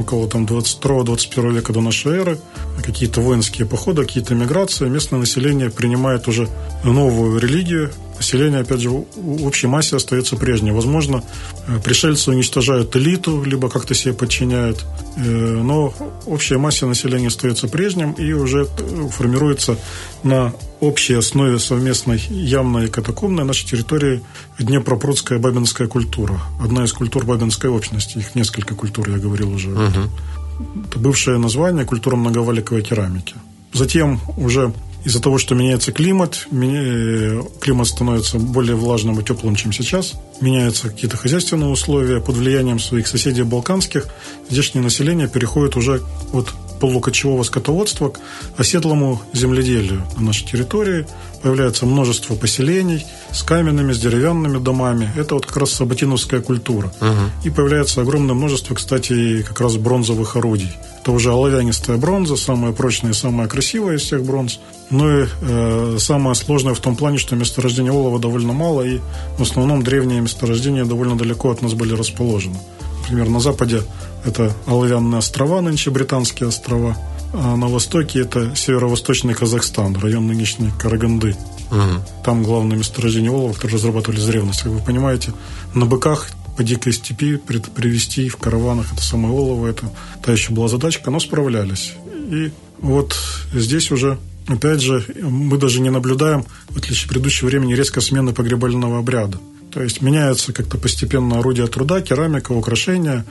около 0.00 0.28
там 0.28 0.44
22-21 0.44 1.52
века 1.52 1.72
до 1.72 1.80
нашей 1.80 2.12
эры, 2.12 2.38
какие-то 2.84 3.20
воинские 3.20 3.66
походы, 3.66 4.02
какие-то 4.02 4.34
миграции, 4.34 4.88
местное 4.88 5.20
население 5.20 5.70
принимает 5.70 6.28
уже 6.28 6.48
новую 6.84 7.38
религию, 7.38 7.90
население, 8.18 8.60
опять 8.60 8.80
же, 8.80 8.90
в 8.90 9.46
общей 9.46 9.66
массе 9.66 9.96
остается 9.96 10.36
прежней. 10.36 10.72
Возможно, 10.72 11.22
э, 11.66 11.78
пришельцы 11.82 12.30
уничтожают 12.30 12.94
элиту, 12.96 13.42
либо 13.42 13.68
как-то 13.68 13.94
себе 13.94 14.14
подчиняют, 14.14 14.84
э, 15.16 15.20
но 15.20 15.94
общая 16.26 16.58
масса 16.58 16.86
населения 16.86 17.28
остается 17.28 17.68
прежним 17.68 18.12
и 18.12 18.32
уже 18.32 18.66
э, 18.66 19.08
формируется 19.08 19.78
на 20.22 20.52
общей 20.80 21.14
основе 21.14 21.58
совместной 21.58 22.18
явной 22.28 22.86
и 22.86 22.88
катакомной 22.88 23.44
нашей 23.44 23.66
территории 23.66 24.22
Днепропрудская 24.58 25.38
бабинская 25.38 25.88
культура. 25.88 26.40
Одна 26.60 26.84
из 26.84 26.92
культур 26.92 27.24
бабинской 27.24 27.70
общности. 27.70 28.18
Их 28.18 28.34
несколько 28.34 28.74
культур, 28.74 29.10
я 29.10 29.18
говорил 29.18 29.52
уже. 29.52 29.70
Угу. 29.70 30.84
Это 30.88 30.98
бывшее 30.98 31.38
название 31.38 31.84
культура 31.84 32.16
многоваликовой 32.16 32.82
керамики. 32.82 33.34
Затем 33.72 34.20
уже 34.36 34.72
из-за 35.04 35.22
того, 35.22 35.38
что 35.38 35.54
меняется 35.54 35.92
климат, 35.92 36.46
э, 36.50 37.42
климат 37.60 37.86
становится 37.86 38.38
более 38.38 38.76
влажным 38.76 39.18
и 39.20 39.24
теплым, 39.24 39.54
чем 39.54 39.72
сейчас, 39.72 40.14
меняются 40.40 40.90
какие-то 40.90 41.16
хозяйственные 41.16 41.70
условия, 41.70 42.20
под 42.20 42.36
влиянием 42.36 42.78
своих 42.78 43.06
соседей 43.06 43.42
балканских, 43.42 44.08
здешнее 44.50 44.82
население 44.82 45.28
переходит 45.28 45.76
уже 45.76 46.02
от 46.32 46.52
полукочевого 46.78 47.42
скотоводства 47.42 48.10
к 48.10 48.20
оседлому 48.56 49.20
земледелию 49.32 50.02
на 50.16 50.26
нашей 50.26 50.46
территории. 50.46 51.06
Появляется 51.42 51.86
множество 51.86 52.34
поселений 52.34 53.06
с 53.32 53.42
каменными, 53.42 53.92
с 53.92 53.98
деревянными 53.98 54.58
домами. 54.58 55.12
Это 55.16 55.34
вот 55.34 55.46
как 55.46 55.56
раз 55.56 55.70
саботиновская 55.70 56.40
культура. 56.40 56.92
Угу. 57.00 57.44
И 57.44 57.50
появляется 57.50 58.00
огромное 58.00 58.34
множество, 58.34 58.74
кстати, 58.74 59.42
как 59.42 59.60
раз 59.60 59.76
бронзовых 59.76 60.36
орудий. 60.36 60.70
Это 61.00 61.12
уже 61.12 61.30
оловянистая 61.30 61.96
бронза, 61.96 62.36
самая 62.36 62.72
прочная 62.72 63.12
и 63.12 63.14
самая 63.14 63.48
красивая 63.48 63.96
из 63.96 64.02
всех 64.02 64.24
бронз. 64.24 64.58
Ну 64.90 65.22
и 65.22 65.26
э, 65.42 65.96
самое 66.00 66.34
сложное 66.34 66.74
в 66.74 66.80
том 66.80 66.96
плане, 66.96 67.18
что 67.18 67.36
месторождения 67.36 67.92
олова 67.92 68.18
довольно 68.18 68.52
мало, 68.52 68.82
и 68.82 68.98
в 69.38 69.42
основном 69.42 69.82
древние 69.82 70.20
месторождения 70.20 70.84
довольно 70.84 71.16
далеко 71.16 71.50
от 71.50 71.62
нас 71.62 71.74
были 71.74 71.94
расположены. 71.94 72.58
Например, 73.00 73.28
на 73.28 73.40
западе 73.40 73.82
это 74.24 74.54
Оловянные 74.66 75.18
острова, 75.18 75.60
нынче 75.60 75.90
Британские 75.90 76.48
острова, 76.48 76.96
а 77.32 77.56
на 77.56 77.68
востоке 77.68 78.20
это 78.20 78.54
северо-восточный 78.54 79.34
Казахстан, 79.34 79.96
район 79.96 80.26
нынешней 80.26 80.70
Караганды. 80.78 81.36
Угу. 81.70 82.24
Там 82.24 82.42
главное 82.42 82.76
месторождение 82.76 83.30
олова, 83.30 83.52
которое 83.52 83.74
разрабатывали 83.74 84.18
с 84.18 84.26
древности. 84.26 84.62
Как 84.62 84.72
вы 84.72 84.80
понимаете, 84.80 85.32
на 85.74 85.86
быках 85.86 86.28
по 86.56 86.64
дикой 86.64 86.92
степи 86.92 87.36
привести 87.36 88.28
в 88.28 88.36
караванах 88.36 88.92
это 88.92 89.02
самое 89.02 89.32
олово, 89.32 89.68
это 89.68 89.90
та 90.24 90.32
еще 90.32 90.52
была 90.52 90.68
задачка, 90.68 91.10
но 91.10 91.20
справлялись. 91.20 91.92
И 92.30 92.50
вот 92.80 93.16
здесь 93.52 93.90
уже 93.90 94.18
опять 94.48 94.80
же, 94.80 95.04
мы 95.22 95.58
даже 95.58 95.80
не 95.80 95.90
наблюдаем, 95.90 96.44
в 96.70 96.78
отличие 96.78 97.04
от 97.04 97.10
предыдущего 97.10 97.48
времени, 97.48 97.74
резко 97.74 98.00
смены 98.00 98.32
погребального 98.32 98.98
обряда. 98.98 99.38
То 99.72 99.82
есть 99.82 100.00
меняется 100.00 100.52
как-то 100.52 100.78
постепенно 100.78 101.38
орудие 101.38 101.66
труда, 101.66 102.00
керамика, 102.00 102.52
украшения, 102.52 103.24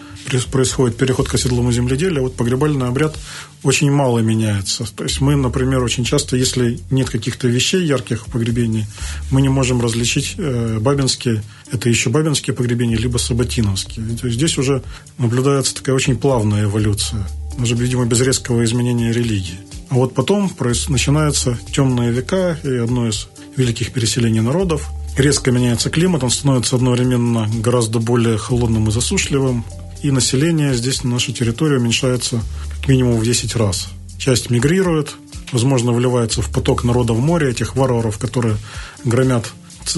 происходит 0.51 0.95
переход 0.95 1.27
к 1.27 1.33
оседлому 1.33 1.71
земледелию. 1.71 2.23
Вот 2.23 2.35
погребальный 2.35 2.88
обряд 2.88 3.17
очень 3.63 3.91
мало 3.91 4.19
меняется. 4.19 4.85
То 4.95 5.03
есть 5.03 5.19
мы, 5.19 5.35
например, 5.35 5.81
очень 5.83 6.03
часто, 6.03 6.38
если 6.38 6.79
нет 6.91 7.09
каких-то 7.09 7.47
вещей 7.47 7.83
ярких 7.85 8.27
в 8.27 8.31
погребении, 8.31 8.85
мы 9.31 9.41
не 9.41 9.49
можем 9.49 9.81
различить 9.81 10.35
э, 10.38 10.77
бабинские, 10.79 11.43
это 11.71 11.89
еще 11.89 12.11
бабинские 12.11 12.55
погребения, 12.55 12.97
либо 12.97 13.17
сабатиновские. 13.17 14.05
То 14.17 14.27
есть 14.27 14.38
здесь 14.38 14.57
уже 14.59 14.83
наблюдается 15.17 15.73
такая 15.73 15.95
очень 15.95 16.17
плавная 16.17 16.65
эволюция, 16.65 17.27
даже, 17.57 17.75
видимо, 17.75 18.05
без 18.05 18.21
резкого 18.21 18.63
изменения 18.63 19.11
религии. 19.11 19.59
А 19.89 19.95
вот 19.95 20.13
потом 20.13 20.51
начинаются 20.89 21.57
темные 21.73 22.11
века, 22.11 22.59
и 22.63 22.75
одно 22.75 23.07
из 23.07 23.27
великих 23.55 23.91
переселений 23.91 24.41
народов– 24.41 24.88
резко 25.18 25.51
меняется 25.51 25.89
климат, 25.89 26.24
он 26.24 26.30
становится 26.30 26.76
одновременно 26.76 27.49
гораздо 27.61 27.99
более 27.99 28.38
холодным 28.38 28.88
и 28.88 28.91
засушливым, 28.91 29.65
и 30.03 30.11
население 30.11 30.74
здесь 30.76 31.03
на 31.03 31.11
нашей 31.11 31.34
территории 31.34 31.78
уменьшается 31.78 32.41
как 32.76 32.88
минимум 32.88 33.18
в 33.18 33.26
10 33.26 33.55
раз. 33.55 33.89
Часть 34.18 34.49
мигрирует, 34.49 35.15
возможно, 35.51 35.91
вливается 35.91 36.41
в 36.41 36.49
поток 36.51 36.84
народов 36.84 37.18
моря, 37.18 37.49
этих 37.49 37.76
варваров, 37.76 38.18
которые 38.18 38.57
громят 39.03 39.51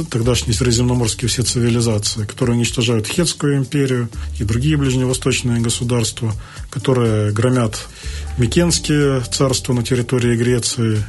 тогдашние 0.09 0.53
средиземноморские 0.53 1.27
все 1.29 1.41
цивилизации, 1.41 2.23
которые 2.23 2.55
уничтожают 2.55 3.07
Хетскую 3.07 3.57
империю 3.57 4.09
и 4.39 4.43
другие 4.43 4.77
ближневосточные 4.77 5.61
государства, 5.61 6.33
которые 6.69 7.31
громят 7.31 7.87
Микенские 8.37 9.21
царства 9.21 9.73
на 9.73 9.83
территории 9.83 10.37
Греции, 10.37 11.03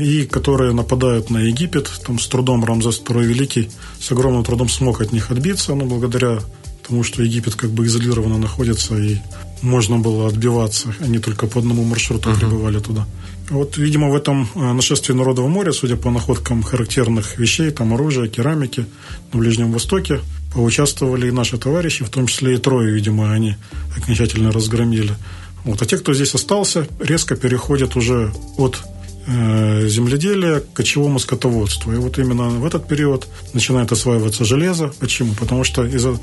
и 0.00 0.24
которые 0.24 0.72
нападают 0.72 1.30
на 1.30 1.38
Египет. 1.38 1.90
Там 2.06 2.18
с 2.18 2.26
трудом 2.26 2.64
Рамзес 2.64 3.00
II 3.00 3.24
Великий 3.24 3.70
с 4.00 4.10
огромным 4.12 4.44
трудом 4.44 4.68
смог 4.68 5.00
от 5.00 5.12
них 5.12 5.30
отбиться, 5.30 5.74
но 5.74 5.84
благодаря 5.84 6.40
тому, 6.86 7.02
что 7.02 7.22
Египет 7.22 7.54
как 7.54 7.70
бы 7.70 7.86
изолированно 7.86 8.38
находится 8.38 8.96
и 8.96 9.18
можно 9.62 9.98
было 9.98 10.28
отбиваться, 10.28 10.94
они 11.00 11.18
только 11.18 11.46
по 11.46 11.58
одному 11.58 11.82
маршруту 11.84 12.30
uh-huh. 12.30 12.38
прибывали 12.38 12.78
туда. 12.78 13.06
Вот, 13.48 13.76
видимо, 13.76 14.10
в 14.10 14.16
этом 14.16 14.48
э, 14.54 14.72
нашествии 14.72 15.14
Народного 15.14 15.48
моря, 15.48 15.72
судя 15.72 15.96
по 15.96 16.10
находкам 16.10 16.62
характерных 16.62 17.38
вещей, 17.38 17.70
там 17.70 17.94
оружия, 17.94 18.28
керамики 18.28 18.86
на 19.32 19.38
Ближнем 19.38 19.72
Востоке, 19.72 20.20
поучаствовали 20.52 21.28
и 21.28 21.30
наши 21.30 21.56
товарищи, 21.56 22.04
в 22.04 22.10
том 22.10 22.26
числе 22.26 22.54
и 22.54 22.58
трое, 22.58 22.92
видимо, 22.92 23.32
они 23.32 23.54
окончательно 23.96 24.50
разгромили. 24.50 25.12
Вот. 25.64 25.80
А 25.80 25.86
те, 25.86 25.96
кто 25.96 26.12
здесь 26.12 26.34
остался, 26.34 26.86
резко 26.98 27.36
переходят 27.36 27.96
уже 27.96 28.32
от 28.56 28.82
земледелия 29.26 30.60
к 30.60 30.72
кочевому 30.72 31.18
скотоводству. 31.18 31.92
И 31.92 31.96
вот 31.96 32.18
именно 32.18 32.48
в 32.48 32.64
этот 32.64 32.86
период 32.86 33.26
начинает 33.52 33.90
осваиваться 33.92 34.44
железо. 34.44 34.92
Почему? 35.00 35.34
Потому 35.34 35.64
что 35.64 35.84
из-за 35.84 36.18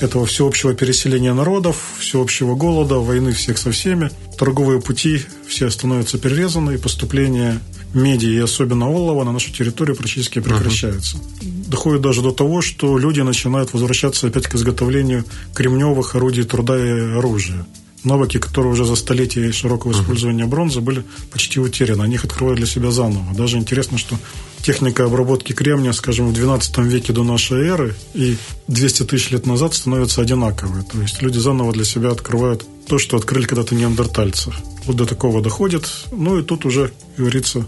этого 0.00 0.26
всеобщего 0.26 0.74
переселения 0.74 1.34
народов, 1.34 1.76
всеобщего 1.98 2.54
голода, 2.54 2.96
войны 2.96 3.32
всех 3.32 3.58
со 3.58 3.70
всеми, 3.70 4.10
торговые 4.38 4.80
пути 4.80 5.22
все 5.46 5.70
становятся 5.70 6.18
перерезаны, 6.18 6.74
и 6.74 6.78
поступление 6.78 7.60
меди 7.94 8.26
и 8.26 8.38
особенно 8.38 8.90
олова 8.90 9.24
на 9.24 9.32
нашу 9.32 9.52
территорию 9.52 9.96
практически 9.96 10.40
прекращается. 10.40 11.16
Uh-huh. 11.16 11.68
Доходит 11.68 12.02
даже 12.02 12.22
до 12.22 12.30
того, 12.30 12.60
что 12.60 12.98
люди 12.98 13.20
начинают 13.20 13.72
возвращаться 13.72 14.26
опять 14.26 14.46
к 14.46 14.54
изготовлению 14.54 15.24
кремневых 15.54 16.14
орудий 16.14 16.44
труда 16.44 16.78
и 16.78 17.16
оружия 17.16 17.66
навыки, 18.06 18.38
которые 18.38 18.72
уже 18.72 18.84
за 18.84 18.96
столетия 18.96 19.52
широкого 19.52 19.92
использования 19.92 20.46
бронзы 20.46 20.80
были 20.80 21.04
почти 21.30 21.60
утеряны. 21.60 22.02
Они 22.02 22.14
их 22.14 22.24
открывают 22.24 22.58
для 22.58 22.66
себя 22.66 22.90
заново. 22.90 23.34
Даже 23.34 23.58
интересно, 23.58 23.98
что 23.98 24.16
техника 24.62 25.04
обработки 25.04 25.52
кремния, 25.52 25.92
скажем, 25.92 26.28
в 26.28 26.32
12 26.32 26.78
веке 26.78 27.12
до 27.12 27.22
нашей 27.22 27.66
эры 27.66 27.94
и 28.14 28.36
200 28.68 29.04
тысяч 29.04 29.30
лет 29.30 29.46
назад 29.46 29.74
становится 29.74 30.22
одинаковой. 30.22 30.82
То 30.84 31.00
есть 31.00 31.20
люди 31.22 31.38
заново 31.38 31.72
для 31.72 31.84
себя 31.84 32.10
открывают 32.10 32.64
то, 32.86 32.98
что 32.98 33.16
открыли 33.16 33.44
когда-то 33.44 33.74
неандертальцы. 33.74 34.52
Вот 34.84 34.96
до 34.96 35.06
такого 35.06 35.42
доходит. 35.42 35.90
Ну 36.12 36.38
и 36.38 36.42
тут 36.42 36.64
уже, 36.64 36.92
говорится, 37.16 37.66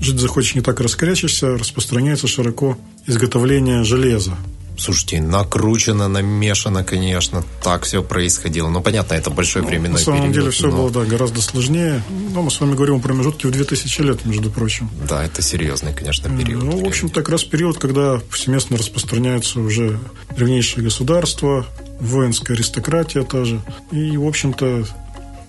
жить 0.00 0.20
захочешь 0.20 0.54
не 0.54 0.60
так 0.60 0.80
раскорячишься, 0.80 1.56
распространяется 1.56 2.28
широко 2.28 2.76
изготовление 3.06 3.84
железа. 3.84 4.36
Слушайте, 4.78 5.20
накручено, 5.20 6.06
намешано, 6.08 6.84
конечно, 6.84 7.44
так 7.62 7.82
все 7.82 8.02
происходило. 8.02 8.68
Ну, 8.68 8.80
понятно, 8.80 9.14
это 9.14 9.28
большой 9.28 9.62
ну, 9.62 9.68
временной 9.68 9.98
период. 9.98 10.06
На 10.06 10.14
самом 10.14 10.32
период, 10.32 10.34
деле 10.34 10.50
все 10.52 10.68
но... 10.68 10.76
было, 10.76 10.90
да, 10.90 11.04
гораздо 11.04 11.42
сложнее. 11.42 12.02
Но 12.32 12.42
мы 12.42 12.50
с 12.50 12.60
вами 12.60 12.74
говорим 12.74 12.96
о 12.96 13.00
промежутке 13.00 13.48
в 13.48 13.50
2000 13.50 14.00
лет, 14.02 14.24
между 14.24 14.50
прочим. 14.50 14.88
Да, 15.08 15.24
это 15.24 15.42
серьезный, 15.42 15.92
конечно, 15.92 16.30
период. 16.30 16.62
Ну, 16.62 16.84
в 16.84 16.86
общем, 16.86 17.08
так 17.08 17.28
раз 17.28 17.42
период, 17.42 17.78
когда 17.78 18.18
повсеместно 18.18 18.78
распространяются 18.78 19.58
уже 19.58 19.98
древнейшие 20.36 20.84
государства, 20.84 21.66
воинская 21.98 22.56
аристократия 22.56 23.24
тоже. 23.24 23.60
И, 23.90 24.16
в 24.16 24.26
общем-то, 24.26 24.86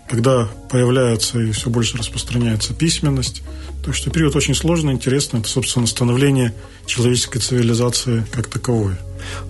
когда 0.10 0.50
появляется 0.72 1.40
и 1.40 1.52
все 1.52 1.70
больше 1.70 1.98
распространяется 1.98 2.74
письменность. 2.74 3.44
Так 3.86 3.94
что 3.94 4.10
период 4.10 4.36
очень 4.36 4.56
сложный, 4.56 4.94
интересный. 4.94 5.40
Это, 5.40 5.50
собственно, 5.50 5.86
становление 5.86 6.54
человеческой 6.88 7.40
цивилизации 7.40 8.26
как 8.32 8.48
таковой. 8.48 8.96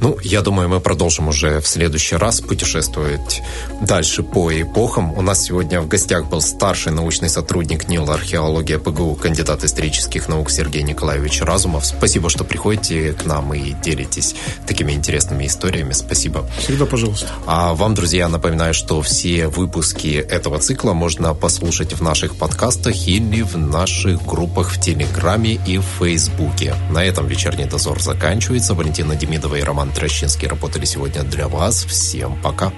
Ну, 0.02 0.18
я 0.24 0.42
думаю, 0.42 0.70
мы 0.70 0.80
продолжим 0.80 1.28
уже 1.28 1.60
в 1.60 1.68
следующий 1.68 2.16
раз 2.16 2.42
путешествовать 2.42 3.42
дальше 3.82 4.24
по 4.24 4.52
эпохам. 4.52 5.14
У 5.18 5.22
нас 5.22 5.44
сегодня 5.44 5.82
в 5.82 5.88
гостях 5.88 6.30
был 6.30 6.42
старший 6.42 6.92
научный 6.92 7.30
сотрудник 7.30 7.88
НИЛ 7.88 8.12
археология 8.12 8.80
ПГУ, 8.80 9.16
кандидат 9.16 9.64
исторических 9.64 10.28
наук 10.28 10.50
Сергей 10.52 10.84
Николаевич 10.84 11.42
Разумов. 11.42 11.86
Спасибо, 11.86 12.30
что 12.30 12.44
приходите 12.44 13.14
к 13.14 13.26
нам 13.26 13.54
и 13.54 13.74
делитесь 13.74 14.36
такими 14.66 14.94
интересными 14.94 15.46
историями. 15.48 15.94
Спасибо. 15.94 16.48
Всегда 16.60 16.86
пожалуйста. 16.86 17.28
А 17.46 17.74
вам, 17.74 17.94
друзья, 17.94 18.28
напоминаю, 18.28 18.74
что 18.74 19.02
все 19.02 19.48
выпуски 19.48 20.08
этого 20.08 20.60
цикла 20.60 20.94
можно 20.94 21.34
послушать 21.34 21.94
в 21.94 22.02
наших 22.02 22.36
подкастах 22.36 23.08
или 23.08 23.42
в 23.42 23.58
наших 23.58 24.26
группах 24.26 24.72
в 24.72 24.80
Телеграме 24.80 25.60
и 25.66 25.78
в 25.78 25.86
Фейсбуке. 26.00 26.76
На 26.92 27.04
этом 27.04 27.28
вечерний 27.28 27.66
дозор 27.66 28.02
заканчивается. 28.02 28.74
Валентина 28.74 29.16
Демидова 29.16 29.59
и 29.60 29.64
Роман 29.64 29.92
Трощинский 29.92 30.48
работали 30.48 30.86
сегодня 30.86 31.24
для 31.24 31.48
вас. 31.48 31.84
Всем 31.86 32.42
пока. 32.42 32.72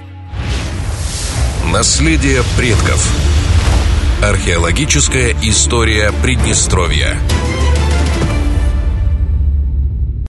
Наследие 1.71 2.43
предков. 2.57 3.07
Археологическая 4.21 5.36
история 5.43 6.11
Приднестровья. 6.23 7.17